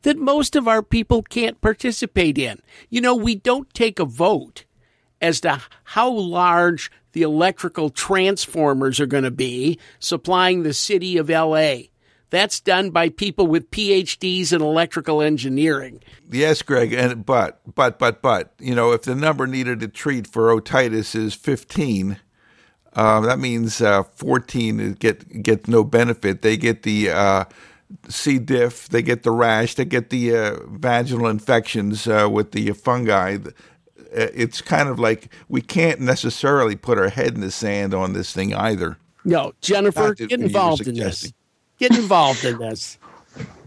that 0.04 0.18
most 0.18 0.56
of 0.56 0.68
our 0.68 0.84
people 0.84 1.24
can't 1.24 1.60
participate 1.60 2.38
in. 2.38 2.62
You 2.90 3.02
know, 3.02 3.16
we 3.16 3.36
don't 3.36 3.74
take 3.74 4.00
a 4.00 4.06
vote 4.06 4.66
as 5.22 5.42
to 5.42 5.62
how 5.84 6.12
large 6.12 6.92
the 7.14 7.22
electrical 7.22 7.90
transformers 7.90 9.00
are 9.00 9.06
going 9.06 9.24
to 9.24 9.32
be 9.32 9.80
supplying 10.00 10.64
the 10.64 10.74
city 10.74 11.18
of 11.18 11.30
LA. 11.30 11.76
That's 12.30 12.60
done 12.60 12.90
by 12.90 13.10
people 13.10 13.46
with 13.46 13.70
PhDs 13.70 14.52
in 14.52 14.62
electrical 14.62 15.22
engineering. 15.22 16.02
Yes, 16.32 16.64
Greg, 16.64 16.92
and 16.92 17.24
but 17.24 17.62
but 17.76 18.00
but 18.00 18.24
but 18.24 18.54
you 18.60 18.74
know, 18.74 18.92
if 18.92 19.04
the 19.04 19.14
number 19.14 19.46
needed 19.46 19.80
to 19.82 19.88
treat 19.88 20.26
for 20.26 20.50
otitis 20.50 21.16
is 21.16 21.36
fifteen, 21.36 22.20
uh, 22.94 23.20
that 23.22 23.38
means 23.38 23.82
uh, 23.82 24.02
fourteen 24.02 24.94
get 24.94 25.44
get 25.44 25.68
no 25.68 25.84
benefit. 25.84 26.42
They 26.42 26.58
get 26.58 26.82
the 26.82 27.12
uh, 27.12 27.46
C. 28.10 28.40
diff, 28.40 28.90
they 28.90 29.02
get 29.02 29.24
the 29.24 29.32
rash, 29.32 29.76
they 29.76 29.86
get 29.86 30.10
the 30.10 30.36
uh, 30.36 30.60
vaginal 30.68 31.28
infections 31.28 32.08
uh, 32.08 32.28
with 32.32 32.52
the 32.52 32.72
fungi. 32.72 33.38
uh, 33.38 33.50
it's 34.12 34.62
kind 34.62 34.90
of 34.90 35.00
like 35.00 35.30
we 35.50 35.62
can't 35.62 36.00
necessarily 36.00 36.76
put 36.76 36.98
our 36.98 37.10
head 37.10 37.36
in 37.36 37.42
the 37.42 37.52
sand 37.52 37.94
on 37.94 38.14
this 38.14 38.34
thing 38.34 38.54
either. 38.54 38.98
No, 39.26 39.54
Jennifer, 39.62 40.14
get 40.16 40.32
involved 40.32 40.88
in 40.88 40.96
this. 40.96 41.32
Get 41.80 41.98
involved 41.98 42.44
in 42.46 42.58
this. 42.60 42.98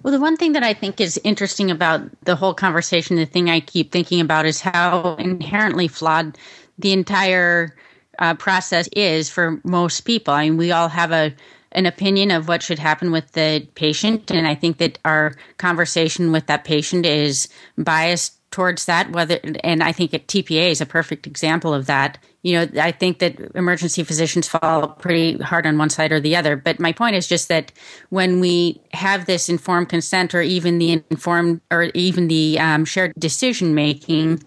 Well, 0.03 0.13
the 0.13 0.21
one 0.21 0.37
thing 0.37 0.53
that 0.53 0.63
I 0.63 0.73
think 0.73 1.01
is 1.01 1.21
interesting 1.25 1.69
about 1.69 2.01
the 2.23 2.37
whole 2.37 2.55
conversation, 2.55 3.17
the 3.17 3.27
thing 3.27 3.51
I 3.51 3.59
keep 3.59 3.91
thinking 3.91 4.21
about 4.21 4.47
is 4.47 4.61
how 4.61 5.17
inherently 5.19 5.89
flawed 5.89 6.39
the 6.79 6.93
entire 6.93 7.75
uh, 8.21 8.35
process 8.35 8.89
is 8.93 9.29
for 9.29 9.61
most 9.65 10.03
people. 10.03 10.33
I 10.33 10.45
mean, 10.45 10.59
we 10.59 10.71
all 10.71 10.89
have 10.89 11.11
a 11.11 11.35
an 11.73 11.87
opinion 11.87 12.31
of 12.31 12.49
what 12.49 12.63
should 12.63 12.79
happen 12.79 13.13
with 13.13 13.33
the 13.33 13.67
patient, 13.75 14.31
and 14.31 14.47
I 14.47 14.55
think 14.55 14.79
that 14.79 14.99
our 15.05 15.35
conversation 15.59 16.33
with 16.33 16.47
that 16.47 16.65
patient 16.65 17.07
is 17.07 17.49
biased 17.77 18.37
towards 18.57 18.87
that 18.87 19.11
whether 19.13 19.39
and 19.65 19.83
i 19.83 19.93
think 19.93 20.15
at 20.15 20.27
tpa 20.29 20.71
is 20.71 20.81
a 20.81 20.87
perfect 20.87 21.27
example 21.27 21.75
of 21.75 21.87
that. 21.87 22.17
You 22.43 22.55
know 22.55 22.81
i 22.81 22.93
think 22.93 23.19
that 23.19 23.39
emergency 23.55 24.05
physicians 24.05 24.47
fall 24.49 24.89
pretty 24.89 25.37
hard 25.39 25.67
on 25.67 25.77
one 25.79 25.91
side 25.91 26.13
or 26.13 26.21
the 26.21 26.37
other 26.37 26.57
but 26.57 26.79
my 26.79 26.93
point 26.93 27.17
is 27.17 27.27
just 27.27 27.49
that 27.49 27.73
when 28.11 28.41
we 28.41 28.81
have 28.95 29.27
this 29.27 29.49
informed 29.49 29.89
consent 29.89 30.35
or 30.35 30.43
even 30.43 30.79
the 30.79 31.03
informed 31.11 31.61
or 31.73 31.91
even 31.93 32.29
the 32.29 32.59
um, 32.61 32.85
shared 32.85 33.13
decision 33.19 33.75
making 33.75 34.43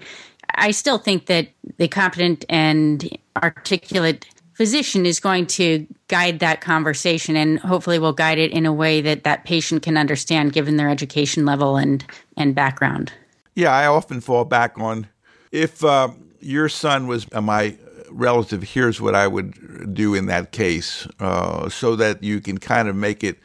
i 0.55 0.71
still 0.71 0.97
think 0.97 1.25
that 1.25 1.49
the 1.77 1.89
competent 1.89 2.45
and 2.47 3.15
articulate 3.43 4.25
physician 4.59 5.05
is 5.05 5.21
going 5.21 5.47
to 5.47 5.87
guide 6.09 6.39
that 6.39 6.59
conversation 6.59 7.37
and 7.37 7.59
hopefully 7.59 7.97
will 7.97 8.11
guide 8.11 8.37
it 8.37 8.51
in 8.51 8.65
a 8.65 8.73
way 8.73 8.99
that 8.99 9.23
that 9.23 9.45
patient 9.45 9.81
can 9.81 9.95
understand 9.95 10.51
given 10.51 10.75
their 10.75 10.89
education 10.89 11.45
level 11.45 11.77
and 11.77 12.03
and 12.35 12.53
background. 12.53 13.13
Yeah, 13.55 13.71
I 13.71 13.87
often 13.87 14.19
fall 14.19 14.43
back 14.43 14.77
on 14.77 15.07
if 15.53 15.81
uh, 15.81 16.09
your 16.41 16.67
son 16.67 17.07
was 17.07 17.25
my 17.33 17.77
relative, 18.11 18.63
here's 18.63 18.99
what 18.99 19.15
I 19.15 19.27
would 19.27 19.93
do 19.93 20.13
in 20.13 20.25
that 20.25 20.51
case, 20.51 21.07
uh, 21.21 21.69
so 21.69 21.95
that 21.95 22.21
you 22.21 22.41
can 22.41 22.57
kind 22.57 22.89
of 22.89 22.97
make 22.97 23.23
it 23.23 23.39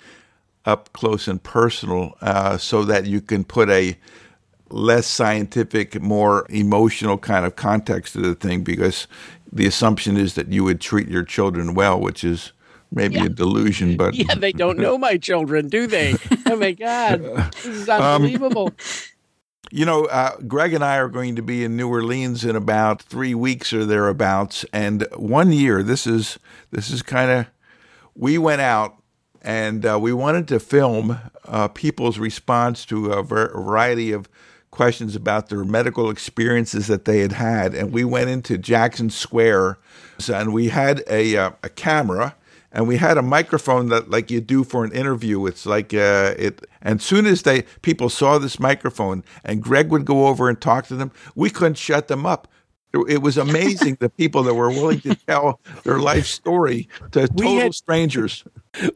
up 0.65 0.93
close 0.95 1.29
and 1.29 1.41
personal, 1.41 2.15
uh, 2.23 2.59
so 2.59 2.83
that 2.85 3.07
you 3.07 3.21
can 3.21 3.45
put 3.45 3.71
a 3.71 3.97
less 4.71 5.07
scientific, 5.07 6.01
more 6.01 6.47
emotional 6.49 7.19
kind 7.19 7.47
of 7.47 7.55
context 7.55 8.15
to 8.15 8.21
the 8.21 8.35
thing, 8.35 8.65
because 8.65 9.07
the 9.55 9.67
assumption 9.67 10.17
is 10.17 10.35
that 10.35 10.53
you 10.53 10.65
would 10.65 10.81
treat 10.81 11.09
your 11.09 11.23
children 11.23 11.75
well, 11.75 11.99
which 11.99 12.25
is 12.25 12.53
maybe 12.91 13.15
yeah. 13.15 13.27
a 13.27 13.29
delusion, 13.29 13.97
but 13.97 14.15
yeah, 14.15 14.35
they 14.35 14.53
don't 14.53 14.79
know 14.79 14.99
my 14.99 15.17
children, 15.17 15.69
do 15.69 15.87
they? 15.87 16.17
Oh 16.47 16.57
my 16.57 16.73
God, 16.73 17.23
this 17.23 17.67
is 17.67 17.89
unbelievable. 17.89 18.69
Um, 18.69 18.77
you 19.73 19.85
know, 19.85 20.05
uh, 20.05 20.37
Greg 20.47 20.73
and 20.73 20.85
I 20.85 20.99
are 20.99 21.09
going 21.09 21.35
to 21.37 21.43
be 21.43 21.65
in 21.65 21.75
New 21.75 21.89
Orleans 21.89 22.45
in 22.45 22.55
about 22.55 23.03
three 23.03 23.35
weeks 23.35 23.73
or 23.73 23.85
thereabouts, 23.85 24.65
and 24.73 25.07
one 25.17 25.53
year. 25.53 25.83
This 25.83 26.07
is 26.07 26.39
this 26.71 26.91
is 26.91 27.03
kind 27.03 27.31
of. 27.31 27.47
We 28.15 28.39
went 28.39 28.61
out 28.61 29.03
and 29.45 29.85
uh, 29.85 29.99
we 30.01 30.13
wanted 30.13 30.49
to 30.49 30.59
film 30.59 31.19
uh, 31.45 31.69
people's 31.69 32.19
response 32.19 32.87
to 32.87 33.13
a 33.13 33.23
variety 33.23 34.13
of 34.13 34.29
questions 34.75 35.17
about 35.17 35.49
their 35.49 35.65
medical 35.65 36.11
experiences 36.11 36.89
that 36.89 37.05
they 37.05 37.21
had 37.21 37.33
had, 37.33 37.75
and 37.75 37.93
we 37.93 38.05
went 38.05 38.29
into 38.29 38.59
Jackson 38.59 39.09
Square, 39.09 39.79
and 40.33 40.53
we 40.53 40.69
had 40.69 41.03
a 41.09 41.37
uh, 41.37 41.51
a 41.63 41.69
camera 41.69 42.35
and 42.73 42.89
we 42.89 42.97
had 42.97 43.17
a 43.17 43.23
microphone 43.23 43.89
that 43.89 44.11
like 44.11 44.33
you 44.33 44.41
do 44.41 44.65
for 44.65 44.85
an 44.85 44.91
interview 44.91 45.47
it's 45.47 45.65
like 45.65 45.95
uh, 45.95 46.35
it 46.37 46.67
and 46.83 46.99
as 46.99 47.07
soon 47.07 47.25
as 47.25 47.43
they 47.43 47.63
people 47.83 48.09
saw 48.09 48.37
this 48.37 48.59
microphone 48.59 49.23
and 49.45 49.63
greg 49.63 49.91
would 49.91 50.05
go 50.05 50.27
over 50.27 50.49
and 50.49 50.61
talk 50.61 50.87
to 50.87 50.97
them 50.97 51.13
we 51.37 51.51
couldn't 51.51 51.79
shut 51.79 52.09
them 52.09 52.27
up 52.27 52.49
it 53.09 53.23
was 53.23 53.37
amazing 53.37 53.97
the 54.01 54.09
people 54.09 54.43
that 54.45 54.55
were 54.55 54.71
willing 54.71 55.01
to 55.01 55.15
tell 55.27 55.61
their 55.83 55.99
life 55.99 56.27
story 56.27 56.89
to 57.13 57.27
total 57.29 57.59
had, 57.59 57.75
strangers. 57.75 58.45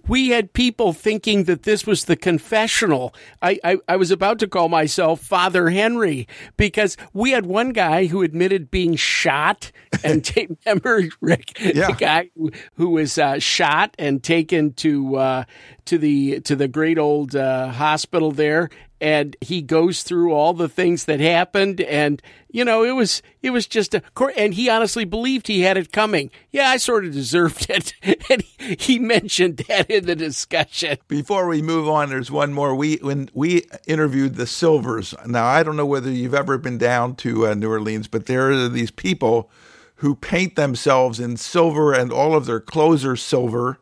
We 0.06 0.30
had 0.30 0.52
people 0.52 0.92
thinking 0.92 1.44
that 1.44 1.62
this 1.62 1.86
was 1.86 2.04
the 2.04 2.16
confessional. 2.16 3.14
I, 3.42 3.58
I, 3.62 3.78
I, 3.88 3.96
was 3.96 4.10
about 4.10 4.38
to 4.40 4.48
call 4.48 4.68
myself 4.68 5.20
Father 5.20 5.70
Henry 5.70 6.26
because 6.56 6.96
we 7.12 7.30
had 7.30 7.46
one 7.46 7.70
guy 7.70 8.06
who 8.06 8.22
admitted 8.22 8.70
being 8.70 8.96
shot 8.96 9.70
and 10.02 10.24
take, 10.24 10.50
remember 10.64 11.04
Rick, 11.20 11.58
yeah. 11.60 11.88
the 11.88 11.92
guy 11.92 12.30
who, 12.36 12.50
who 12.74 12.90
was 12.90 13.18
uh, 13.18 13.38
shot 13.38 13.94
and 13.98 14.22
taken 14.22 14.72
to 14.74 15.16
uh, 15.16 15.44
to 15.86 15.98
the 15.98 16.40
to 16.40 16.54
the 16.56 16.68
great 16.68 16.98
old 16.98 17.34
uh, 17.34 17.68
hospital 17.68 18.32
there, 18.32 18.70
and 19.00 19.36
he 19.40 19.62
goes 19.62 20.02
through 20.02 20.32
all 20.32 20.52
the 20.52 20.68
things 20.68 21.04
that 21.06 21.20
happened. 21.20 21.80
And 21.80 22.20
you 22.50 22.64
know 22.64 22.84
it 22.84 22.92
was 22.92 23.22
it 23.42 23.50
was 23.50 23.66
just 23.66 23.94
a 23.94 24.02
and 24.36 24.54
he 24.54 24.68
honestly 24.68 25.04
believed 25.04 25.46
he 25.46 25.62
had 25.62 25.76
it 25.76 25.92
coming. 25.92 26.30
Yeah 26.50 26.68
i 26.68 26.76
sort 26.76 27.04
of 27.04 27.12
deserved 27.12 27.66
it. 27.70 27.94
And 28.30 28.42
he 28.78 28.98
mentioned 28.98 29.58
that 29.68 29.90
in 29.90 30.06
the 30.06 30.16
discussion. 30.16 30.98
Before 31.08 31.48
we 31.48 31.62
move 31.62 31.88
on 31.88 32.10
there's 32.10 32.30
one 32.30 32.52
more. 32.52 32.74
We 32.74 32.96
when 32.96 33.30
we 33.34 33.64
interviewed 33.86 34.34
the 34.36 34.46
silvers 34.46 35.14
now 35.26 35.46
i 35.46 35.62
don't 35.62 35.76
know 35.76 35.86
whether 35.86 36.10
you've 36.10 36.34
ever 36.34 36.58
been 36.58 36.78
down 36.78 37.16
to 37.16 37.46
uh, 37.46 37.54
new 37.54 37.70
orleans 37.70 38.08
but 38.08 38.26
there 38.26 38.50
are 38.50 38.68
these 38.68 38.90
people 38.90 39.50
who 39.98 40.14
paint 40.14 40.54
themselves 40.54 41.18
in 41.18 41.36
silver 41.36 41.92
and 41.92 42.12
all 42.12 42.34
of 42.34 42.46
their 42.46 42.60
clothes 42.60 43.04
are 43.04 43.16
silver. 43.16 43.78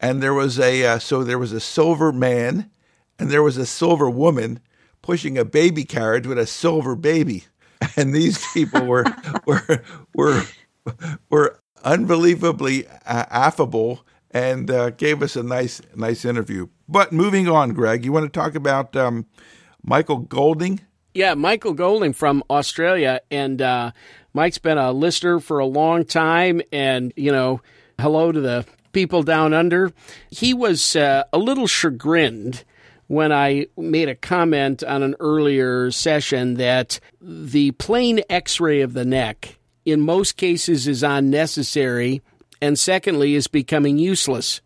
And 0.00 0.22
there 0.22 0.34
was 0.34 0.58
a 0.58 0.84
uh, 0.84 0.98
so 0.98 1.24
there 1.24 1.38
was 1.38 1.52
a 1.52 1.60
silver 1.60 2.12
man 2.12 2.70
and 3.18 3.30
there 3.30 3.42
was 3.42 3.56
a 3.56 3.66
silver 3.66 4.10
woman 4.10 4.60
pushing 5.02 5.38
a 5.38 5.44
baby 5.44 5.84
carriage 5.84 6.26
with 6.26 6.38
a 6.38 6.46
silver 6.46 6.94
baby. 6.96 7.44
And 7.96 8.14
these 8.14 8.42
people 8.54 8.86
were 8.86 9.04
were 9.46 9.82
were 10.14 10.44
were 11.28 11.60
unbelievably 11.84 12.86
uh, 12.88 13.26
affable 13.30 14.06
and 14.34 14.68
uh, 14.70 14.90
gave 14.90 15.22
us 15.22 15.36
a 15.36 15.42
nice 15.42 15.80
nice 15.94 16.24
interview. 16.24 16.66
But 16.88 17.12
moving 17.12 17.48
on, 17.48 17.72
Greg, 17.72 18.04
you 18.04 18.12
want 18.12 18.24
to 18.30 18.40
talk 18.40 18.54
about 18.54 18.94
um, 18.96 19.26
Michael 19.82 20.18
Golding? 20.18 20.80
Yeah, 21.14 21.34
Michael 21.34 21.74
Golding 21.74 22.12
from 22.12 22.42
Australia, 22.50 23.20
and 23.30 23.62
uh, 23.62 23.92
Mike's 24.34 24.58
been 24.58 24.78
a 24.78 24.92
listener 24.92 25.38
for 25.38 25.60
a 25.60 25.66
long 25.66 26.04
time, 26.04 26.60
and 26.72 27.12
you 27.16 27.30
know, 27.30 27.62
hello 28.00 28.32
to 28.32 28.40
the 28.40 28.66
people 28.92 29.22
down 29.22 29.54
under. 29.54 29.92
He 30.30 30.52
was 30.52 30.96
uh, 30.96 31.22
a 31.32 31.38
little 31.38 31.68
chagrined 31.68 32.64
when 33.06 33.32
I 33.32 33.66
made 33.76 34.08
a 34.08 34.14
comment 34.14 34.82
on 34.82 35.02
an 35.02 35.14
earlier 35.20 35.90
session 35.90 36.54
that 36.54 36.98
the 37.20 37.70
plain 37.72 38.22
x 38.28 38.58
ray 38.58 38.80
of 38.80 38.94
the 38.94 39.04
neck, 39.04 39.58
in 39.84 40.00
most 40.00 40.36
cases, 40.36 40.88
is 40.88 41.04
unnecessary, 41.04 42.22
and 42.64 42.78
secondly, 42.78 43.34
is 43.34 43.46
becoming 43.46 43.98
useless. 43.98 44.62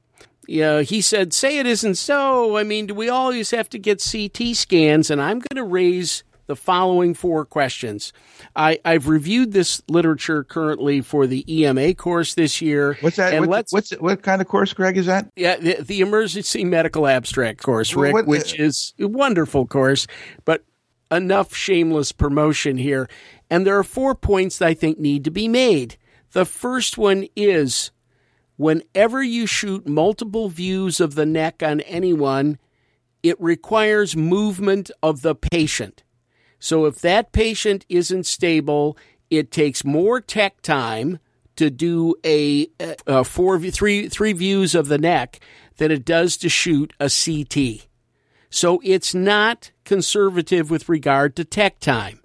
You 0.46 0.60
know, 0.62 0.82
he 0.82 1.00
said, 1.00 1.32
Say 1.32 1.58
it 1.58 1.66
isn't 1.66 1.96
so. 1.96 2.56
I 2.56 2.62
mean, 2.62 2.86
do 2.86 2.94
we 2.94 3.08
always 3.08 3.50
have 3.50 3.68
to 3.70 3.78
get 3.78 4.02
CT 4.02 4.54
scans? 4.56 5.10
And 5.10 5.20
I'm 5.20 5.40
going 5.40 5.56
to 5.56 5.64
raise 5.64 6.22
the 6.46 6.54
following 6.54 7.12
four 7.12 7.44
questions. 7.44 8.12
I, 8.54 8.78
have 8.84 9.08
reviewed 9.08 9.52
this 9.52 9.82
literature 9.88 10.44
currently 10.44 11.00
for 11.00 11.26
the 11.26 11.44
EMA 11.52 11.94
course 11.94 12.34
this 12.34 12.62
year. 12.62 12.96
What's 13.00 13.16
that? 13.16 13.46
What's, 13.46 13.72
what's, 13.72 13.90
what 13.90 14.22
kind 14.22 14.40
of 14.40 14.46
course, 14.46 14.72
Greg? 14.72 14.96
Is 14.96 15.06
that? 15.06 15.28
Yeah, 15.36 15.56
the, 15.56 15.82
the 15.82 16.00
Emergency 16.00 16.64
Medical 16.64 17.06
Abstract 17.06 17.60
course, 17.62 17.94
Rick, 17.94 18.14
what, 18.14 18.26
which 18.26 18.58
is 18.58 18.94
a 18.98 19.08
wonderful 19.08 19.66
course, 19.66 20.06
but 20.44 20.64
enough 21.10 21.52
shameless 21.54 22.12
promotion 22.12 22.78
here. 22.78 23.08
And 23.50 23.66
there 23.66 23.76
are 23.76 23.84
four 23.84 24.14
points 24.14 24.58
that 24.58 24.68
I 24.68 24.74
think 24.74 24.98
need 24.98 25.24
to 25.24 25.30
be 25.30 25.48
made. 25.48 25.98
The 26.32 26.44
first 26.44 26.98
one 26.98 27.26
is 27.34 27.90
whenever 28.56 29.22
you 29.22 29.46
shoot 29.46 29.86
multiple 29.88 30.48
views 30.48 31.00
of 31.00 31.14
the 31.14 31.26
neck 31.26 31.62
on 31.62 31.80
anyone, 31.82 32.58
it 33.22 33.40
requires 33.40 34.16
movement 34.16 34.90
of 35.02 35.22
the 35.22 35.34
patient. 35.34 36.02
So 36.58 36.86
if 36.86 37.00
that 37.00 37.32
patient 37.32 37.86
isn't 37.88 38.26
stable, 38.26 38.98
it 39.30 39.50
takes 39.50 39.84
more 39.84 40.20
tech 40.20 40.60
time 40.62 41.18
to 41.56 41.70
do 41.70 42.14
a, 42.24 42.68
a 43.06 43.24
four, 43.24 43.58
three, 43.58 44.08
three 44.08 44.32
views 44.32 44.74
of 44.74 44.88
the 44.88 44.98
neck 44.98 45.40
than 45.76 45.90
it 45.90 46.04
does 46.04 46.36
to 46.38 46.48
shoot 46.48 46.92
a 47.00 47.10
CT. 47.10 47.88
So 48.50 48.80
it's 48.84 49.14
not 49.14 49.72
conservative 49.84 50.70
with 50.70 50.88
regard 50.88 51.36
to 51.36 51.44
tech 51.44 51.80
time. 51.80 52.17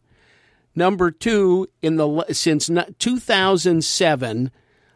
Number 0.76 1.12
two, 1.12 1.68
in 1.82 1.98
the 1.98 2.26
since 2.32 2.70
2007, 3.00 4.52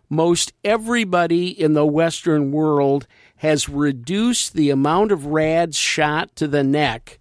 most 0.09 0.53
everybody 0.63 1.47
in 1.47 1.73
the 1.73 1.85
Western 1.85 2.51
world 2.51 3.07
has 3.37 3.69
reduced 3.69 4.53
the 4.53 4.69
amount 4.69 5.11
of 5.11 5.27
rads 5.27 5.77
shot 5.77 6.35
to 6.37 6.47
the 6.47 6.63
neck 6.63 7.19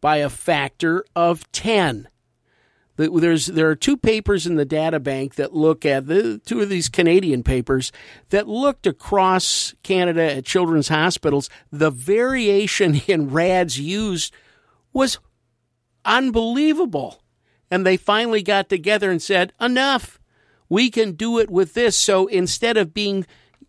by 0.00 0.16
a 0.16 0.30
factor 0.30 1.04
of 1.14 1.50
10. 1.52 2.08
There's, 2.96 3.46
there 3.46 3.68
are 3.70 3.76
two 3.76 3.96
papers 3.96 4.46
in 4.46 4.56
the 4.56 4.64
data 4.66 5.00
bank 5.00 5.36
that 5.36 5.54
look 5.54 5.86
at 5.86 6.06
the 6.06 6.38
two 6.44 6.60
of 6.60 6.68
these 6.68 6.90
Canadian 6.90 7.42
papers 7.42 7.92
that 8.28 8.46
looked 8.46 8.86
across 8.86 9.74
Canada 9.82 10.36
at 10.36 10.44
children's 10.44 10.88
hospitals. 10.88 11.48
The 11.72 11.90
variation 11.90 12.96
in 13.06 13.30
RADs 13.30 13.80
used 13.80 14.34
was 14.92 15.18
unbelievable. 16.04 17.22
And 17.70 17.86
they 17.86 17.96
finally 17.96 18.42
got 18.42 18.68
together 18.68 19.10
and 19.10 19.22
said, 19.22 19.52
enough. 19.60 20.18
We 20.68 20.90
can 20.90 21.12
do 21.12 21.38
it 21.38 21.50
with 21.50 21.74
this. 21.74 21.96
So 21.96 22.26
instead 22.26 22.76
of 22.76 22.94
being 22.94 23.26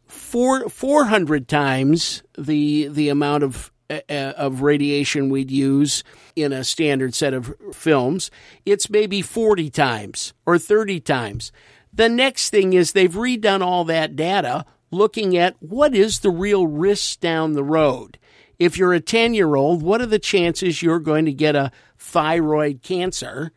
four, 0.07 0.69
400 0.69 1.47
times 1.47 2.23
the, 2.37 2.87
the 2.87 3.09
amount 3.09 3.43
of, 3.43 3.71
uh, 3.89 4.01
of 4.09 4.61
radiation 4.61 5.29
we'd 5.29 5.51
use 5.51 6.03
in 6.35 6.53
a 6.53 6.63
standard 6.63 7.15
set 7.15 7.33
of 7.33 7.53
films, 7.73 8.29
it's 8.65 8.89
maybe 8.89 9.21
40 9.21 9.69
times 9.69 10.33
or 10.45 10.57
30 10.57 10.99
times. 10.99 11.51
The 11.93 12.09
next 12.09 12.51
thing 12.51 12.73
is 12.73 12.91
they've 12.91 13.11
redone 13.11 13.61
all 13.61 13.83
that 13.85 14.15
data 14.15 14.65
looking 14.91 15.37
at 15.37 15.55
what 15.59 15.95
is 15.95 16.19
the 16.19 16.29
real 16.29 16.67
risk 16.67 17.19
down 17.19 17.53
the 17.53 17.63
road. 17.63 18.17
If 18.59 18.77
you're 18.77 18.93
a 18.93 18.99
10 18.99 19.33
year 19.33 19.55
old, 19.55 19.81
what 19.81 20.01
are 20.01 20.05
the 20.05 20.19
chances 20.19 20.81
you're 20.81 20.99
going 20.99 21.25
to 21.25 21.33
get 21.33 21.55
a 21.55 21.71
thyroid 21.97 22.83
cancer 22.83 23.51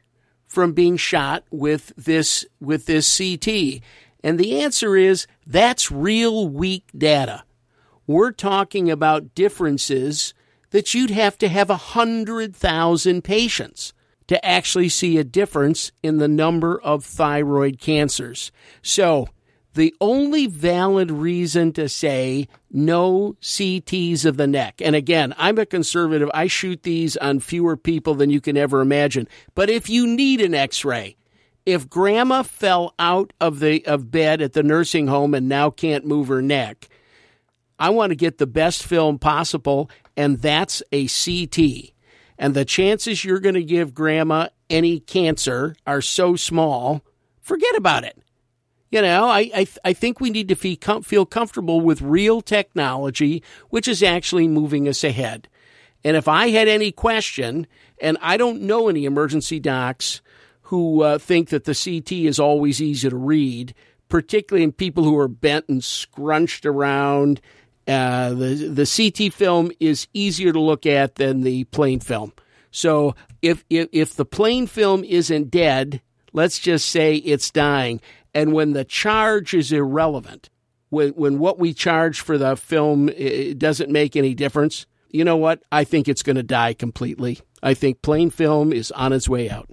from 0.55 0.73
being 0.73 0.97
shot 0.97 1.45
with 1.51 1.93
this, 1.97 2.47
with 2.61 2.87
this 2.87 3.19
CT? 3.19 3.83
And 4.23 4.39
the 4.39 4.63
answer 4.63 4.97
is 4.97 5.27
that's 5.47 5.91
real 5.91 6.49
weak 6.49 6.85
data. 6.97 7.45
We're 8.07 8.33
talking 8.33 8.91
about 8.91 9.35
differences 9.35 10.33
that 10.71 10.95
you'd 10.95 11.11
have 11.11 11.37
to 11.39 11.49
have 11.49 11.71
a 11.71 11.75
100,000 11.75 13.23
patients 13.23 13.93
to 14.27 14.45
actually 14.45 14.89
see 14.89 15.19
a 15.19 15.25
difference 15.25 15.93
in 16.03 16.19
the 16.19 16.29
number 16.29 16.81
of 16.81 17.05
thyroid 17.05 17.79
cancers. 17.79 18.51
So, 18.83 19.29
the 19.75 19.95
only 20.01 20.47
valid 20.47 21.11
reason 21.11 21.73
to 21.73 21.89
say 21.89 22.49
no 22.71 23.37
CTs 23.41 24.25
of 24.25 24.37
the 24.37 24.47
neck, 24.47 24.81
and 24.81 24.97
again, 24.97 25.35
I'm 25.37 25.59
a 25.59 25.67
conservative, 25.67 26.31
I 26.33 26.47
shoot 26.47 26.83
these 26.83 27.17
on 27.17 27.41
fewer 27.41 27.77
people 27.77 28.15
than 28.15 28.31
you 28.31 28.41
can 28.41 28.57
ever 28.57 28.81
imagine. 28.81 29.29
But 29.55 29.71
if 29.71 29.89
you 29.89 30.07
need 30.07 30.41
an 30.41 30.55
x 30.55 30.85
ray, 30.85 31.17
if 31.67 31.89
grandma 31.89 32.43
fell 32.43 32.95
out 32.99 33.33
of 33.41 33.61
the 33.61 33.85
of 33.87 34.11
bed 34.11 34.41
at 34.43 34.53
the 34.53 34.63
nursing 34.63 35.07
home 35.07 35.35
and 35.35 35.49
now 35.49 35.71
can't 35.71 36.07
move 36.07 36.29
her 36.29 36.43
neck, 36.43 36.89
I 37.79 37.91
want 37.91 38.11
to 38.11 38.17
get 38.17 38.39
the 38.39 38.47
best 38.47 38.85
film 38.85 39.19
possible, 39.19 39.91
and 40.17 40.41
that's 40.41 40.83
a 40.93 41.07
CT 41.07 41.95
and 42.39 42.55
the 42.55 42.65
chances 42.65 43.25
you're 43.25 43.41
going 43.41 43.55
to 43.55 43.63
give 43.63 43.95
grandma 43.95 44.49
any 44.69 45.01
cancer 45.01 45.77
are 45.87 46.01
so 46.01 46.37
small, 46.37 47.03
forget 47.41 47.77
about 47.77 48.05
it. 48.05 48.19
You 48.95 49.03
know, 49.03 49.27
I, 49.27 49.51
I, 49.53 49.67
I 49.85 49.93
think 49.93 50.21
we 50.21 50.31
need 50.31 50.47
to 50.47 50.55
feel, 50.55 50.77
com- 50.77 51.03
feel 51.03 51.27
comfortable 51.27 51.81
with 51.81 52.01
real 52.01 52.41
technology, 52.41 53.43
which 53.69 53.89
is 53.89 54.05
actually 54.05 54.47
moving 54.47 54.87
us 54.87 55.03
ahead. 55.03 55.49
And 56.05 56.17
if 56.17 56.29
I 56.29 56.51
had 56.51 56.69
any 56.69 56.93
question, 56.93 57.67
and 58.01 58.17
I 58.23 58.37
don't 58.37 58.63
know 58.63 58.89
any 58.89 59.05
emergency 59.05 59.59
docs 59.59 60.23
who 60.63 61.03
uh, 61.03 61.19
think 61.19 61.49
that 61.49 61.65
the 61.65 61.75
CT 61.75 62.13
is 62.13 62.39
always 62.39 62.81
easy 62.81 63.11
to 63.11 63.17
read, 63.17 63.75
particularly 64.09 64.63
in 64.63 64.71
people 64.71 65.03
who 65.03 65.19
are 65.19 65.27
bent 65.27 65.69
and 65.69 65.83
scrunched 65.83 66.65
around 66.65 67.41
uh, 67.89 68.29
the 68.31 68.55
the 68.55 68.87
CT 68.87 69.33
film 69.33 69.73
is 69.81 70.07
easier 70.15 70.53
to 70.53 70.61
look 70.61 70.87
at 70.87 71.17
than 71.17 71.41
the 71.41 71.65
plain 71.65 71.99
film. 71.99 72.33
So 72.71 73.17
if, 73.43 73.65
if 73.69 73.89
if 73.91 74.15
the 74.15 74.25
plain 74.25 74.69
film 74.69 75.03
isn't 75.03 75.51
dead, 75.51 76.01
let's 76.33 76.61
just 76.61 76.89
say 76.89 77.17
it's 77.17 77.51
dying. 77.51 78.01
And 78.35 78.53
when 78.53 78.73
the 78.73 78.85
charge 78.85 79.55
is 79.55 79.73
irrelevant, 79.73 80.51
when 80.91 81.11
when 81.11 81.39
what 81.39 81.59
we 81.59 81.73
charge 81.73 82.21
for 82.21 82.37
the 82.37 82.57
film 82.57 83.09
it 83.11 83.59
doesn't 83.59 83.91
make 83.91 84.17
any 84.17 84.35
difference, 84.35 84.87
you 85.11 85.25
know 85.25 85.37
what? 85.37 85.63
I 85.71 85.85
think 85.85 86.09
it's 86.09 86.23
going 86.23 86.37
to 86.37 86.43
die 86.43 86.75
completely. 86.75 87.41
I 87.63 87.75
think 87.75 88.03
plain 88.03 88.31
film 88.31 88.73
is 88.73 88.91
on 88.93 89.13
its 89.13 89.29
way 89.29 89.49
out. 89.49 89.71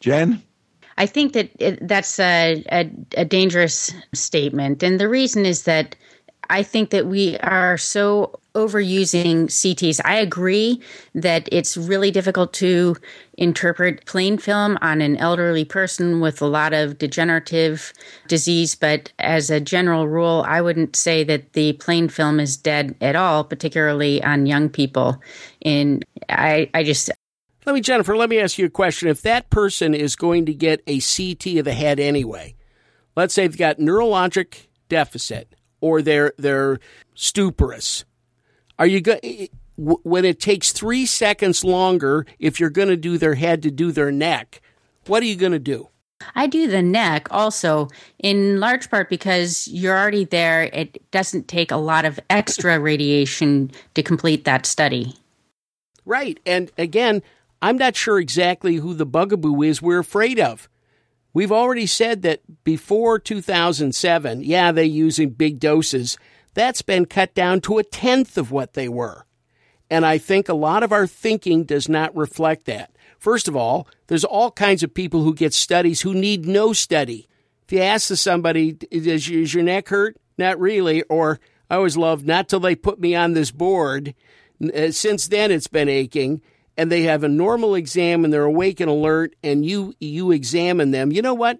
Jen. 0.00 0.42
I 0.98 1.06
think 1.06 1.32
that 1.32 1.50
it, 1.58 1.88
that's 1.88 2.18
a, 2.20 2.62
a, 2.70 2.90
a 3.16 3.24
dangerous 3.24 3.94
statement, 4.12 4.82
and 4.82 5.00
the 5.00 5.08
reason 5.08 5.46
is 5.46 5.62
that 5.62 5.96
I 6.50 6.62
think 6.62 6.90
that 6.90 7.06
we 7.06 7.38
are 7.38 7.78
so 7.78 8.38
overusing 8.54 9.46
CTs. 9.46 10.00
I 10.04 10.16
agree 10.16 10.80
that 11.14 11.48
it's 11.50 11.76
really 11.76 12.10
difficult 12.10 12.52
to 12.54 12.96
interpret 13.38 14.04
plain 14.06 14.38
film 14.38 14.78
on 14.82 15.00
an 15.00 15.16
elderly 15.16 15.64
person 15.64 16.20
with 16.20 16.42
a 16.42 16.46
lot 16.46 16.72
of 16.72 16.98
degenerative 16.98 17.92
disease, 18.28 18.74
but 18.74 19.12
as 19.18 19.50
a 19.50 19.60
general 19.60 20.08
rule, 20.08 20.44
I 20.46 20.60
wouldn't 20.60 20.96
say 20.96 21.24
that 21.24 21.54
the 21.54 21.72
plain 21.74 22.08
film 22.08 22.40
is 22.40 22.56
dead 22.56 22.94
at 23.00 23.16
all, 23.16 23.44
particularly 23.44 24.22
on 24.22 24.46
young 24.46 24.68
people. 24.68 25.20
And 25.62 26.04
I, 26.28 26.70
I 26.74 26.84
just 26.84 27.10
let 27.64 27.74
me, 27.74 27.80
Jennifer, 27.80 28.16
let 28.16 28.28
me 28.28 28.40
ask 28.40 28.58
you 28.58 28.66
a 28.66 28.70
question. 28.70 29.08
If 29.08 29.22
that 29.22 29.48
person 29.50 29.94
is 29.94 30.16
going 30.16 30.46
to 30.46 30.54
get 30.54 30.82
a 30.86 31.00
CT 31.00 31.58
of 31.58 31.64
the 31.64 31.74
head 31.74 32.00
anyway, 32.00 32.56
let's 33.16 33.34
say 33.34 33.46
they've 33.46 33.56
got 33.56 33.78
neurologic 33.78 34.66
deficit, 34.88 35.54
or 35.80 36.02
they're 36.02 36.32
they're 36.38 36.78
stuporous. 37.14 38.04
Are 38.82 38.86
you 38.86 39.00
going 39.00 39.48
when 39.76 40.24
it 40.24 40.40
takes 40.40 40.72
three 40.72 41.06
seconds 41.06 41.62
longer 41.62 42.26
if 42.40 42.58
you're 42.58 42.68
going 42.68 42.88
to 42.88 42.96
do 42.96 43.16
their 43.16 43.36
head 43.36 43.62
to 43.62 43.70
do 43.70 43.92
their 43.92 44.10
neck? 44.10 44.60
What 45.06 45.22
are 45.22 45.26
you 45.26 45.36
going 45.36 45.52
to 45.52 45.60
do? 45.60 45.90
I 46.34 46.48
do 46.48 46.66
the 46.66 46.82
neck 46.82 47.28
also 47.30 47.90
in 48.18 48.58
large 48.58 48.90
part 48.90 49.08
because 49.08 49.68
you're 49.68 49.96
already 49.96 50.24
there. 50.24 50.64
It 50.64 51.00
doesn't 51.12 51.46
take 51.46 51.70
a 51.70 51.76
lot 51.76 52.04
of 52.04 52.18
extra 52.28 52.80
radiation 52.80 53.70
to 53.94 54.02
complete 54.02 54.46
that 54.46 54.66
study. 54.66 55.14
Right. 56.04 56.40
And 56.44 56.72
again, 56.76 57.22
I'm 57.62 57.76
not 57.76 57.94
sure 57.94 58.18
exactly 58.18 58.74
who 58.78 58.94
the 58.94 59.06
bugaboo 59.06 59.62
is 59.62 59.80
we're 59.80 60.00
afraid 60.00 60.40
of. 60.40 60.68
We've 61.32 61.52
already 61.52 61.86
said 61.86 62.22
that 62.22 62.40
before 62.64 63.20
2007, 63.20 64.42
yeah, 64.42 64.72
they're 64.72 64.82
using 64.82 65.30
big 65.30 65.60
doses. 65.60 66.18
That's 66.54 66.82
been 66.82 67.06
cut 67.06 67.34
down 67.34 67.60
to 67.62 67.78
a 67.78 67.84
tenth 67.84 68.36
of 68.36 68.50
what 68.50 68.74
they 68.74 68.88
were. 68.88 69.26
And 69.90 70.06
I 70.06 70.18
think 70.18 70.48
a 70.48 70.54
lot 70.54 70.82
of 70.82 70.92
our 70.92 71.06
thinking 71.06 71.64
does 71.64 71.88
not 71.88 72.16
reflect 72.16 72.64
that. 72.66 72.90
First 73.18 73.46
of 73.48 73.54
all, 73.54 73.86
there's 74.06 74.24
all 74.24 74.50
kinds 74.50 74.82
of 74.82 74.94
people 74.94 75.22
who 75.22 75.34
get 75.34 75.54
studies 75.54 76.00
who 76.00 76.14
need 76.14 76.46
no 76.46 76.72
study. 76.72 77.28
If 77.64 77.72
you 77.72 77.80
ask 77.80 78.14
somebody, 78.14 78.76
is 78.90 79.28
your 79.54 79.62
neck 79.62 79.88
hurt? 79.88 80.16
Not 80.38 80.58
really. 80.58 81.02
Or 81.04 81.40
I 81.70 81.76
always 81.76 81.96
love, 81.96 82.24
not 82.24 82.48
till 82.48 82.60
they 82.60 82.74
put 82.74 83.00
me 83.00 83.14
on 83.14 83.32
this 83.32 83.50
board. 83.50 84.14
Uh, 84.62 84.90
since 84.90 85.28
then, 85.28 85.50
it's 85.50 85.68
been 85.68 85.88
aching 85.88 86.42
and 86.76 86.90
they 86.90 87.02
have 87.02 87.22
a 87.22 87.28
normal 87.28 87.74
exam 87.74 88.24
and 88.24 88.32
they're 88.32 88.44
awake 88.44 88.80
and 88.80 88.90
alert 88.90 89.34
and 89.42 89.64
you 89.64 89.94
you 90.00 90.30
examine 90.30 90.90
them, 90.90 91.12
you 91.12 91.22
know 91.22 91.34
what? 91.34 91.58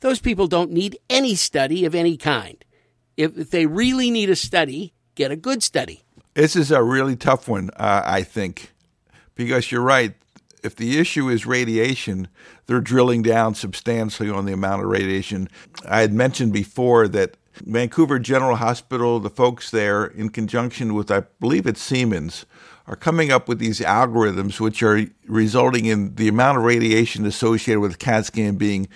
Those 0.00 0.20
people 0.20 0.46
don't 0.46 0.70
need 0.70 0.98
any 1.08 1.34
study 1.34 1.84
of 1.84 1.94
any 1.94 2.16
kind. 2.16 2.62
If, 3.16 3.38
if 3.38 3.50
they 3.50 3.66
really 3.66 4.10
need 4.10 4.30
a 4.30 4.36
study, 4.36 4.94
get 5.14 5.30
a 5.30 5.36
good 5.36 5.62
study. 5.62 6.02
This 6.34 6.56
is 6.56 6.70
a 6.70 6.82
really 6.82 7.16
tough 7.16 7.48
one, 7.48 7.70
uh, 7.76 8.02
I 8.04 8.22
think, 8.22 8.72
because 9.34 9.70
you're 9.70 9.82
right. 9.82 10.14
If 10.64 10.76
the 10.76 10.98
issue 10.98 11.28
is 11.28 11.46
radiation, 11.46 12.28
they're 12.66 12.80
drilling 12.80 13.22
down 13.22 13.54
substantially 13.54 14.30
on 14.30 14.46
the 14.46 14.52
amount 14.52 14.82
of 14.82 14.88
radiation. 14.88 15.48
I 15.86 16.00
had 16.00 16.12
mentioned 16.12 16.52
before 16.52 17.06
that 17.08 17.36
Vancouver 17.64 18.18
General 18.18 18.56
Hospital, 18.56 19.20
the 19.20 19.30
folks 19.30 19.70
there, 19.70 20.06
in 20.06 20.30
conjunction 20.30 20.94
with, 20.94 21.10
I 21.10 21.20
believe 21.38 21.66
it's 21.66 21.82
Siemens, 21.82 22.46
are 22.86 22.96
coming 22.96 23.30
up 23.30 23.48
with 23.48 23.58
these 23.58 23.80
algorithms 23.80 24.60
which 24.60 24.82
are 24.82 25.06
resulting 25.26 25.86
in 25.86 26.14
the 26.16 26.28
amount 26.28 26.58
of 26.58 26.64
radiation 26.64 27.24
associated 27.24 27.80
with 27.80 27.98
CAT 27.98 28.26
scan 28.26 28.56
being 28.56 28.88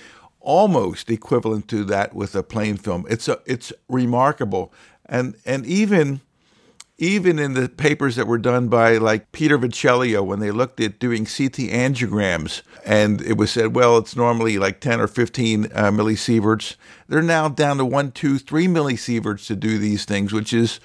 almost 0.49 1.11
equivalent 1.11 1.69
to 1.69 1.85
that 1.85 2.15
with 2.15 2.35
a 2.35 2.43
plain 2.43 2.79
film. 2.79 3.05
It's 3.11 3.29
a, 3.29 3.39
it's 3.45 3.71
remarkable, 3.87 4.73
and 5.05 5.37
and 5.45 5.67
even 5.67 6.23
even 6.97 7.39
in 7.39 7.53
the 7.53 7.69
papers 7.69 8.17
that 8.17 8.27
were 8.27 8.39
done 8.39 8.69
by 8.69 8.97
like 8.97 9.31
Peter 9.31 9.59
Viccellio 9.59 10.25
when 10.25 10.41
they 10.41 10.51
looked 10.51 10.81
at 10.81 10.99
doing 10.99 11.27
CT 11.27 11.69
angiograms, 11.71 12.63
and 12.85 13.21
it 13.21 13.37
was 13.37 13.53
said, 13.53 13.77
well, 13.77 13.99
it's 13.99 14.17
normally 14.17 14.59
like 14.59 14.81
10 14.81 15.01
or 15.01 15.07
15 15.07 15.67
uh, 15.67 15.69
millisieverts. 15.93 16.75
They're 17.09 17.23
now 17.23 17.49
down 17.49 17.77
to 17.77 17.85
one, 17.85 18.11
two, 18.11 18.39
three 18.39 18.67
millisieverts 18.67 19.47
to 19.47 19.55
do 19.55 19.79
these 19.79 20.07
things, 20.07 20.33
which 20.33 20.53
is 20.53 20.81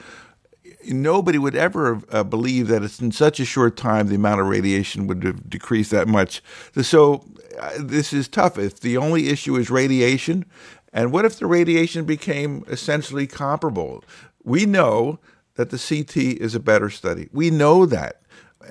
nobody 0.87 1.37
would 1.37 1.55
ever 1.55 2.01
uh, 2.11 2.23
believe 2.23 2.67
that 2.67 2.83
it's 2.83 2.99
in 2.99 3.11
such 3.11 3.39
a 3.39 3.45
short 3.45 3.77
time 3.77 4.07
the 4.07 4.15
amount 4.15 4.41
of 4.41 4.47
radiation 4.47 5.07
would 5.07 5.23
have 5.23 5.49
decreased 5.49 5.91
that 5.91 6.07
much. 6.07 6.41
So 6.81 7.25
uh, 7.59 7.71
this 7.79 8.13
is 8.13 8.27
tough. 8.27 8.57
If 8.57 8.79
the 8.79 8.97
only 8.97 9.29
issue 9.29 9.55
is 9.55 9.69
radiation, 9.69 10.45
and 10.91 11.11
what 11.11 11.25
if 11.25 11.37
the 11.37 11.47
radiation 11.47 12.05
became 12.05 12.63
essentially 12.67 13.27
comparable? 13.27 14.03
We 14.43 14.65
know 14.65 15.19
that 15.55 15.69
the 15.69 15.77
CT 15.77 16.17
is 16.17 16.55
a 16.55 16.59
better 16.59 16.89
study. 16.89 17.29
We 17.31 17.49
know 17.49 17.85
that. 17.85 18.21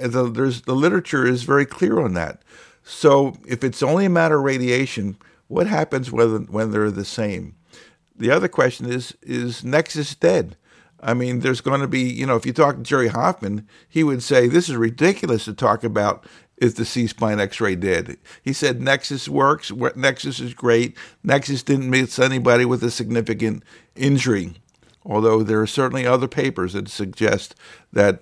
The, 0.01 0.31
there's, 0.31 0.63
the 0.63 0.75
literature 0.75 1.27
is 1.27 1.43
very 1.43 1.67
clear 1.67 2.01
on 2.01 2.15
that. 2.15 2.43
So 2.83 3.37
if 3.47 3.63
it's 3.63 3.83
only 3.83 4.07
a 4.07 4.11
matter 4.11 4.39
of 4.39 4.45
radiation, 4.45 5.17
what 5.49 5.67
happens 5.67 6.11
when, 6.11 6.47
when 6.47 6.71
they're 6.71 6.91
the 6.91 7.05
same? 7.05 7.55
The 8.17 8.31
other 8.31 8.49
question 8.49 8.91
is, 8.91 9.17
is 9.23 9.65
Nexus 9.65 10.15
dead? 10.15 10.57
I 11.03 11.15
mean, 11.15 11.41
there's 11.41 11.61
going 11.61 11.81
to 11.81 11.89
be, 11.89 12.03
you 12.03 12.27
know, 12.27 12.37
if 12.37 12.47
you 12.47 12.53
talk 12.53 12.77
to 12.77 12.83
Jerry 12.83 13.09
Hoffman, 13.09 13.67
he 13.89 14.05
would 14.05 14.23
say 14.23 14.47
this 14.47 14.69
is 14.69 14.77
ridiculous 14.77 15.45
to 15.47 15.53
talk 15.53 15.83
about 15.83 16.25
if 16.57 16.77
the 16.77 16.85
C 16.85 17.09
spine 17.09 17.41
X 17.41 17.61
ray 17.61 17.75
did. 17.75 18.19
He 18.43 18.53
said 18.53 18.81
Nexus 18.81 19.29
works. 19.29 19.73
Nexus 19.97 20.39
is 20.39 20.55
great. 20.55 20.97
Nexus 21.25 21.63
didn't 21.65 21.91
miss 21.91 22.21
anybody 22.21 22.65
with 22.65 22.85
a 22.85 22.91
significant 22.91 23.65
injury, 23.97 24.55
although 25.05 25.43
there 25.43 25.61
are 25.61 25.67
certainly 25.67 26.07
other 26.07 26.29
papers 26.29 26.75
that 26.75 26.89
suggest 26.89 27.57
that 27.93 28.21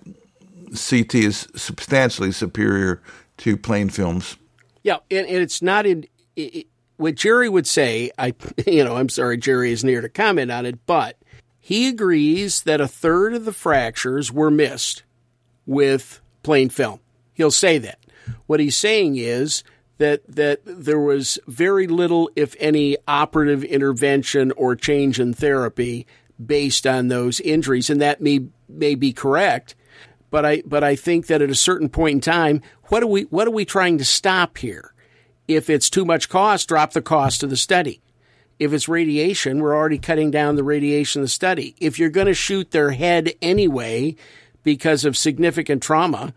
CT 0.71 1.15
is 1.17 1.49
substantially 1.55 2.33
superior 2.33 3.03
to 3.39 3.59
plain 3.59 3.91
films. 3.91 4.39
Yeah, 4.83 4.99
and, 5.11 5.27
and 5.27 5.37
it's 5.37 5.61
not 5.61 5.85
in. 5.85 6.07
It, 6.35 6.67
what 6.97 7.15
Jerry 7.15 7.49
would 7.49 7.67
say, 7.67 8.11
I, 8.19 8.35
you 8.67 8.85
know, 8.85 8.97
I'm 8.97 9.09
sorry, 9.09 9.37
Jerry 9.37 9.73
is 9.73 9.85
near 9.85 10.01
to 10.01 10.09
comment 10.09 10.51
on 10.51 10.65
it, 10.65 10.87
but 10.87 11.17
he 11.61 11.89
agrees 11.89 12.63
that 12.63 12.81
a 12.81 12.89
third 12.89 13.35
of 13.35 13.45
the 13.45 13.53
fractures 13.53 14.33
were 14.33 14.51
missed 14.51 15.03
with 15.67 16.21
plain 16.43 16.71
film. 16.71 17.01
He'll 17.35 17.51
say 17.51 17.79
that. 17.79 17.99
What 18.47 18.61
he's 18.61 18.77
saying 18.77 19.17
is 19.17 19.63
that 19.99 20.23
that 20.27 20.61
there 20.65 20.99
was 20.99 21.39
very 21.47 21.87
little, 21.87 22.31
if 22.35 22.57
any, 22.59 22.97
operative 23.07 23.63
intervention 23.63 24.51
or 24.53 24.75
change 24.75 25.21
in 25.21 25.35
therapy 25.35 26.07
based 26.45 26.87
on 26.87 27.09
those 27.09 27.39
injuries, 27.41 27.91
and 27.91 28.01
that 28.01 28.21
may 28.21 28.47
may 28.69 28.95
be 28.95 29.13
correct. 29.13 29.75
But 30.31 30.47
I 30.47 30.63
but 30.65 30.83
I 30.83 30.97
think 30.97 31.27
that 31.27 31.43
at 31.43 31.51
a 31.51 31.55
certain 31.55 31.89
point 31.89 32.15
in 32.15 32.21
time, 32.21 32.63
what 32.85 33.03
are 33.03 33.09
we 33.09 33.23
what 33.25 33.47
are 33.47 33.53
we 33.53 33.65
trying 33.65 33.99
to 33.99 34.05
stop 34.05 34.59
here? 34.59 34.95
If 35.47 35.69
it's 35.69 35.91
too 35.91 36.05
much 36.05 36.29
cost, 36.29 36.69
drop 36.69 36.93
the 36.93 37.03
cost 37.03 37.43
of 37.43 37.51
the 37.51 37.57
study. 37.57 38.01
If 38.61 38.75
it's 38.75 38.89
radiation, 38.89 39.61
we're 39.61 39.75
already 39.75 39.99
cutting 39.99 40.31
down 40.31 40.57
the 40.57 40.63
radiation 40.63 41.23
of 41.23 41.25
the 41.25 41.31
study. 41.31 41.75
If 41.81 41.99
you're 41.99 42.11
going 42.11 42.27
to 42.27 42.35
shoot 42.35 42.73
their 42.73 42.91
head 42.91 43.33
anyway 43.41 44.17
because 44.63 45.07
of 45.07 45.17
significant 45.17 45.83
trauma, 45.83 46.35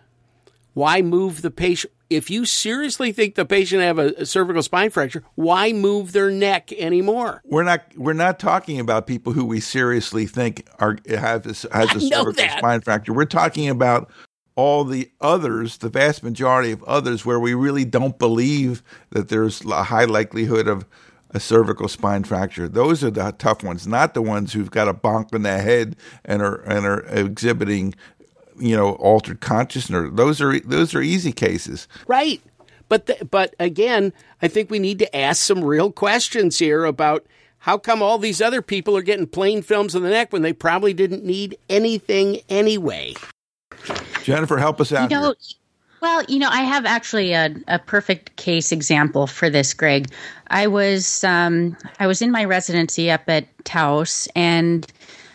why 0.73 1.01
move 1.01 1.41
the 1.41 1.51
patient? 1.51 1.91
If 2.09 2.29
you 2.29 2.45
seriously 2.45 3.11
think 3.11 3.35
the 3.35 3.43
patient 3.43 3.81
have 3.81 3.99
a, 3.99 4.13
a, 4.19 4.25
cervical 4.25 4.63
spine 4.63 4.89
fracture, 4.89 5.23
why 5.35 5.73
move 5.73 6.13
their 6.13 6.31
neck 6.31 6.71
anymore? 6.71 7.41
We're 7.43 7.63
not 7.63 7.81
we're 7.97 8.13
not 8.13 8.39
talking 8.39 8.79
about 8.79 9.05
people 9.05 9.33
who 9.33 9.43
we 9.43 9.59
seriously 9.59 10.25
think 10.25 10.65
are 10.79 10.97
have 11.09 11.43
this 11.43 11.65
has 11.73 11.93
a 11.93 11.99
cervical 11.99 12.33
that. 12.33 12.59
spine 12.59 12.79
fracture. 12.79 13.11
We're 13.11 13.25
talking 13.25 13.67
about 13.67 14.09
all 14.55 14.85
the 14.85 15.11
others, 15.19 15.79
the 15.79 15.89
vast 15.89 16.23
majority 16.23 16.71
of 16.71 16.83
others, 16.83 17.25
where 17.25 17.39
we 17.39 17.53
really 17.53 17.83
don't 17.83 18.17
believe 18.17 18.81
that 19.09 19.27
there's 19.27 19.65
a 19.65 19.83
high 19.83 20.05
likelihood 20.05 20.69
of 20.69 20.85
a 21.33 21.39
cervical 21.39 21.87
spine 21.87 22.23
fracture. 22.23 22.67
Those 22.67 23.03
are 23.03 23.11
the 23.11 23.33
tough 23.37 23.63
ones, 23.63 23.87
not 23.87 24.13
the 24.13 24.21
ones 24.21 24.53
who've 24.53 24.71
got 24.71 24.87
a 24.87 24.93
bonk 24.93 25.33
in 25.33 25.43
the 25.43 25.59
head 25.59 25.95
and 26.23 26.41
are 26.41 26.61
and 26.61 26.85
are 26.85 27.01
exhibiting, 27.07 27.95
you 28.59 28.75
know, 28.75 28.93
altered 28.93 29.41
consciousness. 29.41 30.11
Those 30.13 30.41
are 30.41 30.59
those 30.59 30.93
are 30.95 31.01
easy 31.01 31.31
cases, 31.31 31.87
right? 32.07 32.41
But 32.89 33.07
the, 33.07 33.25
but 33.25 33.55
again, 33.59 34.13
I 34.41 34.47
think 34.47 34.69
we 34.69 34.79
need 34.79 34.99
to 34.99 35.15
ask 35.15 35.41
some 35.41 35.63
real 35.63 35.91
questions 35.91 36.59
here 36.59 36.85
about 36.85 37.25
how 37.59 37.77
come 37.77 38.01
all 38.03 38.17
these 38.17 38.41
other 38.41 38.61
people 38.61 38.95
are 38.97 39.01
getting 39.01 39.25
plain 39.25 39.61
films 39.61 39.95
in 39.95 40.03
the 40.03 40.09
neck 40.09 40.33
when 40.33 40.41
they 40.41 40.53
probably 40.53 40.93
didn't 40.93 41.23
need 41.23 41.57
anything 41.69 42.41
anyway. 42.49 43.13
Jennifer, 44.23 44.57
help 44.57 44.79
us 44.79 44.91
out. 44.91 45.09
You 45.09 45.17
know, 45.17 45.23
here. 45.23 45.35
Well, 46.03 46.21
you 46.27 46.37
know, 46.37 46.49
I 46.49 46.63
have 46.63 46.85
actually 46.85 47.31
a, 47.31 47.55
a 47.69 47.79
perfect 47.79 48.35
case 48.35 48.73
example 48.73 49.25
for 49.25 49.49
this, 49.49 49.73
Greg. 49.73 50.11
I 50.49 50.67
was 50.67 51.23
um, 51.23 51.77
I 51.97 52.07
was 52.07 52.21
in 52.21 52.29
my 52.29 52.43
residency 52.43 53.09
up 53.09 53.23
at 53.29 53.47
Taos, 53.63 54.27
and 54.35 54.85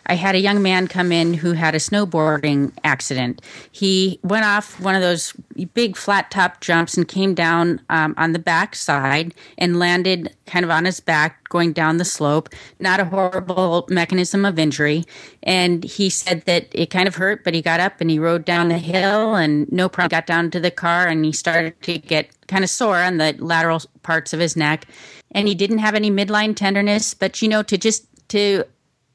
I 0.09 0.15
had 0.15 0.35
a 0.35 0.41
young 0.41 0.63
man 0.63 0.89
come 0.89 1.13
in 1.13 1.35
who 1.35 1.53
had 1.53 1.75
a 1.75 1.79
snowboarding 1.79 2.73
accident. 2.83 3.43
He 3.71 4.19
went 4.23 4.45
off 4.45 4.81
one 4.81 4.95
of 4.95 5.03
those 5.03 5.35
big 5.75 5.97
flat 5.97 6.31
top 6.31 6.61
jumps 6.61 6.97
and 6.97 7.07
came 7.07 7.35
down 7.35 7.81
um, 7.91 8.15
on 8.17 8.33
the 8.33 8.39
back 8.39 8.75
side 8.75 9.35
and 9.59 9.79
landed 9.79 10.35
kind 10.47 10.65
of 10.65 10.71
on 10.71 10.87
his 10.87 11.01
back 11.01 11.47
going 11.51 11.73
down 11.73 11.99
the 11.99 12.05
slope. 12.05 12.49
Not 12.81 13.01
a 13.01 13.05
horrible 13.05 13.87
mechanism 13.91 14.45
of 14.45 14.59
injury. 14.59 15.05
And 15.43 15.85
he 15.85 16.09
said 16.09 16.43
that 16.47 16.69
it 16.73 16.91
kind 16.91 17.07
of 17.07 17.17
hurt, 17.17 17.45
but 17.45 17.55
he 17.55 17.61
got 17.61 17.81
up 17.81 18.01
and 18.01 18.11
he 18.11 18.19
rode 18.19 18.45
down 18.47 18.69
the 18.69 18.79
hill 18.79 19.35
and 19.35 19.71
no 19.71 19.89
problem. 19.89 20.09
Got 20.09 20.27
down 20.27 20.51
to 20.53 20.61
the 20.61 20.71
car 20.71 21.07
and 21.07 21.25
he 21.25 21.33
started 21.33 21.81
to 21.83 21.99
get 21.99 22.31
kind 22.47 22.65
of 22.65 22.71
sore 22.71 22.97
on 22.97 23.19
the 23.19 23.35
lateral 23.39 23.83
parts 24.03 24.33
of 24.33 24.41
his 24.41 24.57
neck. 24.57 24.87
And 25.33 25.47
he 25.47 25.55
didn't 25.55 25.79
have 25.79 25.95
any 25.95 26.11
midline 26.11 26.57
tenderness, 26.57 27.13
but 27.13 27.43
you 27.43 27.49
know, 27.49 27.63
to 27.65 27.77
just 27.77 28.07
to 28.29 28.65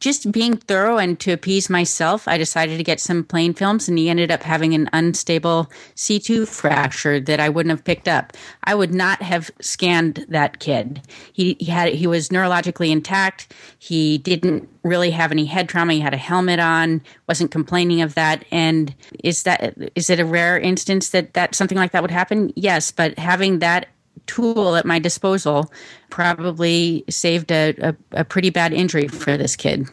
just 0.03 0.33
being 0.33 0.57
thorough 0.57 0.97
and 0.97 1.17
to 1.21 1.31
appease 1.31 1.69
myself, 1.69 2.27
I 2.27 2.37
decided 2.37 2.77
to 2.77 2.83
get 2.83 2.99
some 2.99 3.23
plain 3.23 3.53
films, 3.53 3.87
and 3.87 3.97
he 3.97 4.09
ended 4.09 4.31
up 4.31 4.43
having 4.43 4.73
an 4.73 4.89
unstable 4.91 5.71
C2 5.95 6.45
fracture 6.45 7.21
that 7.21 7.39
I 7.39 7.47
wouldn't 7.47 7.71
have 7.71 7.85
picked 7.85 8.09
up. 8.09 8.33
I 8.65 8.75
would 8.75 8.93
not 8.93 9.21
have 9.21 9.49
scanned 9.61 10.25
that 10.27 10.59
kid. 10.59 11.01
He, 11.31 11.55
he 11.57 11.71
had 11.71 11.93
he 11.93 12.05
was 12.05 12.27
neurologically 12.27 12.91
intact. 12.91 13.53
He 13.79 14.17
didn't 14.17 14.67
really 14.83 15.11
have 15.11 15.31
any 15.31 15.45
head 15.45 15.69
trauma. 15.69 15.93
He 15.93 16.01
had 16.01 16.13
a 16.13 16.17
helmet 16.17 16.59
on, 16.59 17.01
wasn't 17.29 17.51
complaining 17.51 18.01
of 18.01 18.15
that. 18.15 18.43
And 18.51 18.93
is 19.23 19.43
that 19.43 19.73
is 19.95 20.09
it 20.09 20.19
a 20.19 20.25
rare 20.25 20.59
instance 20.59 21.11
that 21.11 21.33
that 21.35 21.55
something 21.55 21.77
like 21.77 21.93
that 21.93 22.01
would 22.01 22.11
happen? 22.11 22.51
Yes, 22.57 22.91
but 22.91 23.17
having 23.17 23.59
that 23.59 23.87
tool 24.25 24.75
at 24.75 24.85
my 24.85 24.99
disposal 24.99 25.71
probably 26.09 27.03
saved 27.09 27.51
a, 27.51 27.75
a, 27.79 27.95
a 28.11 28.25
pretty 28.25 28.49
bad 28.49 28.73
injury 28.73 29.07
for 29.07 29.37
this 29.37 29.55
kid. 29.55 29.87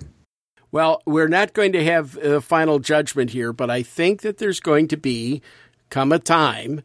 Well, 0.73 1.03
we're 1.05 1.29
not 1.29 1.53
going 1.53 1.73
to 1.73 1.85
have 1.85 2.17
a 2.19 2.41
final 2.41 2.79
judgment 2.79 3.31
here, 3.31 3.53
but 3.53 3.71
I 3.71 3.83
think 3.83 4.23
that 4.23 4.39
there's 4.39 4.61
going 4.61 4.89
to 4.89 4.97
be 4.97 5.43
come 5.89 6.13
a 6.13 6.19
time 6.19 6.83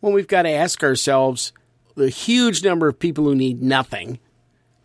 when 0.00 0.12
we've 0.12 0.28
got 0.28 0.42
to 0.42 0.50
ask 0.50 0.84
ourselves 0.84 1.52
the 1.96 2.08
huge 2.08 2.62
number 2.64 2.88
of 2.88 2.98
people 2.98 3.24
who 3.24 3.34
need 3.34 3.62
nothing, 3.62 4.20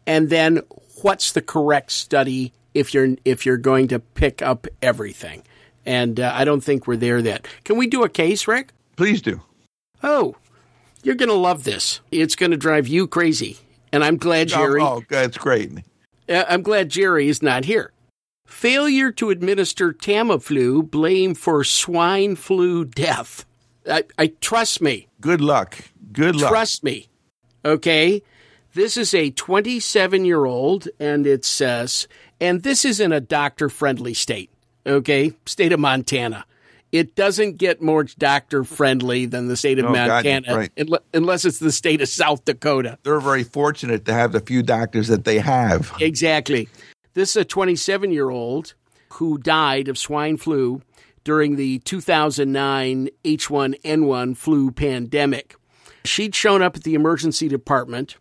and 0.08 0.30
then 0.30 0.62
what's 1.02 1.32
the 1.32 1.42
correct 1.42 1.92
study 1.92 2.54
if 2.74 2.94
you're 2.94 3.16
if 3.26 3.46
you're 3.46 3.58
going 3.58 3.88
to 3.90 4.00
pick 4.00 4.42
up 4.42 4.68
everything. 4.82 5.44
And 5.86 6.20
uh, 6.20 6.32
I 6.34 6.46
don't 6.46 6.62
think 6.62 6.88
we're 6.88 6.98
there 6.98 7.20
yet. 7.20 7.48
Can 7.64 7.78
we 7.78 7.88
do 7.88 8.04
a 8.04 8.10
case, 8.10 8.48
Rick? 8.48 8.74
Please 8.96 9.22
do. 9.22 9.42
Oh, 10.04 10.36
you're 11.04 11.16
going 11.16 11.30
to 11.30 11.36
love 11.36 11.64
this. 11.64 12.02
It's 12.12 12.36
going 12.36 12.52
to 12.52 12.58
drive 12.58 12.88
you 12.88 13.08
crazy. 13.08 13.58
And 13.92 14.04
I'm 14.04 14.18
glad 14.18 14.52
oh, 14.52 14.56
Jerry. 14.56 14.82
Oh, 14.82 14.86
oh 14.86 15.04
that's 15.10 15.38
great. 15.38 15.72
I'm 16.28 16.62
glad 16.62 16.90
Jerry 16.90 17.28
is 17.28 17.42
not 17.42 17.66
here. 17.66 17.92
Failure 18.46 19.12
to 19.14 19.30
administer 19.30 19.94
Tamiflu 19.94 20.90
blame 20.90 21.36
for 21.36 21.64
swine 21.64 22.36
flu 22.36 22.86
death. 22.86 23.46
I, 23.90 24.04
I 24.18 24.28
trust 24.42 24.82
me. 24.82 25.08
Good 25.22 25.42
luck. 25.42 25.78
Good 26.12 26.36
luck. 26.36 26.50
Trust 26.50 26.84
me. 26.84 27.10
Okay. 27.64 28.22
This 28.74 28.98
is 28.98 29.14
a 29.14 29.32
27 29.32 30.26
year 30.26 30.46
old, 30.46 30.88
and 31.00 31.26
it 31.26 31.46
says, 31.46 32.08
and 32.40 32.62
this 32.64 32.86
is 32.86 33.00
in 33.00 33.12
a 33.12 33.20
doctor 33.20 33.70
friendly 33.70 34.14
state. 34.14 34.52
Okay. 34.86 35.34
State 35.46 35.72
of 35.72 35.80
Montana 35.80 36.46
it 36.92 37.16
doesn't 37.16 37.58
get 37.58 37.82
more 37.82 38.04
doctor 38.04 38.64
friendly 38.64 39.26
than 39.26 39.48
the 39.48 39.56
state 39.56 39.80
of 39.80 39.86
oh, 39.86 39.92
Montana, 39.92 40.48
God, 40.48 40.56
right. 40.56 41.02
unless 41.14 41.46
it's 41.46 41.60
the 41.60 41.72
state 41.72 42.02
of 42.02 42.10
South 42.10 42.46
Dakota. 42.46 42.98
They're 43.04 43.20
very 43.20 43.44
fortunate 43.44 44.06
to 44.06 44.14
have 44.14 44.32
the 44.32 44.40
few 44.40 44.64
doctors 44.64 45.08
that 45.08 45.24
they 45.24 45.40
have. 45.40 45.94
Exactly. 46.00 46.68
This 47.14 47.32
is 47.32 47.38
a 47.38 47.46
27 47.46 48.12
year 48.12 48.30
old 48.30 48.74
who 49.14 49.38
died 49.38 49.88
of 49.88 49.98
swine 49.98 50.38
flu 50.38 50.82
during 51.24 51.56
the 51.56 51.80
2009 51.80 53.10
H1N1 53.24 54.38
flu 54.38 54.72
pandemic. 54.72 55.56
She'd 56.06 56.34
shown 56.34 56.62
up 56.62 56.78
at 56.78 56.84
the 56.84 56.96
emergency 56.96 57.48
department 57.48 58.16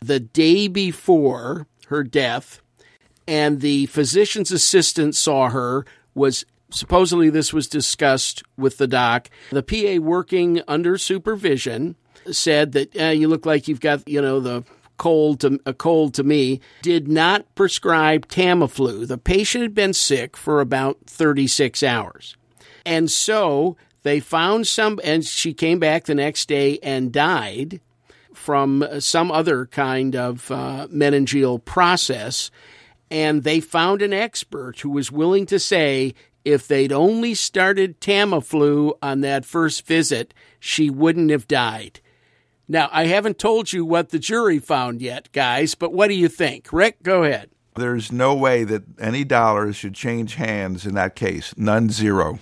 the 0.00 0.20
day 0.20 0.68
before 0.68 1.66
her 1.88 2.02
death, 2.04 2.60
and 3.26 3.60
the 3.60 3.86
physician's 3.86 4.52
assistant 4.52 5.14
saw 5.16 5.48
her, 5.50 5.84
was 6.14 6.44
supposedly 6.74 7.30
this 7.30 7.52
was 7.52 7.68
discussed 7.68 8.42
with 8.56 8.78
the 8.78 8.86
doc. 8.86 9.30
The 9.50 9.62
PA 9.62 10.02
working 10.02 10.60
under 10.68 10.98
supervision 10.98 11.96
said 12.30 12.72
that 12.72 12.94
eh, 12.96 13.12
you 13.12 13.28
look 13.28 13.46
like 13.46 13.68
you've 13.68 13.80
got, 13.80 14.06
you 14.08 14.20
know, 14.20 14.40
the 14.40 14.64
cold 14.96 15.40
to 15.40 15.58
a 15.66 15.74
cold 15.74 16.14
to 16.14 16.22
me 16.22 16.60
did 16.82 17.08
not 17.08 17.52
prescribe 17.54 18.28
Tamiflu. 18.28 19.06
The 19.06 19.18
patient 19.18 19.62
had 19.62 19.74
been 19.74 19.92
sick 19.92 20.36
for 20.36 20.60
about 20.60 20.98
36 21.06 21.82
hours. 21.82 22.36
And 22.86 23.10
so 23.10 23.76
they 24.02 24.20
found 24.20 24.66
some 24.66 25.00
and 25.02 25.24
she 25.24 25.54
came 25.54 25.78
back 25.78 26.04
the 26.04 26.14
next 26.14 26.48
day 26.48 26.78
and 26.82 27.12
died 27.12 27.80
from 28.34 28.86
some 28.98 29.30
other 29.30 29.66
kind 29.66 30.14
of 30.14 30.50
uh, 30.50 30.86
meningeal 30.90 31.64
process 31.64 32.50
and 33.10 33.44
they 33.44 33.60
found 33.60 34.02
an 34.02 34.12
expert 34.12 34.80
who 34.80 34.90
was 34.90 35.12
willing 35.12 35.46
to 35.46 35.58
say 35.58 36.14
if 36.44 36.68
they'd 36.68 36.92
only 36.92 37.34
started 37.34 38.00
Tamiflu 38.00 38.92
on 39.02 39.20
that 39.20 39.44
first 39.44 39.86
visit, 39.86 40.34
she 40.60 40.90
wouldn't 40.90 41.30
have 41.30 41.48
died. 41.48 42.00
Now, 42.66 42.88
I 42.92 43.06
haven't 43.06 43.38
told 43.38 43.72
you 43.72 43.84
what 43.84 44.10
the 44.10 44.18
jury 44.18 44.58
found 44.58 45.02
yet, 45.02 45.30
guys, 45.32 45.74
but 45.74 45.92
what 45.92 46.08
do 46.08 46.14
you 46.14 46.28
think? 46.28 46.72
Rick, 46.72 47.02
go 47.02 47.24
ahead. 47.24 47.50
There's 47.76 48.12
no 48.12 48.34
way 48.34 48.64
that 48.64 48.84
any 48.98 49.24
dollars 49.24 49.76
should 49.76 49.94
change 49.94 50.36
hands 50.36 50.86
in 50.86 50.94
that 50.94 51.16
case. 51.16 51.54
None, 51.56 51.90
zero. 51.90 52.38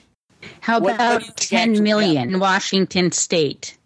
How 0.60 0.78
about 0.78 1.22
what, 1.22 1.22
what 1.22 1.36
10 1.36 1.82
million 1.82 2.34
in 2.34 2.38
Washington 2.38 3.12
state? 3.12 3.76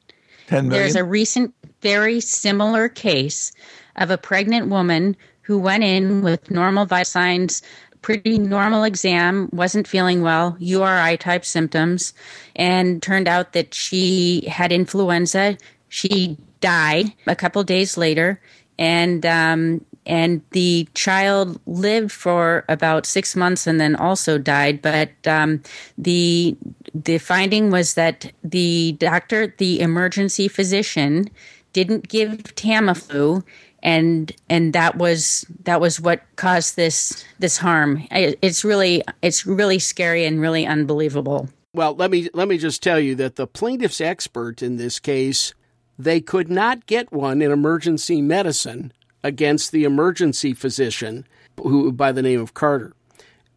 10 0.49 0.69
million. 0.69 0.83
There's 0.83 0.97
a 0.97 1.05
recent, 1.05 1.55
very 1.81 2.21
similar 2.21 2.89
case 2.89 3.53
of 3.97 4.11
a 4.11 4.19
pregnant 4.19 4.69
woman 4.69 5.17
who 5.43 5.59
went 5.59 5.85
in 5.85 6.23
with 6.23 6.51
normal 6.51 6.85
vital 6.87 7.05
signs, 7.05 7.63
pretty 8.07 8.39
normal 8.39 8.85
exam, 8.85 9.49
wasn't 9.53 9.89
feeling 9.89 10.23
well, 10.23 10.57
URI 10.61 11.17
type 11.17 11.45
symptoms, 11.45 12.15
and 12.55 13.03
turned 13.03 13.27
out 13.27 13.53
that 13.53 13.75
she 13.75 14.47
had 14.47 14.71
influenza. 14.71 15.59
She 15.89 16.39
died 16.61 17.13
a 17.27 17.35
couple 17.35 17.65
days 17.65 17.97
later, 17.97 18.41
and 18.79 19.27
um, 19.27 19.85
and 20.07 20.41
the 20.53 20.87
child 20.95 21.61
lived 21.67 22.13
for 22.13 22.65
about 22.69 23.07
six 23.07 23.35
months 23.35 23.67
and 23.67 23.81
then 23.81 23.97
also 23.97 24.39
died. 24.39 24.83
But 24.83 25.11
um, 25.27 25.65
the 25.99 26.57
the 26.95 27.19
finding 27.19 27.73
was 27.73 27.95
that 27.95 28.31
the 28.45 28.93
doctor, 29.01 29.53
the 29.59 29.81
emergency 29.81 30.47
physician, 30.47 31.29
didn't 31.73 32.09
give 32.09 32.55
Tamiflu, 32.55 33.43
and 33.87 34.35
and 34.51 34.73
that 34.73 34.99
was 34.99 35.47
that 35.65 35.81
was 35.81 36.01
what 36.01 36.21
caused 36.35 36.75
this 36.77 37.25
this 37.39 37.57
harm. 37.57 38.07
It's 38.11 38.65
really 38.65 39.03
it's 39.23 39.47
really 39.47 39.79
scary 39.79 40.27
and 40.27 40.41
really 40.41 40.67
unbelievable. 40.67 41.49
Well, 41.73 41.95
let 41.95 42.11
me 42.11 42.29
let 42.35 42.49
me 42.49 42.59
just 42.59 42.83
tell 42.83 42.99
you 42.99 43.15
that 43.15 43.37
the 43.37 43.47
plaintiff's 43.47 44.01
expert 44.01 44.61
in 44.61 44.77
this 44.77 44.99
case, 44.99 45.55
they 45.97 46.21
could 46.21 46.51
not 46.51 46.87
get 46.87 47.13
one 47.13 47.41
in 47.41 47.53
emergency 47.53 48.21
medicine 48.21 48.93
against 49.23 49.71
the 49.71 49.85
emergency 49.85 50.53
physician, 50.53 51.25
who 51.63 51.93
by 51.93 52.11
the 52.11 52.23
name 52.23 52.41
of 52.41 52.55
Carter, 52.55 52.93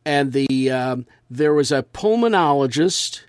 and 0.05 0.32
the 0.32 0.69
um, 0.69 1.07
there 1.30 1.55
was 1.55 1.71
a 1.71 1.82
pulmonologist. 1.82 3.21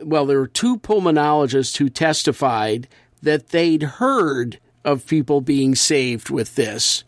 Well, 0.00 0.26
there 0.26 0.38
were 0.38 0.48
two 0.48 0.78
pulmonologists 0.78 1.76
who 1.76 1.88
testified 1.90 2.88
that 3.22 3.50
they'd 3.50 3.82
heard 3.82 4.58
of 4.84 5.06
people 5.06 5.40
being 5.40 5.74
saved 5.74 6.30
with 6.30 6.54
this, 6.54 7.04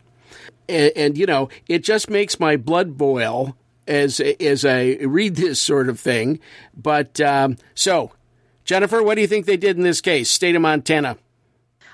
and, 0.69 0.91
and 0.95 1.17
you 1.17 1.25
know 1.25 1.49
it 1.67 1.83
just 1.83 2.09
makes 2.09 2.39
my 2.39 2.57
blood 2.57 2.97
boil 2.97 3.55
as 3.87 4.19
as 4.19 4.65
I 4.65 4.97
read 5.01 5.35
this 5.35 5.59
sort 5.59 5.89
of 5.89 5.99
thing. 5.99 6.39
But 6.75 7.19
um, 7.21 7.57
so, 7.75 8.11
Jennifer, 8.65 9.03
what 9.03 9.15
do 9.15 9.21
you 9.21 9.27
think 9.27 9.45
they 9.45 9.57
did 9.57 9.77
in 9.77 9.83
this 9.83 10.01
case, 10.01 10.29
state 10.29 10.55
of 10.55 10.61
Montana? 10.61 11.17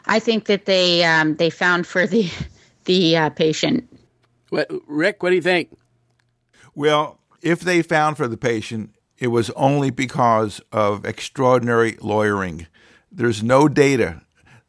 I 0.06 0.20
think 0.20 0.46
that 0.46 0.66
they 0.66 1.04
um, 1.04 1.36
they 1.36 1.50
found 1.50 1.88
for 1.88 2.08
the 2.08 2.30
the 2.86 3.18
uh, 3.18 3.30
patient. 3.30 3.88
What, 4.50 4.70
Rick, 4.88 5.22
what 5.22 5.30
do 5.30 5.36
you 5.36 5.42
think? 5.42 5.78
Well, 6.74 7.20
if 7.42 7.60
they 7.60 7.82
found 7.82 8.18
for 8.18 8.28
the 8.28 8.38
patient, 8.38 8.96
it 9.18 9.28
was 9.28 9.50
only 9.52 9.92
because 9.92 10.62
of 10.72 11.06
extraordinary 11.06 11.98
lawyering. 12.02 12.68
There's 13.12 13.44
no 13.44 13.68
data 13.68 14.22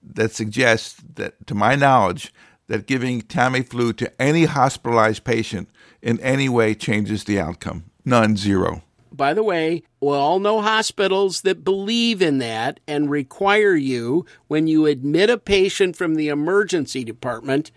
that 0.03 0.33
suggests 0.33 1.03
that, 1.15 1.47
to 1.47 1.55
my 1.55 1.77
knowledge, 1.77 2.33
that 2.67 2.87
giving 2.87 3.21
Tamiflu 3.21 3.97
to 3.97 4.23
any 4.23 4.45
hospitalized 4.45 5.25
patient 5.25 5.69
in 6.01 6.21
any 6.21 6.49
way 6.49 6.75
changes 6.75 7.25
the 7.25 7.41
outcome. 7.41 7.85
None, 8.05 8.37
zero. 8.37 8.83
By 9.13 9.35
the 9.35 9.43
way, 9.43 9.83
we 10.01 10.11
all 10.11 10.39
know 10.39 10.61
hospitals 10.63 11.43
that 11.43 11.65
believe 11.65 12.23
in 12.23 12.39
that 12.39 12.81
and 12.87 13.11
require 13.11 13.75
you, 13.75 14.25
when 14.47 14.67
you 14.67 14.87
admit 14.87 15.31
a 15.31 15.37
patient 15.37 15.97
from 15.97 16.15
the 16.15 16.29
emergency 16.29 17.05
department, 17.05 17.71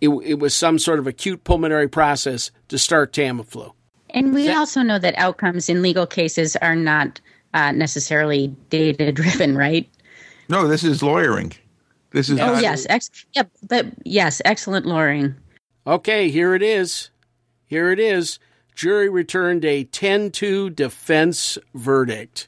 it, 0.00 0.10
it 0.10 0.38
was 0.38 0.54
some 0.54 0.78
sort 0.78 0.98
of 0.98 1.06
acute 1.06 1.42
pulmonary 1.44 1.88
process 1.88 2.50
to 2.68 2.78
start 2.78 3.12
Tamiflu. 3.12 3.72
And 4.10 4.34
we 4.34 4.46
that, 4.46 4.56
also 4.56 4.82
know 4.82 4.98
that 4.98 5.16
outcomes 5.16 5.68
in 5.68 5.82
legal 5.82 6.06
cases 6.06 6.54
are 6.56 6.76
not 6.76 7.20
uh, 7.54 7.72
necessarily 7.72 8.48
data 8.68 9.10
driven, 9.10 9.56
right? 9.56 9.88
No, 10.48 10.68
this 10.68 10.84
is 10.84 11.02
lawyering. 11.02 11.52
This 12.14 12.30
is. 12.30 12.38
Oh 12.38 12.60
yes, 12.60 12.86
ex- 12.88 13.10
yeah, 13.34 13.42
but 13.68 13.86
yes, 14.04 14.40
excellent 14.44 14.86
lawyering. 14.86 15.34
Okay, 15.84 16.30
here 16.30 16.54
it 16.54 16.62
is. 16.62 17.10
Here 17.66 17.90
it 17.90 17.98
is. 17.98 18.38
Jury 18.76 19.08
returned 19.08 19.64
a 19.64 19.84
10-2 19.84 20.74
defense 20.74 21.58
verdict. 21.74 22.46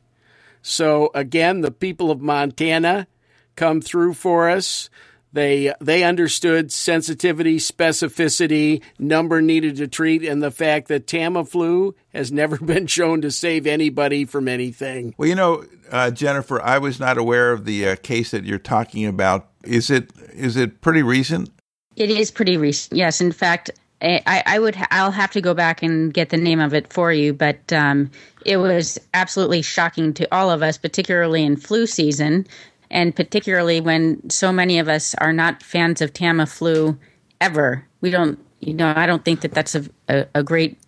So 0.62 1.10
again, 1.14 1.62
the 1.62 1.72
people 1.72 2.12
of 2.12 2.20
Montana 2.20 3.08
come 3.56 3.80
through 3.80 4.14
for 4.14 4.48
us. 4.48 4.88
They 5.36 5.74
they 5.82 6.02
understood 6.02 6.72
sensitivity, 6.72 7.58
specificity, 7.58 8.80
number 8.98 9.42
needed 9.42 9.76
to 9.76 9.86
treat, 9.86 10.24
and 10.24 10.42
the 10.42 10.50
fact 10.50 10.88
that 10.88 11.06
Tamiflu 11.06 11.92
has 12.14 12.32
never 12.32 12.56
been 12.64 12.86
shown 12.86 13.20
to 13.20 13.30
save 13.30 13.66
anybody 13.66 14.24
from 14.24 14.48
anything. 14.48 15.14
Well, 15.18 15.28
you 15.28 15.34
know, 15.34 15.62
uh, 15.92 16.10
Jennifer, 16.10 16.62
I 16.62 16.78
was 16.78 16.98
not 16.98 17.18
aware 17.18 17.52
of 17.52 17.66
the 17.66 17.86
uh, 17.86 17.96
case 17.96 18.30
that 18.30 18.44
you're 18.44 18.58
talking 18.58 19.04
about. 19.04 19.50
Is 19.62 19.90
it 19.90 20.10
is 20.32 20.56
it 20.56 20.80
pretty 20.80 21.02
recent? 21.02 21.50
It 21.96 22.08
is 22.08 22.30
pretty 22.30 22.56
recent. 22.56 22.96
Yes, 22.96 23.20
in 23.20 23.30
fact, 23.30 23.70
I, 24.00 24.42
I 24.46 24.58
would 24.58 24.76
I'll 24.90 25.10
have 25.10 25.32
to 25.32 25.42
go 25.42 25.52
back 25.52 25.82
and 25.82 26.14
get 26.14 26.30
the 26.30 26.38
name 26.38 26.60
of 26.60 26.72
it 26.72 26.90
for 26.90 27.12
you, 27.12 27.34
but 27.34 27.72
um, 27.74 28.10
it 28.46 28.56
was 28.56 28.98
absolutely 29.12 29.60
shocking 29.60 30.14
to 30.14 30.34
all 30.34 30.50
of 30.50 30.62
us, 30.62 30.78
particularly 30.78 31.44
in 31.44 31.56
flu 31.56 31.86
season, 31.86 32.46
and 32.90 33.14
particularly 33.14 33.80
when 33.80 34.28
so 34.30 34.52
many 34.52 34.78
of 34.78 34.88
us 34.88 35.14
are 35.16 35.32
not 35.32 35.62
fans 35.62 36.00
of 36.00 36.12
Tamiflu 36.12 36.98
ever. 37.40 37.86
We 38.00 38.10
don't, 38.10 38.38
you 38.60 38.74
know, 38.74 38.92
I 38.96 39.06
don't 39.06 39.24
think 39.24 39.40
that 39.40 39.52
that's 39.52 39.74
a, 39.74 39.84
a, 40.08 40.26
a 40.34 40.42
great, 40.42 40.78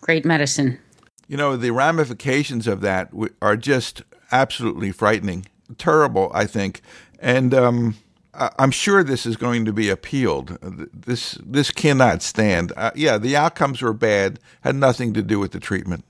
great 0.00 0.24
medicine. 0.24 0.78
You 1.26 1.36
know, 1.36 1.56
the 1.56 1.70
ramifications 1.70 2.66
of 2.66 2.80
that 2.80 3.10
are 3.42 3.56
just 3.56 4.02
absolutely 4.32 4.92
frightening, 4.92 5.46
terrible, 5.76 6.30
I 6.32 6.46
think. 6.46 6.80
And 7.18 7.52
um, 7.52 7.96
I'm 8.34 8.70
sure 8.70 9.02
this 9.02 9.26
is 9.26 9.36
going 9.36 9.64
to 9.64 9.72
be 9.72 9.90
appealed. 9.90 10.58
This 10.62 11.32
this 11.44 11.70
cannot 11.70 12.22
stand. 12.22 12.72
Uh, 12.76 12.92
yeah, 12.94 13.18
the 13.18 13.36
outcomes 13.36 13.82
were 13.82 13.92
bad. 13.92 14.38
Had 14.60 14.76
nothing 14.76 15.12
to 15.14 15.22
do 15.22 15.38
with 15.38 15.52
the 15.52 15.60
treatment. 15.60 16.04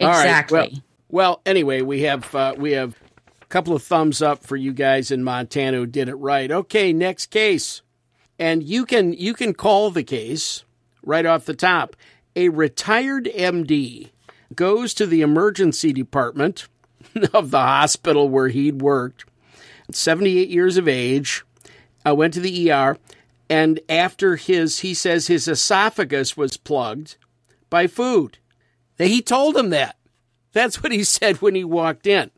Exactly. 0.00 0.58
Well, 0.58 0.82
well, 1.10 1.40
anyway, 1.44 1.82
we 1.82 2.02
have 2.02 2.34
uh, 2.34 2.54
we 2.56 2.72
have 2.72 2.96
couple 3.48 3.74
of 3.74 3.82
thumbs 3.82 4.20
up 4.20 4.44
for 4.44 4.56
you 4.56 4.72
guys 4.72 5.10
in 5.10 5.24
Montana 5.24 5.78
who 5.78 5.86
did 5.86 6.08
it 6.08 6.14
right. 6.14 6.50
Okay, 6.50 6.92
next 6.92 7.26
case. 7.26 7.82
And 8.38 8.62
you 8.62 8.84
can 8.84 9.12
you 9.12 9.34
can 9.34 9.54
call 9.54 9.90
the 9.90 10.04
case 10.04 10.64
right 11.02 11.26
off 11.26 11.46
the 11.46 11.54
top. 11.54 11.96
A 12.36 12.50
retired 12.50 13.24
MD 13.24 14.10
goes 14.54 14.94
to 14.94 15.06
the 15.06 15.22
emergency 15.22 15.92
department 15.92 16.68
of 17.32 17.50
the 17.50 17.60
hospital 17.60 18.28
where 18.28 18.48
he'd 18.48 18.80
worked. 18.80 19.24
78 19.90 20.48
years 20.48 20.76
of 20.76 20.86
age, 20.86 21.44
uh, 22.06 22.14
went 22.14 22.34
to 22.34 22.40
the 22.40 22.70
ER, 22.70 22.98
and 23.48 23.80
after 23.88 24.36
his, 24.36 24.80
he 24.80 24.92
says 24.92 25.26
his 25.26 25.48
esophagus 25.48 26.36
was 26.36 26.58
plugged 26.58 27.16
by 27.70 27.86
food. 27.86 28.38
He 28.98 29.22
told 29.22 29.56
him 29.56 29.70
that. 29.70 29.96
That's 30.52 30.82
what 30.82 30.92
he 30.92 31.04
said 31.04 31.40
when 31.40 31.54
he 31.54 31.64
walked 31.64 32.06
in. 32.06 32.30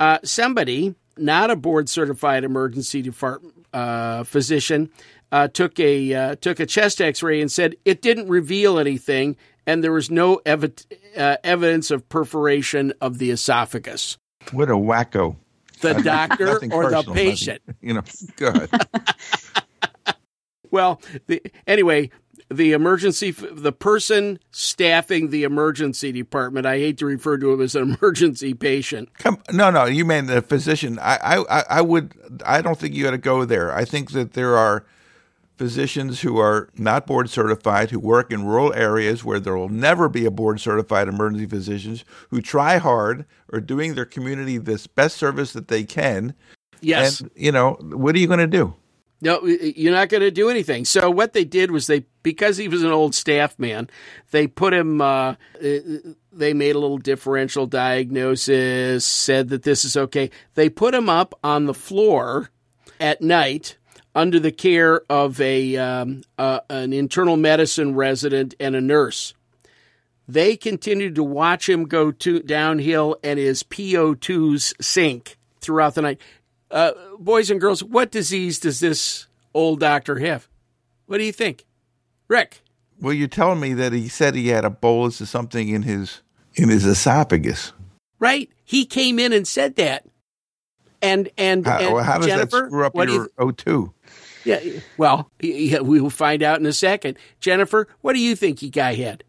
Uh, 0.00 0.18
somebody, 0.22 0.94
not 1.16 1.50
a 1.50 1.56
board 1.56 1.88
certified 1.88 2.44
emergency 2.44 3.02
department 3.02 3.54
uh, 3.72 4.24
physician, 4.24 4.90
uh, 5.32 5.48
took 5.48 5.78
a 5.80 6.14
uh, 6.14 6.34
took 6.36 6.60
a 6.60 6.66
chest 6.66 7.00
X 7.00 7.22
ray 7.22 7.40
and 7.40 7.50
said 7.50 7.76
it 7.84 8.00
didn't 8.00 8.28
reveal 8.28 8.78
anything, 8.78 9.36
and 9.66 9.82
there 9.82 9.92
was 9.92 10.10
no 10.10 10.40
uh, 10.46 11.36
evidence 11.44 11.90
of 11.90 12.08
perforation 12.08 12.92
of 13.00 13.18
the 13.18 13.30
esophagus. 13.30 14.16
What 14.52 14.70
a 14.70 14.74
wacko! 14.74 15.36
The 15.80 15.94
doctor 15.94 16.56
or 16.56 16.60
personal, 16.60 17.02
the 17.02 17.12
patient? 17.12 17.62
Nothing, 17.66 17.88
you 17.88 17.94
know, 17.94 18.02
good. 18.36 18.70
well, 20.70 21.00
the, 21.26 21.42
anyway, 21.66 22.10
the 22.50 22.72
emergency, 22.72 23.30
the 23.30 23.72
person 23.72 24.38
staffing 24.50 25.30
the 25.30 25.44
emergency 25.44 26.12
department. 26.12 26.66
I 26.66 26.78
hate 26.78 26.98
to 26.98 27.06
refer 27.06 27.36
to 27.38 27.52
him 27.52 27.60
as 27.60 27.74
an 27.74 27.96
emergency 28.00 28.54
patient. 28.54 29.10
Come, 29.18 29.38
no, 29.52 29.70
no, 29.70 29.84
you 29.84 30.04
mean 30.04 30.26
the 30.26 30.42
physician. 30.42 30.98
I, 31.00 31.44
I, 31.48 31.64
I 31.68 31.80
would. 31.80 32.14
I 32.44 32.62
don't 32.62 32.78
think 32.78 32.94
you 32.94 33.04
got 33.04 33.12
to 33.12 33.18
go 33.18 33.44
there. 33.44 33.74
I 33.74 33.84
think 33.84 34.12
that 34.12 34.32
there 34.32 34.56
are 34.56 34.84
physicians 35.58 36.20
who 36.20 36.38
are 36.38 36.70
not 36.78 37.06
board 37.06 37.28
certified, 37.28 37.90
who 37.90 37.98
work 37.98 38.32
in 38.32 38.46
rural 38.46 38.72
areas 38.74 39.24
where 39.24 39.40
there 39.40 39.56
will 39.56 39.68
never 39.68 40.08
be 40.08 40.24
a 40.24 40.30
board 40.30 40.60
certified 40.60 41.08
emergency 41.08 41.46
physicians, 41.46 42.04
who 42.30 42.40
try 42.40 42.78
hard, 42.78 43.26
are 43.52 43.60
doing 43.60 43.94
their 43.94 44.04
community 44.04 44.56
this 44.56 44.86
best 44.86 45.16
service 45.16 45.52
that 45.52 45.68
they 45.68 45.82
can. 45.82 46.34
Yes. 46.80 47.20
And, 47.20 47.30
you 47.34 47.50
know, 47.50 47.72
what 47.80 48.14
are 48.14 48.18
you 48.18 48.28
going 48.28 48.38
to 48.38 48.46
do? 48.46 48.74
No, 49.20 49.44
you're 49.44 49.92
not 49.92 50.10
going 50.10 50.20
to 50.20 50.30
do 50.30 50.48
anything. 50.48 50.84
So 50.84 51.10
what 51.10 51.32
they 51.32 51.44
did 51.44 51.72
was 51.72 51.88
they, 51.88 52.04
because 52.22 52.56
he 52.56 52.68
was 52.68 52.84
an 52.84 52.92
old 52.92 53.16
staff 53.16 53.58
man, 53.58 53.90
they 54.30 54.46
put 54.46 54.72
him. 54.72 55.00
Uh, 55.00 55.34
they 55.60 56.54
made 56.54 56.76
a 56.76 56.78
little 56.78 56.98
differential 56.98 57.66
diagnosis, 57.66 59.04
said 59.04 59.48
that 59.48 59.64
this 59.64 59.84
is 59.84 59.96
okay. 59.96 60.30
They 60.54 60.68
put 60.68 60.94
him 60.94 61.08
up 61.08 61.34
on 61.42 61.66
the 61.66 61.74
floor 61.74 62.50
at 63.00 63.20
night 63.20 63.76
under 64.14 64.38
the 64.38 64.52
care 64.52 65.02
of 65.10 65.40
a 65.40 65.76
um, 65.76 66.22
uh, 66.38 66.60
an 66.70 66.92
internal 66.92 67.36
medicine 67.36 67.96
resident 67.96 68.54
and 68.60 68.76
a 68.76 68.80
nurse. 68.80 69.34
They 70.28 70.56
continued 70.56 71.14
to 71.16 71.24
watch 71.24 71.68
him 71.68 71.84
go 71.84 72.12
to 72.12 72.40
downhill 72.40 73.16
and 73.24 73.38
his 73.38 73.62
PO2s 73.62 74.74
sink 74.82 75.38
throughout 75.60 75.94
the 75.94 76.02
night 76.02 76.20
uh, 76.70 76.92
boys 77.18 77.50
and 77.50 77.60
girls, 77.60 77.82
what 77.82 78.10
disease 78.10 78.58
does 78.58 78.80
this 78.80 79.26
old 79.54 79.80
doctor 79.80 80.18
have? 80.18 80.48
What 81.06 81.18
do 81.18 81.24
you 81.24 81.32
think, 81.32 81.64
Rick? 82.28 82.60
Well, 83.00 83.12
you're 83.12 83.28
telling 83.28 83.60
me 83.60 83.74
that 83.74 83.92
he 83.92 84.08
said 84.08 84.34
he 84.34 84.48
had 84.48 84.64
a 84.64 84.70
bolus 84.70 85.20
of 85.20 85.28
something 85.28 85.68
in 85.68 85.82
his 85.82 86.22
in 86.54 86.68
his 86.68 86.84
esophagus. 86.84 87.72
Right. 88.18 88.50
He 88.64 88.84
came 88.84 89.18
in 89.18 89.32
and 89.32 89.46
said 89.46 89.76
that. 89.76 90.04
And 91.00 91.30
and, 91.38 91.64
how, 91.64 91.78
and 91.78 92.04
how 92.04 92.18
does 92.18 92.26
Jennifer, 92.26 92.62
that 92.62 92.66
screw 92.66 92.84
up 92.84 92.94
your 92.96 93.08
you, 93.08 93.30
O2? 93.38 93.92
Yeah. 94.44 94.80
Well, 94.96 95.30
we 95.40 96.00
will 96.00 96.10
find 96.10 96.42
out 96.42 96.58
in 96.58 96.66
a 96.66 96.72
second. 96.72 97.18
Jennifer, 97.38 97.86
what 98.00 98.14
do 98.14 98.18
you 98.18 98.34
think 98.34 98.58
he 98.58 98.68
guy 98.68 98.94
had? 98.94 99.22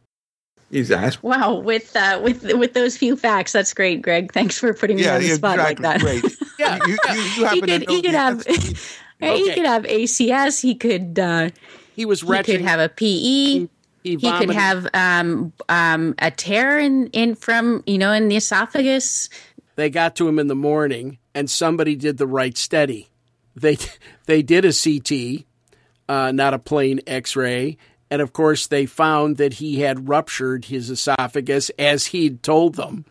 He's 0.71 0.91
asked. 0.91 1.23
Wow, 1.23 1.55
with 1.55 1.95
uh, 1.95 2.21
with 2.23 2.43
with 2.43 2.73
those 2.73 2.95
few 2.95 3.15
facts, 3.15 3.51
that's 3.51 3.73
great, 3.73 4.01
Greg. 4.01 4.31
Thanks 4.31 4.59
for 4.59 4.73
putting 4.73 4.97
me 4.97 5.03
yeah, 5.03 5.15
on 5.15 5.21
the 5.21 5.29
spot 5.29 5.59
exactly. 5.59 5.85
like 5.85 6.01
that. 6.01 6.01
Great. 6.01 6.37
yeah, 6.59 6.79
you, 6.85 6.97
you, 7.09 7.21
you 7.21 7.47
he 7.49 7.61
could, 7.61 7.87
to 7.87 7.91
he 7.93 8.01
could 8.01 8.13
have 8.13 8.39
okay. 8.41 9.37
he 9.37 9.53
could 9.53 9.65
have 9.65 9.83
ACS. 9.83 10.61
He 10.61 10.75
could 10.75 11.17
uh, 11.17 11.49
he 11.95 12.05
was 12.05 12.23
retching. 12.23 12.53
He 12.53 12.57
could 12.59 12.67
have 12.67 12.79
a 12.79 12.89
PE. 12.89 13.05
He, 13.05 13.69
he, 14.03 14.15
he 14.15 14.31
could 14.31 14.51
have 14.51 14.87
um, 14.93 15.53
um, 15.67 16.15
a 16.19 16.31
tear 16.31 16.79
in, 16.79 17.07
in 17.07 17.35
from 17.35 17.83
you 17.85 17.97
know 17.97 18.11
in 18.13 18.27
the 18.27 18.37
esophagus. 18.37 19.29
They 19.75 19.89
got 19.89 20.15
to 20.17 20.27
him 20.27 20.39
in 20.39 20.47
the 20.47 20.55
morning, 20.55 21.17
and 21.33 21.49
somebody 21.49 21.95
did 21.95 22.17
the 22.17 22.27
right 22.27 22.57
study. 22.57 23.09
They 23.55 23.77
they 24.25 24.41
did 24.41 24.65
a 24.65 24.73
CT, 24.73 25.45
uh, 26.07 26.31
not 26.31 26.53
a 26.53 26.59
plain 26.59 27.01
X-ray, 27.07 27.77
and 28.11 28.21
of 28.21 28.33
course, 28.33 28.67
they 28.67 28.85
found 28.85 29.37
that 29.37 29.55
he 29.55 29.81
had 29.81 30.09
ruptured 30.09 30.65
his 30.65 30.89
esophagus 30.89 31.69
as 31.77 32.07
he'd 32.07 32.41
told 32.41 32.75
them. 32.75 33.05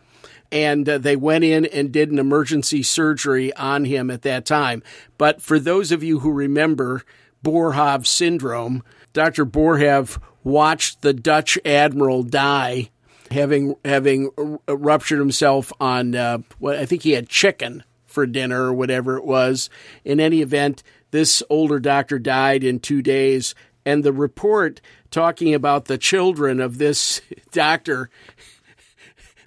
And 0.50 0.88
uh, 0.88 0.98
they 0.98 1.14
went 1.14 1.44
in 1.44 1.66
and 1.66 1.92
did 1.92 2.10
an 2.10 2.18
emergency 2.18 2.82
surgery 2.82 3.54
on 3.54 3.84
him 3.84 4.10
at 4.10 4.22
that 4.22 4.46
time. 4.46 4.82
But 5.18 5.42
for 5.42 5.58
those 5.58 5.92
of 5.92 6.02
you 6.02 6.20
who 6.20 6.32
remember 6.32 7.02
Boerhaave 7.44 8.06
syndrome, 8.06 8.82
Dr. 9.12 9.44
Boerhaave 9.44 10.20
watched 10.42 11.02
the 11.02 11.12
Dutch 11.12 11.58
admiral 11.64 12.22
die, 12.22 12.88
having 13.30 13.76
having 13.84 14.30
ruptured 14.66 15.18
himself 15.18 15.72
on 15.78 16.14
uh, 16.14 16.38
what 16.58 16.76
I 16.76 16.86
think 16.86 17.02
he 17.02 17.12
had 17.12 17.28
chicken 17.28 17.84
for 18.06 18.26
dinner 18.26 18.64
or 18.64 18.72
whatever 18.72 19.16
it 19.18 19.24
was. 19.24 19.68
In 20.04 20.18
any 20.18 20.40
event, 20.40 20.82
this 21.10 21.42
older 21.48 21.78
doctor 21.78 22.18
died 22.18 22.64
in 22.64 22.80
two 22.80 23.02
days 23.02 23.54
and 23.88 24.04
the 24.04 24.12
report 24.12 24.82
talking 25.10 25.54
about 25.54 25.86
the 25.86 25.96
children 25.96 26.60
of 26.60 26.76
this 26.76 27.22
doctor, 27.52 28.10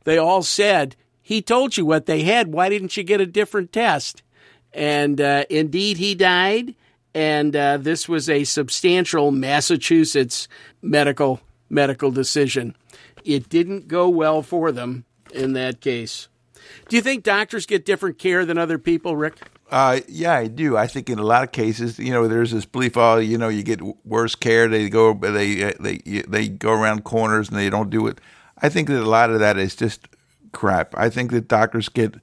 they 0.04 0.18
all 0.18 0.42
said, 0.42 0.96
he 1.22 1.44
told 1.44 1.78
you 1.78 1.86
what 1.86 2.08
they 2.08 2.24
had. 2.24 2.52
Why 2.52 2.68
didn't 2.68 2.98
you 2.98 3.04
get 3.04 3.22
a 3.22 3.28
different 3.28 3.72
test? 3.72 4.24
And 4.74 5.22
uh, 5.22 5.46
indeed, 5.48 5.98
he 5.98 6.16
died. 6.16 6.74
And 7.14 7.56
uh, 7.56 7.78
this 7.78 8.10
was 8.10 8.30
a 8.30 8.44
substantial 8.44 9.30
Massachusetts 9.32 10.48
medical 10.82 11.39
medical 11.70 12.10
decision. 12.10 12.76
It 13.24 13.48
didn't 13.48 13.88
go 13.88 14.10
well 14.10 14.42
for 14.42 14.72
them 14.72 15.06
in 15.34 15.54
that 15.54 15.82
case. 15.82 16.30
Do 16.89 16.96
you 16.96 17.02
think 17.02 17.24
doctors 17.24 17.66
get 17.68 17.86
different 17.86 18.18
care 18.18 18.44
than 18.44 18.58
other 18.58 18.80
people, 18.80 19.16
Rick? 19.16 19.36
Uh, 19.72 20.01
yeah, 20.09 20.34
I 20.34 20.47
do. 20.47 20.76
I 20.76 20.86
think 20.86 21.09
in 21.09 21.17
a 21.17 21.24
lot 21.24 21.43
of 21.43 21.53
cases, 21.53 21.97
you 21.97 22.11
know, 22.11 22.28
there's 22.28 22.51
this 22.51 22.65
belief, 22.65 22.97
oh, 22.97 23.17
you 23.17 23.38
know, 23.38 23.47
you 23.47 23.63
get 23.63 23.82
worse 24.05 24.36
care. 24.36 24.67
They 24.67 24.89
go, 24.89 25.13
they 25.13 25.74
they 25.80 25.97
they 26.28 26.49
go 26.49 26.74
around 26.74 27.05
corners 27.05 27.47
and 27.47 27.57
they 27.57 27.69
don't 27.69 27.89
do 27.89 28.05
it. 28.07 28.19
I 28.61 28.67
think 28.67 28.89
that 28.89 29.01
a 29.01 29.09
lot 29.09 29.30
of 29.30 29.39
that 29.39 29.57
is 29.57 29.76
just 29.76 30.09
crap. 30.51 30.93
I 30.97 31.09
think 31.09 31.32
that 31.32 31.47
doctors 31.47 31.88
get 31.88 32.15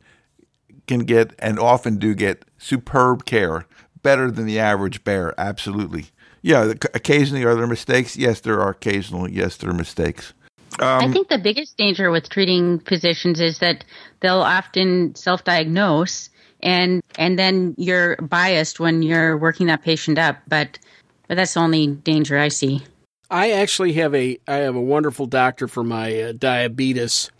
can 0.86 1.00
get 1.00 1.34
and 1.38 1.58
often 1.58 1.96
do 1.96 2.14
get 2.14 2.44
superb 2.58 3.24
care, 3.24 3.66
better 4.02 4.30
than 4.30 4.44
the 4.44 4.58
average 4.58 5.02
bear. 5.02 5.34
Absolutely. 5.38 6.06
Yeah. 6.42 6.74
Occasionally, 6.92 7.44
are 7.44 7.54
there 7.54 7.66
mistakes? 7.66 8.14
Yes, 8.14 8.40
there 8.40 8.60
are. 8.60 8.70
occasional. 8.70 9.28
yes, 9.28 9.56
there 9.56 9.70
are 9.70 9.74
mistakes. 9.74 10.34
Um, 10.80 11.10
I 11.10 11.12
think 11.12 11.28
the 11.28 11.38
biggest 11.38 11.78
danger 11.78 12.10
with 12.10 12.28
treating 12.28 12.80
physicians 12.80 13.40
is 13.40 13.58
that 13.60 13.84
they'll 14.20 14.42
often 14.42 15.14
self-diagnose 15.14 16.30
and 16.62 17.02
and 17.16 17.38
then 17.38 17.74
you're 17.78 18.16
biased 18.16 18.80
when 18.80 19.02
you're 19.02 19.36
working 19.36 19.66
that 19.66 19.82
patient 19.82 20.18
up. 20.18 20.36
But 20.46 20.78
but 21.26 21.36
that's 21.36 21.54
the 21.54 21.60
only 21.60 21.86
danger 21.86 22.38
I 22.38 22.48
see. 22.48 22.82
I 23.30 23.52
actually 23.52 23.92
have 23.94 24.14
a 24.14 24.38
I 24.46 24.56
have 24.56 24.74
a 24.74 24.80
wonderful 24.80 25.26
doctor 25.26 25.68
for 25.68 25.84
my 25.84 26.20
uh, 26.20 26.32
diabetes, 26.32 27.30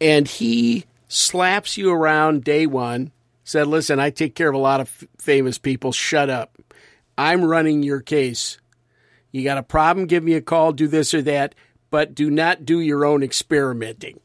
and 0.00 0.28
he 0.28 0.84
slaps 1.08 1.76
you 1.76 1.92
around 1.92 2.44
day 2.44 2.66
one. 2.66 3.10
Said, 3.42 3.66
"Listen, 3.66 4.00
I 4.00 4.10
take 4.10 4.34
care 4.34 4.48
of 4.48 4.54
a 4.54 4.58
lot 4.58 4.80
of 4.80 4.88
f- 4.88 5.08
famous 5.18 5.58
people. 5.58 5.92
Shut 5.92 6.30
up. 6.30 6.56
I'm 7.18 7.44
running 7.44 7.82
your 7.82 8.00
case. 8.00 8.58
You 9.32 9.44
got 9.44 9.58
a 9.58 9.62
problem? 9.62 10.06
Give 10.06 10.22
me 10.22 10.34
a 10.34 10.40
call. 10.40 10.72
Do 10.72 10.86
this 10.86 11.12
or 11.12 11.22
that, 11.22 11.54
but 11.90 12.14
do 12.14 12.30
not 12.30 12.64
do 12.64 12.80
your 12.80 13.04
own 13.04 13.22
experimenting." 13.22 14.20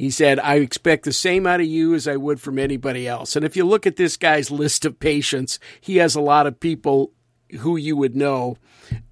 He 0.00 0.08
said, 0.08 0.40
I 0.40 0.54
expect 0.54 1.04
the 1.04 1.12
same 1.12 1.46
out 1.46 1.60
of 1.60 1.66
you 1.66 1.92
as 1.92 2.08
I 2.08 2.16
would 2.16 2.40
from 2.40 2.58
anybody 2.58 3.06
else. 3.06 3.36
And 3.36 3.44
if 3.44 3.54
you 3.54 3.66
look 3.66 3.86
at 3.86 3.96
this 3.96 4.16
guy's 4.16 4.50
list 4.50 4.86
of 4.86 4.98
patients, 4.98 5.58
he 5.78 5.98
has 5.98 6.14
a 6.14 6.22
lot 6.22 6.46
of 6.46 6.58
people 6.58 7.12
who 7.58 7.76
you 7.76 7.98
would 7.98 8.16
know. 8.16 8.56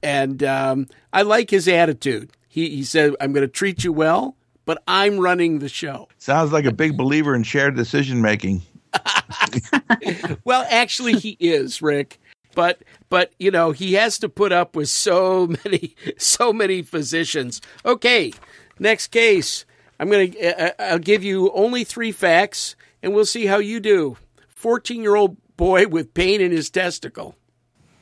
And 0.02 0.42
um, 0.42 0.86
I 1.12 1.20
like 1.22 1.50
his 1.50 1.68
attitude. 1.68 2.30
He, 2.48 2.70
he 2.70 2.84
said, 2.84 3.14
I'm 3.20 3.34
going 3.34 3.46
to 3.46 3.52
treat 3.52 3.84
you 3.84 3.92
well, 3.92 4.34
but 4.64 4.82
I'm 4.88 5.18
running 5.18 5.58
the 5.58 5.68
show. 5.68 6.08
Sounds 6.16 6.52
like 6.52 6.64
a 6.64 6.72
big 6.72 6.96
believer 6.96 7.34
in 7.34 7.42
shared 7.42 7.76
decision 7.76 8.22
making. 8.22 8.62
well, 10.46 10.66
actually, 10.70 11.18
he 11.18 11.36
is, 11.38 11.82
Rick 11.82 12.18
but 12.54 12.82
but 13.10 13.30
you 13.38 13.50
know 13.50 13.72
he 13.72 13.92
has 13.92 14.18
to 14.18 14.28
put 14.28 14.52
up 14.52 14.74
with 14.74 14.88
so 14.88 15.46
many 15.64 15.94
so 16.16 16.50
many 16.50 16.80
physicians 16.80 17.60
okay 17.84 18.32
next 18.80 19.08
case 19.08 19.66
I'm 19.98 20.10
going 20.10 20.32
to, 20.32 20.46
uh, 20.46 20.66
uh, 20.66 20.72
I'll 20.92 20.98
give 20.98 21.24
you 21.24 21.50
only 21.52 21.84
three 21.84 22.12
facts 22.12 22.76
and 23.02 23.14
we'll 23.14 23.26
see 23.26 23.46
how 23.46 23.58
you 23.58 23.80
do. 23.80 24.16
14 24.48 25.02
year 25.02 25.14
old 25.14 25.36
boy 25.56 25.86
with 25.86 26.14
pain 26.14 26.40
in 26.40 26.50
his 26.50 26.70
testicle. 26.70 27.36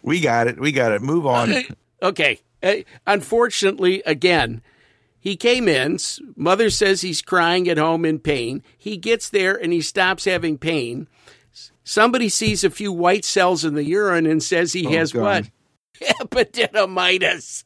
We 0.02 0.20
got 0.20 0.46
it. 0.46 0.60
We 0.60 0.72
got 0.72 0.92
it. 0.92 1.02
Move 1.02 1.26
on. 1.26 1.52
okay. 2.02 2.40
Uh, 2.62 2.76
unfortunately, 3.06 4.02
again, 4.06 4.62
he 5.18 5.36
came 5.36 5.68
in. 5.68 5.98
Mother 6.36 6.70
says 6.70 7.00
he's 7.00 7.22
crying 7.22 7.68
at 7.68 7.78
home 7.78 8.04
in 8.04 8.20
pain. 8.20 8.62
He 8.78 8.96
gets 8.96 9.28
there 9.28 9.54
and 9.54 9.72
he 9.72 9.80
stops 9.80 10.24
having 10.24 10.58
pain. 10.58 11.08
Somebody 11.82 12.28
sees 12.28 12.64
a 12.64 12.70
few 12.70 12.92
white 12.92 13.24
cells 13.24 13.64
in 13.64 13.74
the 13.74 13.84
urine 13.84 14.26
and 14.26 14.42
says 14.42 14.72
he 14.72 14.86
oh, 14.86 14.90
has 14.90 15.12
God. 15.12 15.50
what? 16.00 16.30
Hepatitis. 16.30 17.64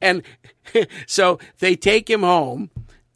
And 0.00 0.22
so 1.06 1.38
they 1.58 1.76
take 1.76 2.08
him 2.08 2.22
home 2.22 2.70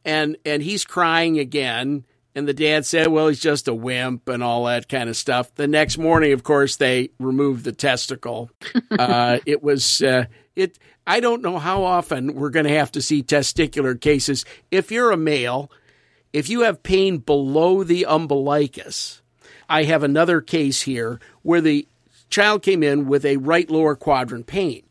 and 0.04 0.36
and 0.44 0.62
he's 0.62 0.84
crying 0.84 1.38
again. 1.38 2.04
And 2.34 2.48
the 2.48 2.54
dad 2.54 2.86
said 2.86 3.08
well 3.08 3.28
he's 3.28 3.40
just 3.40 3.68
a 3.68 3.74
wimp 3.74 4.28
and 4.28 4.42
all 4.42 4.64
that 4.64 4.88
kind 4.88 5.08
of 5.08 5.16
stuff. 5.16 5.54
The 5.54 5.68
next 5.68 5.98
morning 5.98 6.32
of 6.32 6.42
course 6.42 6.76
they 6.76 7.10
removed 7.18 7.64
the 7.64 7.72
testicle. 7.72 8.50
Uh, 8.98 9.38
it 9.46 9.62
was 9.62 10.02
uh, 10.02 10.26
it 10.54 10.78
i 11.06 11.18
don't 11.18 11.40
know 11.40 11.58
how 11.58 11.82
often 11.82 12.34
we're 12.34 12.50
going 12.50 12.66
to 12.66 12.76
have 12.76 12.92
to 12.92 13.00
see 13.00 13.22
testicular 13.22 13.98
cases. 13.98 14.44
If 14.70 14.90
you're 14.92 15.10
a 15.10 15.16
male 15.16 15.70
if 16.32 16.48
you 16.48 16.60
have 16.62 16.82
pain 16.82 17.18
below 17.18 17.84
the 17.84 18.04
umbilicus 18.04 19.22
i 19.68 19.84
have 19.84 20.02
another 20.02 20.40
case 20.40 20.82
here 20.82 21.20
where 21.42 21.60
the 21.60 21.86
child 22.30 22.62
came 22.62 22.82
in 22.82 23.06
with 23.06 23.24
a 23.24 23.36
right 23.38 23.70
lower 23.70 23.94
quadrant 23.94 24.46
pain 24.46 24.82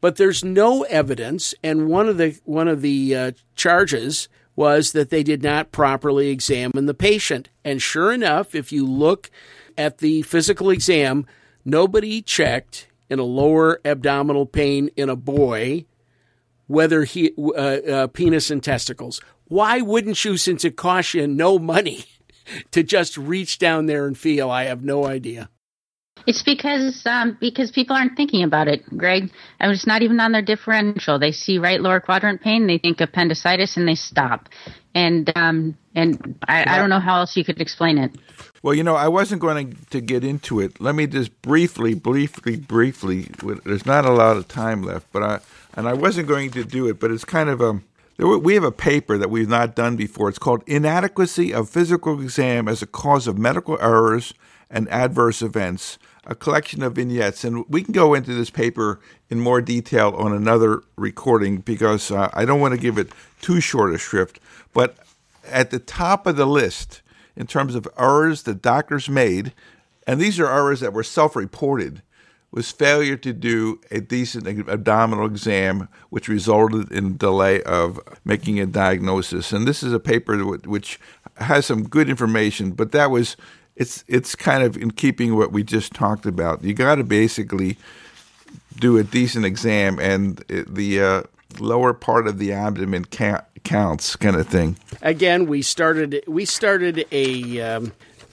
but 0.00 0.16
there's 0.16 0.44
no 0.44 0.82
evidence, 0.84 1.54
and 1.62 1.88
one 1.88 2.08
of 2.08 2.16
the 2.16 2.38
one 2.44 2.68
of 2.68 2.82
the 2.82 3.14
uh, 3.14 3.32
charges 3.54 4.28
was 4.56 4.92
that 4.92 5.10
they 5.10 5.22
did 5.22 5.42
not 5.42 5.72
properly 5.72 6.28
examine 6.28 6.86
the 6.86 6.94
patient. 6.94 7.48
And 7.64 7.80
sure 7.80 8.12
enough, 8.12 8.54
if 8.54 8.72
you 8.72 8.86
look 8.86 9.30
at 9.78 9.98
the 9.98 10.22
physical 10.22 10.70
exam, 10.70 11.26
nobody 11.64 12.20
checked 12.20 12.88
in 13.08 13.18
a 13.18 13.24
lower 13.24 13.80
abdominal 13.84 14.46
pain 14.46 14.90
in 14.96 15.08
a 15.08 15.16
boy 15.16 15.86
whether 16.70 17.02
he 17.02 17.32
uh, 17.36 17.50
uh, 17.50 18.06
penis 18.06 18.48
and 18.48 18.62
testicles. 18.62 19.20
Why 19.48 19.80
wouldn't 19.80 20.24
you, 20.24 20.36
since 20.36 20.64
it 20.64 20.76
costs 20.76 21.14
you 21.14 21.26
no 21.26 21.58
money, 21.58 22.04
to 22.70 22.84
just 22.84 23.16
reach 23.16 23.58
down 23.58 23.86
there 23.86 24.06
and 24.06 24.16
feel? 24.16 24.48
I 24.50 24.64
have 24.64 24.84
no 24.84 25.04
idea. 25.04 25.50
It's 26.26 26.42
because 26.42 27.04
um, 27.06 27.36
because 27.40 27.70
people 27.70 27.96
aren't 27.96 28.16
thinking 28.16 28.42
about 28.42 28.68
it, 28.68 28.84
Greg. 28.96 29.30
I 29.58 29.66
mean, 29.66 29.74
it's 29.74 29.86
not 29.86 30.02
even 30.02 30.20
on 30.20 30.32
their 30.32 30.42
differential. 30.42 31.18
They 31.18 31.32
see 31.32 31.58
right 31.58 31.80
lower 31.80 32.00
quadrant 32.00 32.40
pain, 32.40 32.66
they 32.66 32.78
think 32.78 33.00
appendicitis, 33.00 33.76
and 33.76 33.88
they 33.88 33.94
stop. 33.94 34.48
And 34.94 35.32
um, 35.36 35.76
and 35.94 36.38
I, 36.46 36.74
I 36.74 36.78
don't 36.78 36.90
know 36.90 37.00
how 37.00 37.20
else 37.20 37.36
you 37.36 37.44
could 37.44 37.60
explain 37.60 37.98
it. 37.98 38.12
Well, 38.62 38.74
you 38.74 38.82
know, 38.82 38.94
I 38.94 39.08
wasn't 39.08 39.40
going 39.40 39.76
to 39.90 40.00
get 40.00 40.22
into 40.22 40.60
it. 40.60 40.80
Let 40.80 40.94
me 40.94 41.06
just 41.06 41.40
briefly, 41.40 41.94
briefly, 41.94 42.56
briefly. 42.56 43.30
There's 43.64 43.86
not 43.86 44.04
a 44.04 44.12
lot 44.12 44.36
of 44.36 44.48
time 44.48 44.82
left, 44.82 45.06
but 45.12 45.22
I 45.22 45.40
and 45.74 45.88
I 45.88 45.94
wasn't 45.94 46.28
going 46.28 46.50
to 46.52 46.64
do 46.64 46.88
it, 46.88 47.00
but 47.00 47.10
it's 47.10 47.24
kind 47.24 47.48
of 47.48 47.60
a. 47.60 47.80
We 48.18 48.52
have 48.52 48.64
a 48.64 48.72
paper 48.72 49.16
that 49.16 49.30
we've 49.30 49.48
not 49.48 49.74
done 49.74 49.96
before. 49.96 50.28
It's 50.28 50.38
called 50.38 50.62
"Inadequacy 50.66 51.54
of 51.54 51.70
Physical 51.70 52.20
Exam 52.20 52.68
as 52.68 52.82
a 52.82 52.86
Cause 52.86 53.26
of 53.26 53.38
Medical 53.38 53.78
Errors 53.80 54.34
and 54.70 54.88
Adverse 54.90 55.40
Events, 55.40 55.98
a 56.26 56.34
collection 56.34 56.82
of 56.82 56.94
vignettes. 56.94 57.44
And 57.44 57.64
we 57.68 57.82
can 57.82 57.92
go 57.92 58.14
into 58.14 58.34
this 58.34 58.50
paper 58.50 59.00
in 59.28 59.40
more 59.40 59.60
detail 59.60 60.14
on 60.16 60.32
another 60.32 60.82
recording 60.96 61.58
because 61.58 62.10
uh, 62.10 62.30
I 62.32 62.44
don't 62.44 62.60
want 62.60 62.74
to 62.74 62.80
give 62.80 62.98
it 62.98 63.10
too 63.40 63.60
short 63.60 63.94
a 63.94 63.98
shrift. 63.98 64.40
But 64.72 64.96
at 65.44 65.70
the 65.70 65.78
top 65.78 66.26
of 66.26 66.36
the 66.36 66.46
list, 66.46 67.02
in 67.36 67.46
terms 67.46 67.74
of 67.74 67.88
errors 67.98 68.42
that 68.42 68.62
doctors 68.62 69.08
made, 69.08 69.52
and 70.06 70.20
these 70.20 70.38
are 70.38 70.46
errors 70.46 70.80
that 70.80 70.92
were 70.92 71.02
self 71.02 71.36
reported, 71.36 72.02
was 72.52 72.70
failure 72.70 73.16
to 73.16 73.32
do 73.32 73.80
a 73.90 74.00
decent 74.00 74.46
abdominal 74.68 75.24
exam, 75.24 75.88
which 76.08 76.28
resulted 76.28 76.90
in 76.90 77.16
delay 77.16 77.62
of 77.62 78.00
making 78.24 78.58
a 78.58 78.66
diagnosis. 78.66 79.52
And 79.52 79.68
this 79.68 79.82
is 79.82 79.92
a 79.92 80.00
paper 80.00 80.36
which 80.44 80.98
has 81.36 81.66
some 81.66 81.84
good 81.84 82.08
information, 82.10 82.72
but 82.72 82.92
that 82.92 83.10
was 83.10 83.36
it's 83.80 84.04
it's 84.06 84.36
kind 84.36 84.62
of 84.62 84.76
in 84.76 84.90
keeping 84.90 85.36
what 85.36 85.52
we 85.52 85.64
just 85.64 85.94
talked 85.94 86.26
about. 86.26 86.62
You 86.62 86.74
got 86.74 86.96
to 86.96 87.04
basically 87.04 87.78
do 88.78 88.98
a 88.98 89.02
decent 89.02 89.46
exam, 89.46 89.98
and 89.98 90.36
the 90.48 91.02
uh, 91.02 91.22
lower 91.58 91.94
part 91.94 92.26
of 92.26 92.38
the 92.38 92.52
abdomen 92.52 93.06
count, 93.06 93.42
counts, 93.64 94.16
kind 94.16 94.36
of 94.36 94.46
thing. 94.46 94.76
Again, 95.00 95.46
we 95.46 95.62
started 95.62 96.22
we 96.28 96.44
started 96.44 97.06
a. 97.10 97.60
Um, 97.60 97.92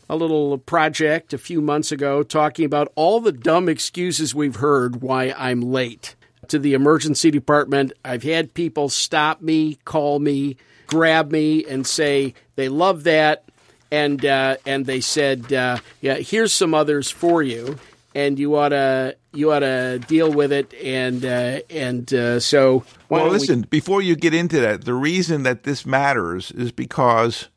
a 0.09 0.15
little 0.15 0.57
project 0.57 1.33
a 1.33 1.37
few 1.37 1.59
months 1.59 1.91
ago 1.91 2.23
talking 2.23 2.63
about 2.63 2.89
all 2.95 3.19
the 3.19 3.33
dumb 3.33 3.67
excuses 3.67 4.33
we've 4.33 4.55
heard 4.55 5.01
why 5.01 5.35
I'm 5.37 5.59
late 5.59 6.15
to 6.47 6.57
the 6.57 6.73
emergency 6.73 7.29
department. 7.29 7.91
I've 8.05 8.23
had 8.23 8.53
people 8.53 8.87
stop 8.87 9.41
me, 9.41 9.79
call 9.83 10.19
me, 10.19 10.55
grab 10.85 11.29
me, 11.29 11.65
and 11.65 11.85
say 11.85 12.35
they 12.55 12.69
love 12.69 13.03
that 13.03 13.46
and 13.91 14.23
uh, 14.25 14.57
and 14.65 14.85
they 14.85 15.01
said, 15.01 15.51
uh, 15.53 15.77
"Yeah, 16.01 16.15
here's 16.15 16.53
some 16.53 16.73
others 16.73 17.09
for 17.09 17.43
you, 17.43 17.77
and 18.15 18.37
you 18.39 18.55
ought 18.55 18.69
to 18.69 19.15
you 19.33 19.51
ought 19.51 19.59
to 19.59 19.99
deal 20.07 20.31
with 20.31 20.51
it." 20.51 20.73
And 20.83 21.23
uh, 21.25 21.59
and 21.69 22.11
uh, 22.13 22.39
so, 22.39 22.83
well, 23.09 23.27
listen. 23.29 23.61
We- 23.61 23.67
before 23.67 24.01
you 24.01 24.15
get 24.15 24.33
into 24.33 24.59
that, 24.59 24.85
the 24.85 24.93
reason 24.93 25.43
that 25.43 25.63
this 25.63 25.85
matters 25.85 26.51
is 26.51 26.71
because 26.71 27.49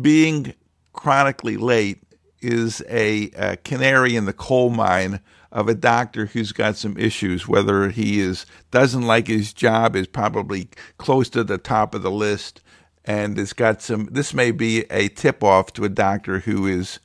being 0.00 0.54
chronically 0.92 1.56
late 1.56 2.02
is 2.40 2.82
a, 2.88 3.30
a 3.36 3.56
canary 3.58 4.16
in 4.16 4.24
the 4.24 4.32
coal 4.32 4.70
mine 4.70 5.20
of 5.52 5.68
a 5.68 5.74
doctor 5.74 6.26
who's 6.26 6.50
got 6.52 6.76
some 6.76 6.96
issues. 6.96 7.46
Whether 7.46 7.90
he 7.90 8.20
is 8.20 8.46
doesn't 8.70 9.02
like 9.02 9.26
his 9.28 9.52
job 9.52 9.94
is 9.94 10.06
probably 10.06 10.68
close 10.98 11.28
to 11.30 11.44
the 11.44 11.58
top 11.58 11.94
of 11.94 12.02
the 12.02 12.10
list 12.10 12.61
and 13.04 13.38
it's 13.38 13.52
got 13.52 13.82
some. 13.82 14.08
This 14.10 14.32
may 14.32 14.50
be 14.50 14.84
a 14.90 15.08
tip 15.08 15.42
off 15.42 15.72
to 15.74 15.84
a 15.84 15.88
doctor 15.88 16.40
who 16.40 16.66
is 16.66 17.00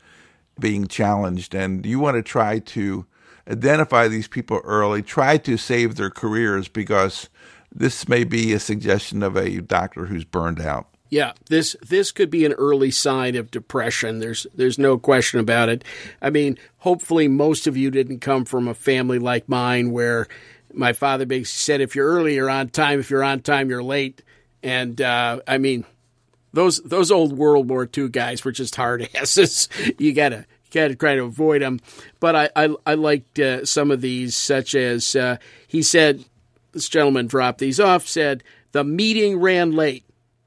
being 0.59 0.87
challenged, 0.87 1.53
and 1.55 1.85
you 1.85 1.99
want 1.99 2.15
to 2.15 2.23
try 2.23 2.59
to 2.59 3.05
identify 3.49 4.07
these 4.07 4.27
people 4.27 4.61
early. 4.63 5.01
Try 5.01 5.37
to 5.37 5.57
save 5.57 5.95
their 5.95 6.09
careers 6.09 6.67
because 6.67 7.29
this 7.73 8.07
may 8.07 8.23
be 8.23 8.53
a 8.53 8.59
suggestion 8.59 9.23
of 9.23 9.35
a 9.35 9.61
doctor 9.61 10.05
who's 10.05 10.23
burned 10.23 10.61
out. 10.61 10.87
Yeah, 11.09 11.33
this 11.49 11.75
this 11.87 12.11
could 12.11 12.29
be 12.29 12.45
an 12.45 12.53
early 12.53 12.91
sign 12.91 13.35
of 13.35 13.49
depression. 13.49 14.19
There's 14.19 14.45
there's 14.53 14.77
no 14.77 14.97
question 14.97 15.39
about 15.39 15.69
it. 15.69 15.83
I 16.21 16.29
mean, 16.29 16.57
hopefully 16.79 17.27
most 17.27 17.65
of 17.65 17.77
you 17.77 17.89
didn't 17.91 18.19
come 18.19 18.43
from 18.43 18.67
a 18.67 18.73
family 18.73 19.19
like 19.19 19.47
mine 19.47 19.91
where 19.91 20.27
my 20.73 20.91
father 20.91 21.25
basically 21.25 21.45
said 21.45 21.81
if 21.81 21.95
you're 21.95 22.07
early 22.07 22.35
you're 22.35 22.49
on 22.49 22.69
time, 22.69 22.99
if 22.99 23.09
you're 23.09 23.23
on 23.23 23.41
time 23.41 23.69
you're 23.69 23.83
late. 23.83 24.21
And 24.63 24.99
uh, 25.01 25.41
I 25.47 25.57
mean, 25.57 25.85
those 26.53 26.79
those 26.79 27.11
old 27.11 27.37
World 27.37 27.69
War 27.69 27.87
II 27.95 28.09
guys 28.09 28.43
were 28.43 28.51
just 28.51 28.75
hard 28.75 29.07
asses. 29.15 29.69
you 29.97 30.13
gotta 30.13 30.45
gotta 30.71 30.95
try 30.95 31.15
to 31.15 31.23
avoid 31.23 31.61
them. 31.61 31.79
But 32.19 32.35
I 32.35 32.49
I, 32.55 32.75
I 32.85 32.93
liked 32.95 33.39
uh, 33.39 33.65
some 33.65 33.91
of 33.91 34.01
these, 34.01 34.35
such 34.35 34.75
as 34.75 35.15
uh, 35.15 35.37
he 35.67 35.81
said. 35.81 36.25
This 36.73 36.89
gentleman 36.89 37.25
dropped 37.25 37.59
these 37.59 37.79
off. 37.79 38.07
Said 38.07 38.43
the 38.71 38.83
meeting 38.83 39.39
ran 39.39 39.71
late. 39.71 40.03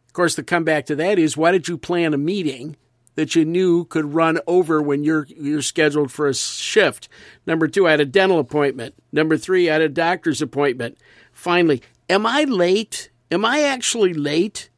Of 0.07 0.13
course, 0.13 0.35
the 0.35 0.43
comeback 0.43 0.87
to 0.87 0.97
that 0.97 1.19
is 1.19 1.37
why 1.37 1.53
did 1.53 1.69
you 1.69 1.79
plan 1.79 2.15
a 2.15 2.19
meeting 2.19 2.77
that 3.15 3.35
you 3.35 3.45
knew 3.45 3.85
could 3.85 4.15
run 4.15 4.39
over 4.47 4.81
when 4.83 5.03
you're 5.05 5.27
you're 5.29 5.63
scheduled 5.63 6.13
for 6.13 6.29
a 6.29 6.35
shift? 6.35 7.09
Number 7.47 7.69
two, 7.69 7.87
I 7.87 7.93
had 7.93 8.01
a 8.01 8.07
dental 8.07 8.39
appointment. 8.39 8.95
Number 9.13 9.37
three, 9.37 9.69
I 9.69 9.75
had 9.75 9.83
a 9.83 9.89
doctor's 9.89 10.43
appointment. 10.43 10.99
Finally, 11.33 11.83
am 12.09 12.27
I 12.27 12.45
late? 12.45 13.10
Am 13.31 13.45
I 13.45 13.62
actually 13.62 14.14
late? 14.14 14.70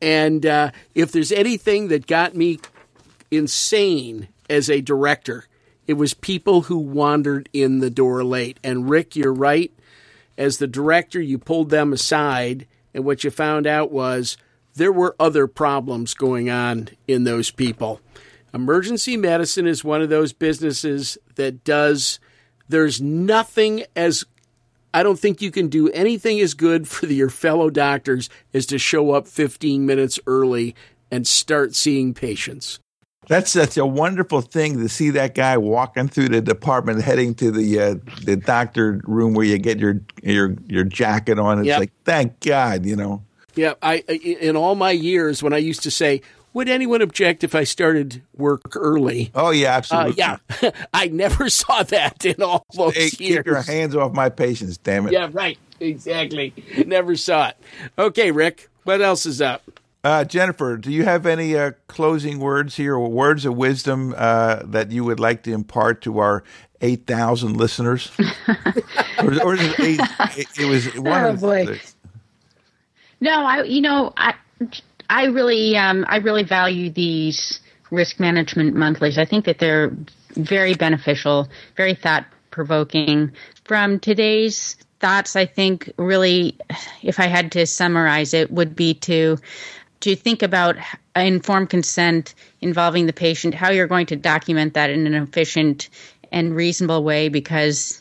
And 0.00 0.44
uh, 0.44 0.72
if 0.94 1.12
there's 1.12 1.32
anything 1.32 1.88
that 1.88 2.06
got 2.06 2.34
me 2.34 2.60
insane 3.30 4.28
as 4.50 4.68
a 4.68 4.80
director, 4.80 5.46
it 5.86 5.94
was 5.94 6.14
people 6.14 6.62
who 6.62 6.78
wandered 6.78 7.48
in 7.52 7.78
the 7.78 7.90
door 7.90 8.24
late. 8.24 8.58
And 8.64 8.90
Rick, 8.90 9.16
you're 9.16 9.32
right. 9.32 9.72
As 10.36 10.58
the 10.58 10.66
director, 10.66 11.20
you 11.20 11.38
pulled 11.38 11.70
them 11.70 11.92
aside, 11.92 12.66
and 12.94 13.04
what 13.04 13.22
you 13.22 13.30
found 13.30 13.66
out 13.66 13.92
was 13.92 14.36
there 14.74 14.92
were 14.92 15.14
other 15.20 15.46
problems 15.46 16.14
going 16.14 16.50
on 16.50 16.88
in 17.06 17.24
those 17.24 17.50
people. 17.50 18.00
Emergency 18.54 19.16
medicine 19.16 19.66
is 19.66 19.84
one 19.84 20.02
of 20.02 20.08
those 20.08 20.32
businesses 20.32 21.16
that 21.36 21.64
does, 21.64 22.18
there's 22.68 23.00
nothing 23.00 23.84
as 23.94 24.24
I 24.94 25.02
don't 25.02 25.18
think 25.18 25.40
you 25.40 25.50
can 25.50 25.68
do 25.68 25.88
anything 25.90 26.40
as 26.40 26.54
good 26.54 26.86
for 26.88 27.06
your 27.06 27.30
fellow 27.30 27.70
doctors 27.70 28.28
as 28.52 28.66
to 28.66 28.78
show 28.78 29.12
up 29.12 29.26
15 29.26 29.86
minutes 29.86 30.20
early 30.26 30.74
and 31.10 31.26
start 31.26 31.74
seeing 31.74 32.14
patients. 32.14 32.78
That's 33.28 33.52
such 33.52 33.76
a 33.76 33.86
wonderful 33.86 34.40
thing 34.40 34.78
to 34.78 34.88
see 34.88 35.10
that 35.10 35.34
guy 35.34 35.56
walking 35.56 36.08
through 36.08 36.30
the 36.30 36.40
department, 36.40 37.02
heading 37.02 37.34
to 37.36 37.52
the 37.52 37.80
uh, 37.80 37.94
the 38.24 38.34
doctor 38.34 39.00
room 39.04 39.34
where 39.34 39.46
you 39.46 39.58
get 39.58 39.78
your 39.78 40.00
your 40.22 40.56
your 40.66 40.82
jacket 40.82 41.38
on. 41.38 41.60
It's 41.60 41.68
yep. 41.68 41.78
like, 41.78 41.92
thank 42.04 42.40
God, 42.40 42.84
you 42.84 42.96
know. 42.96 43.22
Yeah, 43.54 43.74
I 43.80 43.98
in 43.98 44.56
all 44.56 44.74
my 44.74 44.90
years 44.90 45.40
when 45.40 45.52
I 45.52 45.58
used 45.58 45.84
to 45.84 45.90
say, 45.90 46.22
would 46.54 46.68
anyone 46.68 47.02
object 47.02 47.44
if 47.44 47.54
I 47.54 47.64
started 47.64 48.22
work 48.36 48.76
early? 48.76 49.30
Oh 49.34 49.50
yeah, 49.50 49.76
absolutely. 49.76 50.22
Uh, 50.22 50.38
yeah, 50.62 50.70
I 50.92 51.08
never 51.08 51.48
saw 51.48 51.82
that 51.84 52.24
in 52.24 52.42
all 52.42 52.66
those 52.74 52.94
hey, 52.94 53.10
years. 53.18 53.38
Keep 53.38 53.46
your 53.46 53.62
hands 53.62 53.96
off 53.96 54.12
my 54.12 54.28
patients, 54.28 54.76
damn 54.76 55.06
it. 55.06 55.12
Yeah, 55.12 55.28
right. 55.32 55.58
Exactly. 55.80 56.54
Never 56.86 57.16
saw 57.16 57.48
it. 57.48 57.56
Okay, 57.98 58.30
Rick. 58.30 58.68
What 58.84 59.00
else 59.00 59.26
is 59.26 59.40
up? 59.40 59.62
Uh, 60.04 60.24
Jennifer, 60.24 60.76
do 60.76 60.90
you 60.90 61.04
have 61.04 61.26
any 61.26 61.56
uh, 61.56 61.72
closing 61.86 62.40
words 62.40 62.76
here, 62.76 62.96
or 62.96 63.08
words 63.08 63.44
of 63.44 63.56
wisdom 63.56 64.14
uh, 64.16 64.60
that 64.64 64.90
you 64.90 65.04
would 65.04 65.20
like 65.20 65.44
to 65.44 65.52
impart 65.52 66.02
to 66.02 66.18
our 66.18 66.42
eight 66.80 67.06
thousand 67.06 67.56
listeners? 67.56 68.10
or, 69.18 69.42
or 69.42 69.54
it, 69.54 69.80
eight, 69.80 70.00
it, 70.36 70.46
it, 70.58 70.68
was 70.68 70.92
one. 70.98 71.24
Oh 71.24 71.36
boy. 71.36 71.66
The, 71.66 71.80
no, 73.20 73.44
I. 73.44 73.62
You 73.62 73.80
know, 73.80 74.12
I 74.16 74.34
I 75.12 75.26
really, 75.26 75.76
um, 75.76 76.06
I 76.08 76.16
really 76.16 76.42
value 76.42 76.88
these 76.88 77.60
risk 77.90 78.18
management 78.18 78.74
monthlies. 78.74 79.18
I 79.18 79.26
think 79.26 79.44
that 79.44 79.58
they're 79.58 79.92
very 80.30 80.72
beneficial, 80.72 81.48
very 81.76 81.94
thought 81.94 82.24
provoking. 82.50 83.30
From 83.64 84.00
today's 84.00 84.74
thoughts, 85.00 85.36
I 85.36 85.44
think 85.44 85.92
really, 85.98 86.56
if 87.02 87.20
I 87.20 87.26
had 87.26 87.52
to 87.52 87.66
summarize 87.66 88.32
it, 88.32 88.50
would 88.50 88.74
be 88.74 88.94
to 88.94 89.36
to 90.00 90.16
think 90.16 90.42
about 90.42 90.76
informed 91.14 91.68
consent 91.68 92.34
involving 92.60 93.06
the 93.06 93.12
patient, 93.12 93.54
how 93.54 93.70
you're 93.70 93.86
going 93.86 94.06
to 94.06 94.16
document 94.16 94.74
that 94.74 94.90
in 94.90 95.06
an 95.06 95.14
efficient 95.14 95.90
and 96.32 96.56
reasonable 96.56 97.04
way, 97.04 97.28
because 97.28 98.00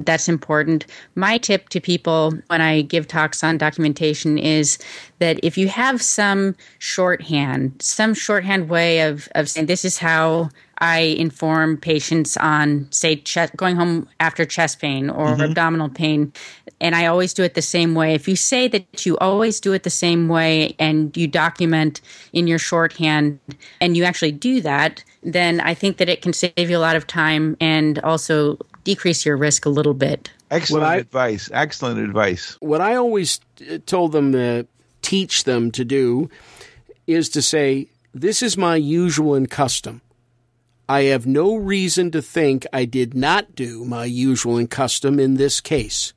that's 0.00 0.28
important. 0.28 0.86
My 1.14 1.38
tip 1.38 1.68
to 1.70 1.80
people 1.80 2.32
when 2.48 2.60
I 2.60 2.82
give 2.82 3.06
talks 3.06 3.44
on 3.44 3.58
documentation 3.58 4.38
is 4.38 4.78
that 5.18 5.38
if 5.42 5.56
you 5.56 5.68
have 5.68 6.02
some 6.02 6.56
shorthand, 6.78 7.80
some 7.80 8.14
shorthand 8.14 8.68
way 8.68 9.00
of, 9.00 9.28
of 9.34 9.48
saying 9.48 9.66
this 9.66 9.84
is 9.84 9.98
how 9.98 10.50
I 10.78 10.98
inform 10.98 11.76
patients 11.76 12.36
on, 12.36 12.88
say, 12.90 13.16
chest, 13.16 13.56
going 13.56 13.76
home 13.76 14.08
after 14.18 14.44
chest 14.44 14.80
pain 14.80 15.08
or 15.08 15.28
mm-hmm. 15.28 15.42
abdominal 15.42 15.88
pain, 15.88 16.32
and 16.80 16.96
I 16.96 17.06
always 17.06 17.32
do 17.32 17.44
it 17.44 17.54
the 17.54 17.62
same 17.62 17.94
way. 17.94 18.14
If 18.14 18.26
you 18.26 18.36
say 18.36 18.66
that 18.68 19.06
you 19.06 19.16
always 19.18 19.60
do 19.60 19.72
it 19.72 19.84
the 19.84 19.90
same 19.90 20.28
way 20.28 20.74
and 20.78 21.16
you 21.16 21.28
document 21.28 22.00
in 22.32 22.46
your 22.46 22.58
shorthand 22.58 23.38
and 23.80 23.96
you 23.96 24.04
actually 24.04 24.32
do 24.32 24.60
that, 24.62 25.04
then 25.22 25.60
I 25.60 25.74
think 25.74 25.98
that 25.98 26.08
it 26.08 26.20
can 26.20 26.32
save 26.32 26.52
you 26.58 26.76
a 26.76 26.78
lot 26.78 26.96
of 26.96 27.06
time 27.06 27.56
and 27.60 28.00
also 28.00 28.58
decrease 28.84 29.26
your 29.26 29.36
risk 29.36 29.66
a 29.66 29.70
little 29.70 29.94
bit. 29.94 30.30
Excellent 30.50 30.84
I, 30.84 30.96
advice. 30.96 31.50
Excellent 31.52 31.98
advice. 31.98 32.56
What 32.60 32.80
I 32.80 32.94
always 32.94 33.40
told 33.86 34.12
them 34.12 34.32
to 34.32 34.66
teach 35.02 35.44
them 35.44 35.70
to 35.72 35.84
do 35.84 36.30
is 37.06 37.28
to 37.30 37.42
say, 37.42 37.88
This 38.12 38.42
is 38.42 38.56
my 38.56 38.76
usual 38.76 39.34
and 39.34 39.50
custom. 39.50 40.00
I 40.88 41.04
have 41.04 41.26
no 41.26 41.56
reason 41.56 42.10
to 42.10 42.20
think 42.20 42.66
I 42.72 42.84
did 42.84 43.14
not 43.14 43.54
do 43.54 43.84
my 43.84 44.04
usual 44.04 44.58
and 44.58 44.70
custom 44.70 45.18
in 45.18 45.34
this 45.34 45.60
case. 45.60 46.12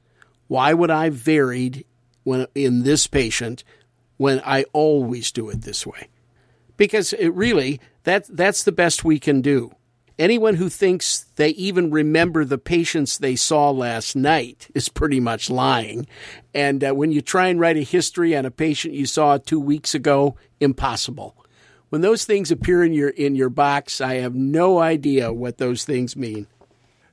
Why 0.48 0.73
would 0.73 0.91
I 0.91 1.10
varied 1.10 1.85
when 2.23 2.48
in 2.53 2.84
this 2.84 3.07
patient 3.07 3.64
when 4.18 4.41
I 4.45 4.65
always 4.73 5.31
do 5.31 5.49
it 5.49 5.61
this 5.61 5.88
way? 5.88 6.10
Because 6.76 7.14
it 7.14 7.30
really 7.30 7.80
that 8.03 8.26
that's 8.27 8.64
the 8.64 8.72
best 8.72 9.03
we 9.03 9.19
can 9.19 9.41
do. 9.41 9.72
Anyone 10.19 10.56
who 10.56 10.68
thinks 10.68 11.26
they 11.35 11.49
even 11.49 11.91
remember 11.91 12.44
the 12.44 12.57
patients 12.57 13.19
they 13.19 13.35
saw 13.35 13.69
last 13.69 14.15
night 14.15 14.68
is 14.73 14.89
pretty 14.89 15.19
much 15.19 15.48
lying. 15.48 16.07
And 16.56 16.84
uh, 16.84 16.94
when 16.94 17.11
you 17.11 17.22
try 17.22 17.49
and 17.49 17.60
write 17.60 17.77
a 17.77 17.81
history 17.81 18.35
on 18.35 18.44
a 18.44 18.49
patient 18.49 18.95
you 18.95 19.06
saw 19.06 19.38
two 19.38 19.60
weeks 19.60 19.94
ago, 19.94 20.35
impossible. 20.60 21.35
When 21.89 22.02
those 22.02 22.26
things 22.26 22.52
appear 22.52 22.84
in 22.84 22.94
your 22.94 23.10
in 23.10 23.35
your 23.35 23.49
box, 23.49 24.02
I 24.02 24.15
have 24.15 24.34
no 24.34 24.80
idea 24.80 25.31
what 25.31 25.60
those 25.60 25.85
things 25.85 26.15
mean. 26.15 26.48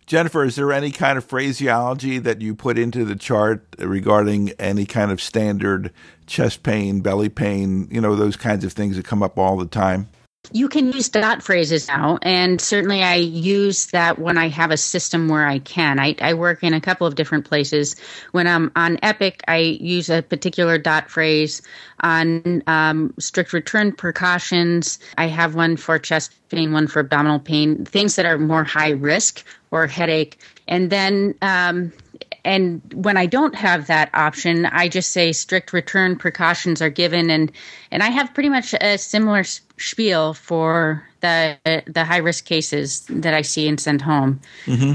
Jennifer, 0.07 0.45
is 0.45 0.57
there 0.57 0.73
any 0.73 0.91
kind 0.91 1.17
of 1.17 1.25
phraseology 1.25 2.19
that 2.19 2.41
you 2.41 2.55
put 2.55 2.79
into 2.79 3.05
the 3.05 3.17
chart 3.17 3.67
regarding 3.79 4.51
any 4.59 4.85
kind 4.87 5.11
of 5.11 5.21
standard 5.21 5.93
chest 6.27 6.63
pain, 6.63 7.01
belly 7.01 7.29
pain, 7.29 7.89
you 7.91 8.01
know, 8.01 8.17
those 8.17 8.37
kinds 8.37 8.65
of 8.65 8.73
things 8.73 8.97
that 8.97 9.05
come 9.05 9.23
up 9.23 9.39
all 9.39 9.57
the 9.57 9.67
time? 9.67 10.09
You 10.53 10.69
can 10.69 10.93
use 10.93 11.09
dot 11.09 11.43
phrases 11.43 11.89
now, 11.89 12.19
and 12.23 12.61
certainly 12.61 13.03
I 13.03 13.15
use 13.15 13.87
that 13.87 14.19
when 14.19 14.39
I 14.39 14.49
have 14.49 14.71
a 14.71 14.77
system 14.77 15.29
where 15.29 15.47
I 15.47 15.59
can. 15.59 15.99
I, 15.99 16.15
I, 16.21 16.35
work 16.35 16.63
in 16.63 16.75
a 16.75 16.81
couple 16.81 17.07
of 17.07 17.15
different 17.15 17.45
places. 17.47 17.97
When 18.33 18.47
I'm 18.47 18.71
on 18.77 18.99
Epic, 19.03 19.43
I 19.49 19.57
use 19.57 20.11
a 20.11 20.23
particular 20.23 20.79
dot 20.79 21.11
phrase. 21.11 21.63
On 22.01 22.63
um, 22.67 23.15
strict 23.19 23.53
return 23.53 23.93
precautions, 23.93 24.99
I 25.17 25.27
have 25.27 25.55
one 25.55 25.77
for 25.77 25.99
chest 25.99 26.35
pain, 26.51 26.73
one 26.73 26.87
for 26.87 27.01
abdominal 27.01 27.39
pain, 27.39 27.85
things 27.85 28.17
that 28.17 28.27
are 28.27 28.39
more 28.39 28.65
high 28.65 28.91
risk 28.91 29.45
or 29.71 29.87
headache. 29.87 30.39
And 30.69 30.91
then 30.91 31.35
um, 31.43 31.93
and 32.45 32.83
when 32.95 33.17
I 33.17 33.27
don't 33.27 33.55
have 33.55 33.87
that 33.87 34.11
option, 34.13 34.67
I 34.67 34.89
just 34.89 35.13
say 35.13 35.33
strict 35.33 35.73
return 35.73 36.17
precautions 36.17 36.83
are 36.83 36.91
given, 36.91 37.31
and 37.31 37.51
and 37.91 38.03
I 38.03 38.11
have 38.11 38.35
pretty 38.35 38.49
much 38.49 38.75
a 38.75 38.99
similar 38.99 39.45
spiel 39.79 40.35
for 40.35 41.09
the 41.21 41.59
the 41.87 42.05
high 42.05 42.19
risk 42.19 42.45
cases 42.45 43.07
that 43.09 43.35
I 43.35 43.43
see 43.43 43.67
and 43.67 43.81
send 43.81 44.03
home. 44.03 44.41
Mm-hmm. 44.67 44.95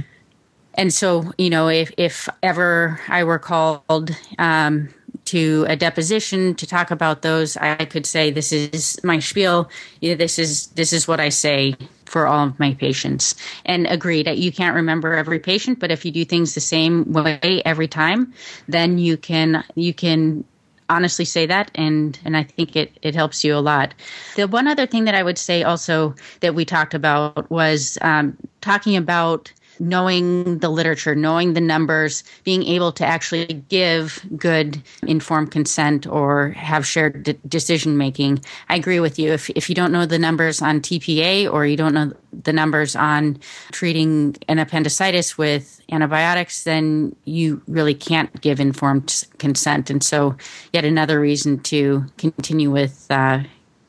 And 0.75 0.93
so, 0.93 1.31
you 1.37 1.49
know, 1.49 1.67
if 1.67 1.91
if 1.97 2.29
ever 2.43 3.01
I 3.07 3.23
were 3.23 3.39
called 3.39 4.15
um, 4.37 4.89
to 5.29 5.65
a 5.67 5.75
deposition 5.75 6.55
to 6.55 6.65
talk 6.65 6.91
about 6.91 7.21
those, 7.21 7.57
I 7.57 7.85
could 7.85 8.05
say, 8.05 8.31
"This 8.31 8.51
is 8.51 8.99
my 9.03 9.19
spiel. 9.19 9.69
This 10.01 10.39
is 10.39 10.67
this 10.67 10.93
is 10.93 11.07
what 11.07 11.19
I 11.19 11.29
say 11.29 11.75
for 12.05 12.25
all 12.25 12.47
of 12.47 12.59
my 12.59 12.73
patients 12.73 13.35
and 13.65 13.85
agreed 13.85 14.25
that 14.25 14.39
you 14.39 14.51
can't 14.51 14.75
remember 14.75 15.13
every 15.13 15.37
patient 15.37 15.79
but 15.79 15.91
if 15.91 16.03
you 16.03 16.11
do 16.11 16.25
things 16.25 16.55
the 16.55 16.59
same 16.59 17.13
way 17.13 17.61
every 17.65 17.87
time 17.87 18.33
then 18.67 18.97
you 18.97 19.15
can 19.15 19.63
you 19.75 19.93
can 19.93 20.43
honestly 20.89 21.25
say 21.25 21.45
that 21.45 21.71
and 21.75 22.19
and 22.25 22.35
I 22.35 22.43
think 22.43 22.75
it 22.75 22.97
it 23.01 23.15
helps 23.15 23.43
you 23.43 23.55
a 23.55 23.59
lot. 23.59 23.93
The 24.35 24.47
one 24.47 24.67
other 24.67 24.87
thing 24.87 25.05
that 25.05 25.15
I 25.15 25.23
would 25.23 25.37
say 25.37 25.63
also 25.63 26.15
that 26.41 26.55
we 26.55 26.65
talked 26.65 26.93
about 26.93 27.49
was 27.49 27.97
um, 28.01 28.35
talking 28.61 28.97
about 28.97 29.51
knowing 29.79 30.59
the 30.59 30.69
literature, 30.69 31.15
knowing 31.15 31.53
the 31.53 31.61
numbers, 31.61 32.23
being 32.43 32.63
able 32.63 32.91
to 32.91 33.05
actually 33.05 33.45
give 33.69 34.25
good 34.35 34.81
informed 35.03 35.51
consent 35.51 36.05
or 36.07 36.49
have 36.49 36.85
shared 36.85 37.23
de- 37.23 37.33
decision 37.47 37.97
making. 37.97 38.39
I 38.69 38.75
agree 38.75 38.99
with 38.99 39.17
you. 39.17 39.31
If, 39.31 39.49
if 39.51 39.69
you 39.69 39.75
don't 39.75 39.91
know 39.91 40.05
the 40.05 40.19
numbers 40.19 40.61
on 40.61 40.81
TPA 40.81 41.51
or 41.51 41.65
you 41.65 41.77
don't 41.77 41.93
know 41.93 42.11
the 42.43 42.53
numbers 42.53 42.95
on 42.95 43.39
treating 43.71 44.35
an 44.47 44.59
appendicitis 44.59 45.37
with 45.37 45.81
antibiotics, 45.91 46.63
then 46.63 47.15
you 47.25 47.61
really 47.67 47.93
can't 47.93 48.41
give 48.41 48.59
informed 48.59 49.25
consent. 49.37 49.89
And 49.89 50.03
so, 50.03 50.35
yet 50.73 50.85
another 50.85 51.19
reason 51.19 51.59
to 51.59 52.05
continue 52.17 52.69
with 52.69 53.07
uh, 53.09 53.43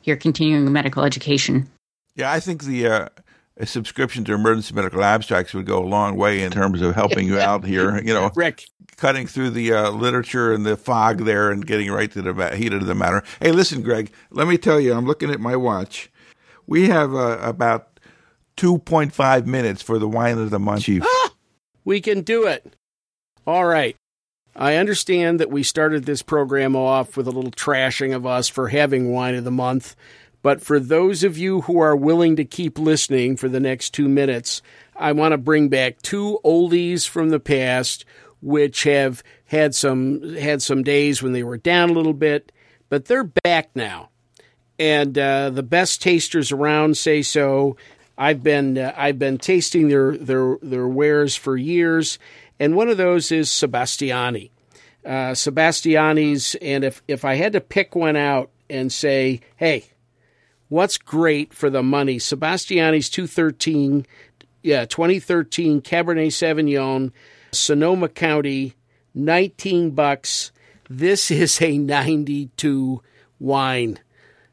your 0.05 0.17
continuing 0.17 0.73
medical 0.73 1.05
education. 1.05 1.69
Yeah, 2.17 2.33
I 2.33 2.41
think 2.41 2.65
the 2.65 2.87
uh, 2.87 3.09
a 3.61 3.67
subscription 3.67 4.25
to 4.25 4.33
emergency 4.33 4.75
medical 4.75 5.05
abstracts 5.05 5.53
would 5.53 5.67
go 5.67 5.79
a 5.79 5.87
long 5.87 6.17
way 6.17 6.43
in 6.43 6.51
terms 6.51 6.81
of 6.81 6.95
helping 6.95 7.27
you 7.27 7.39
out 7.39 7.65
here. 7.65 8.01
You 8.11 8.15
know, 8.15 8.31
Rick, 8.35 8.65
cutting 8.97 9.27
through 9.27 9.51
the 9.51 9.73
uh, 9.73 9.91
literature 9.91 10.53
and 10.53 10.65
the 10.65 10.77
fog 10.77 11.25
there 11.25 11.51
and 11.51 11.65
getting 11.65 11.91
right 11.91 12.11
to 12.13 12.23
the 12.23 12.57
heat 12.57 12.73
of 12.73 12.87
the 12.87 12.95
matter. 12.95 13.23
Hey, 13.41 13.53
listen, 13.53 13.83
Greg, 13.83 14.11
let 14.31 14.49
me 14.49 14.57
tell 14.57 14.81
you, 14.81 14.95
I'm 14.95 15.07
looking 15.07 15.31
at 15.31 15.39
my 15.39 15.55
watch. 15.55 16.11
We 16.67 16.89
have 16.89 17.15
uh, 17.15 17.39
about 17.43 18.01
2.5 18.57 19.47
minutes 19.47 19.83
for 19.83 19.99
the 19.99 20.09
wine 20.09 20.39
of 20.39 20.51
the 20.51 20.59
month, 20.59 20.85
Chief. 20.85 21.03
Ah, 21.05 21.35
we 21.85 22.01
can 22.01 22.23
do 22.23 22.47
it. 22.47 22.75
All 23.47 23.67
right. 23.67 23.97
I 24.57 24.77
understand 24.77 25.41
that 25.41 25.51
we 25.51 25.63
started 25.63 26.05
this 26.05 26.23
program 26.23 26.75
off 26.75 27.17
with 27.17 27.29
a 27.29 27.31
little 27.31 27.53
trashing 27.53 28.15
of 28.15 28.27
us 28.27 28.49
for 28.49 28.69
having 28.69 29.13
wine 29.13 29.35
of 29.35 29.45
the 29.45 29.51
month. 29.51 29.95
But 30.43 30.63
for 30.63 30.81
those 30.81 31.23
of 31.23 31.37
you 31.37 31.63
who 31.63 31.81
are 31.81 31.95
willing 31.95 32.37
to 32.37 32.45
keep 32.45 32.79
listening 32.79 33.37
for 33.37 33.49
the 33.49 33.61
next 33.61 33.91
two 33.91 34.09
minutes, 34.09 34.63
I 34.97 35.13
want 35.13 35.33
to 35.33 35.39
bring 35.39 35.69
back 35.69 36.01
two 36.03 36.41
oldies 36.45 37.07
from 37.07 37.29
the 37.29 37.41
past, 37.41 38.05
which 38.41 38.85
have 38.85 39.23
had 39.47 39.75
some 39.75 40.37
had 40.37 40.63
some 40.63 40.83
days 40.83 41.23
when 41.23 41.33
they 41.33 41.43
were 41.43 41.59
down 41.59 41.91
a 41.91 41.93
little 41.93 42.15
bit, 42.15 42.53
but 42.89 43.05
they're 43.05 43.25
back 43.25 43.71
now. 43.75 44.09
And 44.79 45.19
uh, 45.19 45.51
the 45.51 45.63
best 45.63 46.01
tasters 46.01 46.53
around 46.53 46.97
say 46.97 47.21
so. 47.23 47.77
I've 48.17 48.43
been 48.43 48.79
uh, 48.79 48.95
I've 48.97 49.19
been 49.19 49.39
tasting 49.39 49.89
their 49.89 50.17
their 50.17 50.57
their 50.63 50.89
wares 50.89 51.37
for 51.37 51.57
years, 51.57 52.19
and 52.59 52.77
one 52.77 52.89
of 52.89 52.97
those 52.97 53.33
is 53.33 53.51
Sebastiani. 53.51 54.51
Uh, 55.05 55.35
Sebastiani's, 55.35 56.55
and 56.57 56.85
if 56.85 57.03
if 57.09 57.25
I 57.25 57.35
had 57.35 57.55
to 57.55 57.61
pick 57.61 57.95
one 57.95 58.17
out 58.17 58.51
and 58.69 58.93
say, 58.93 59.41
hey, 59.57 59.87
what's 60.71 60.97
great 60.97 61.53
for 61.53 61.69
the 61.69 61.83
money? 61.83 62.19
Sebastiani's 62.19 63.11
213, 63.11 64.07
yeah, 64.63 64.87
2013 64.87 65.83
Cabernet 65.83 66.29
Sauvignon, 66.29 67.13
Sonoma 67.53 68.09
County, 68.09 68.75
19 69.15 69.91
bucks. 69.91 70.53
This 70.89 71.31
is 71.31 71.61
a 71.61 71.77
92 71.77 73.03
wine. 73.39 73.99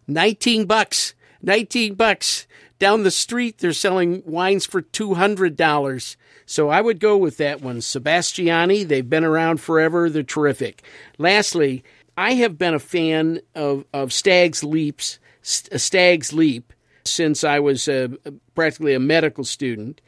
19 0.08 0.66
bucks. 0.66 1.14
19 1.42 1.94
bucks. 1.94 2.48
Down 2.80 3.04
the 3.04 3.12
street, 3.12 3.60
they're 3.60 3.74
selling 3.74 4.22
wines 4.26 4.66
for 4.66 4.82
$200. 4.82 6.16
So 6.46 6.70
I 6.70 6.82
would 6.82 7.00
go 7.00 7.18
with 7.18 7.38
that 7.38 7.62
one. 7.62 7.82
Sebastiani, 7.82 8.88
they've 8.88 9.08
been 9.08 9.24
around 9.24 9.60
forever. 9.60 10.10
They're 10.10 10.24
terrific. 10.24 10.84
Lastly, 11.18 11.84
I 12.16 12.34
have 12.36 12.58
been 12.58 12.74
a 12.74 12.80
fan 12.80 13.42
of, 13.56 13.86
of 13.94 14.14
Stag's 14.14 14.64
Leaps 14.64 15.20
a 15.72 15.80
Stag's 15.80 16.34
Leap 16.34 16.74
since 17.06 17.44
I 17.44 17.60
was 17.60 17.88
uh, 17.88 18.10
practically 18.56 18.94
a 18.94 19.00
medical 19.00 19.44
student. 19.44 20.02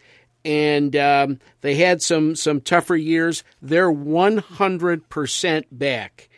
And 0.46 0.96
um, 0.96 1.40
they 1.62 1.76
had 1.76 2.02
some, 2.02 2.36
some 2.36 2.62
tougher 2.62 2.96
years. 2.96 3.44
They're 3.62 3.92
100% 3.92 5.64
back. 5.72 6.30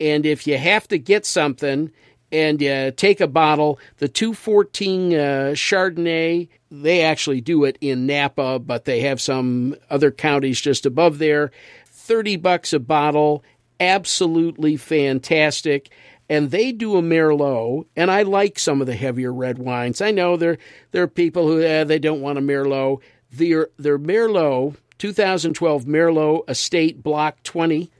And 0.00 0.24
if 0.24 0.46
you 0.46 0.58
have 0.58 0.86
to 0.88 0.98
get 0.98 1.26
something 1.26 1.90
and 2.30 2.62
uh, 2.62 2.90
take 2.92 3.20
a 3.20 3.26
bottle, 3.26 3.80
the 3.98 4.08
214 4.08 5.12
uh, 5.12 5.16
Chardonnay, 5.54 6.48
they 6.70 7.02
actually 7.02 7.40
do 7.40 7.64
it 7.64 7.78
in 7.80 8.06
Napa, 8.06 8.58
but 8.58 8.84
they 8.84 9.00
have 9.00 9.20
some 9.20 9.74
other 9.90 10.10
counties 10.10 10.60
just 10.60 10.86
above 10.86 11.18
there. 11.18 11.50
30 11.86 12.36
bucks 12.36 12.72
a 12.72 12.78
bottle, 12.78 13.42
absolutely 13.80 14.76
fantastic 14.76 15.90
and 16.28 16.50
they 16.50 16.72
do 16.72 16.96
a 16.96 17.02
Merlot, 17.02 17.86
and 17.96 18.10
I 18.10 18.22
like 18.22 18.58
some 18.58 18.80
of 18.80 18.86
the 18.86 18.94
heavier 18.94 19.32
red 19.32 19.58
wines. 19.58 20.00
I 20.00 20.10
know 20.10 20.36
there 20.36 20.58
there 20.90 21.02
are 21.02 21.08
people 21.08 21.46
who 21.46 21.62
eh, 21.62 21.84
they 21.84 21.98
don't 21.98 22.20
want 22.20 22.38
a 22.38 22.42
Merlot. 22.42 23.00
Their 23.30 23.68
their 23.78 23.98
Merlot 23.98 24.76
2012 24.98 25.84
Merlot 25.84 26.48
Estate 26.48 27.02
Block 27.02 27.42
20 27.42 27.90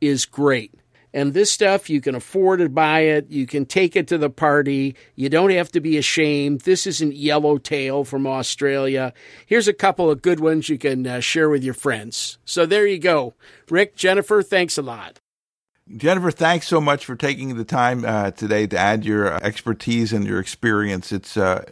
is 0.00 0.26
great. 0.26 0.74
And 1.14 1.34
this 1.34 1.50
stuff, 1.50 1.90
you 1.90 2.00
can 2.00 2.14
afford 2.14 2.60
to 2.60 2.70
buy 2.70 3.00
it. 3.00 3.28
You 3.30 3.46
can 3.46 3.66
take 3.66 3.96
it 3.96 4.08
to 4.08 4.18
the 4.18 4.30
party. 4.30 4.96
You 5.14 5.28
don't 5.28 5.50
have 5.50 5.70
to 5.72 5.80
be 5.80 5.98
ashamed. 5.98 6.62
This 6.62 6.86
isn't 6.86 7.14
Yellowtail 7.14 8.04
from 8.04 8.26
Australia. 8.26 9.12
Here's 9.44 9.68
a 9.68 9.74
couple 9.74 10.10
of 10.10 10.22
good 10.22 10.40
ones 10.40 10.70
you 10.70 10.78
can 10.78 11.06
uh, 11.06 11.20
share 11.20 11.50
with 11.50 11.62
your 11.62 11.74
friends. 11.74 12.38
So 12.46 12.64
there 12.64 12.86
you 12.86 12.98
go. 12.98 13.34
Rick, 13.68 13.94
Jennifer, 13.94 14.42
thanks 14.42 14.78
a 14.78 14.82
lot. 14.82 15.20
Jennifer, 15.96 16.30
thanks 16.30 16.68
so 16.68 16.80
much 16.80 17.04
for 17.04 17.16
taking 17.16 17.56
the 17.56 17.64
time 17.64 18.04
uh, 18.04 18.30
today 18.30 18.66
to 18.66 18.78
add 18.78 19.04
your 19.04 19.34
expertise 19.44 20.12
and 20.12 20.26
your 20.26 20.38
experience. 20.38 21.12
It's 21.12 21.36
uh, 21.36 21.64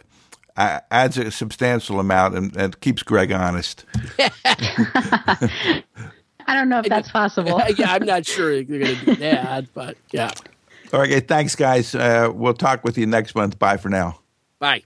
adds 0.57 1.17
a 1.17 1.31
substantial 1.31 1.99
amount 1.99 2.35
and, 2.35 2.55
and 2.55 2.79
keeps 2.81 3.03
Greg 3.03 3.31
honest. 3.31 3.85
I 4.19 5.83
don't 6.47 6.69
know 6.69 6.79
if 6.79 6.85
that's 6.85 7.09
possible. 7.09 7.61
yeah, 7.77 7.93
I'm 7.93 8.05
not 8.05 8.25
sure 8.25 8.53
you're 8.53 8.63
going 8.63 8.97
to 8.97 9.05
do 9.05 9.15
that, 9.15 9.73
but 9.73 9.97
yeah. 10.11 10.31
All 10.93 10.99
right, 10.99 11.09
okay, 11.09 11.21
thanks, 11.21 11.55
guys. 11.55 11.95
Uh, 11.95 12.29
we'll 12.33 12.53
talk 12.53 12.83
with 12.83 12.97
you 12.97 13.05
next 13.05 13.35
month. 13.35 13.57
Bye 13.57 13.77
for 13.77 13.89
now. 13.89 14.19
Bye. 14.59 14.83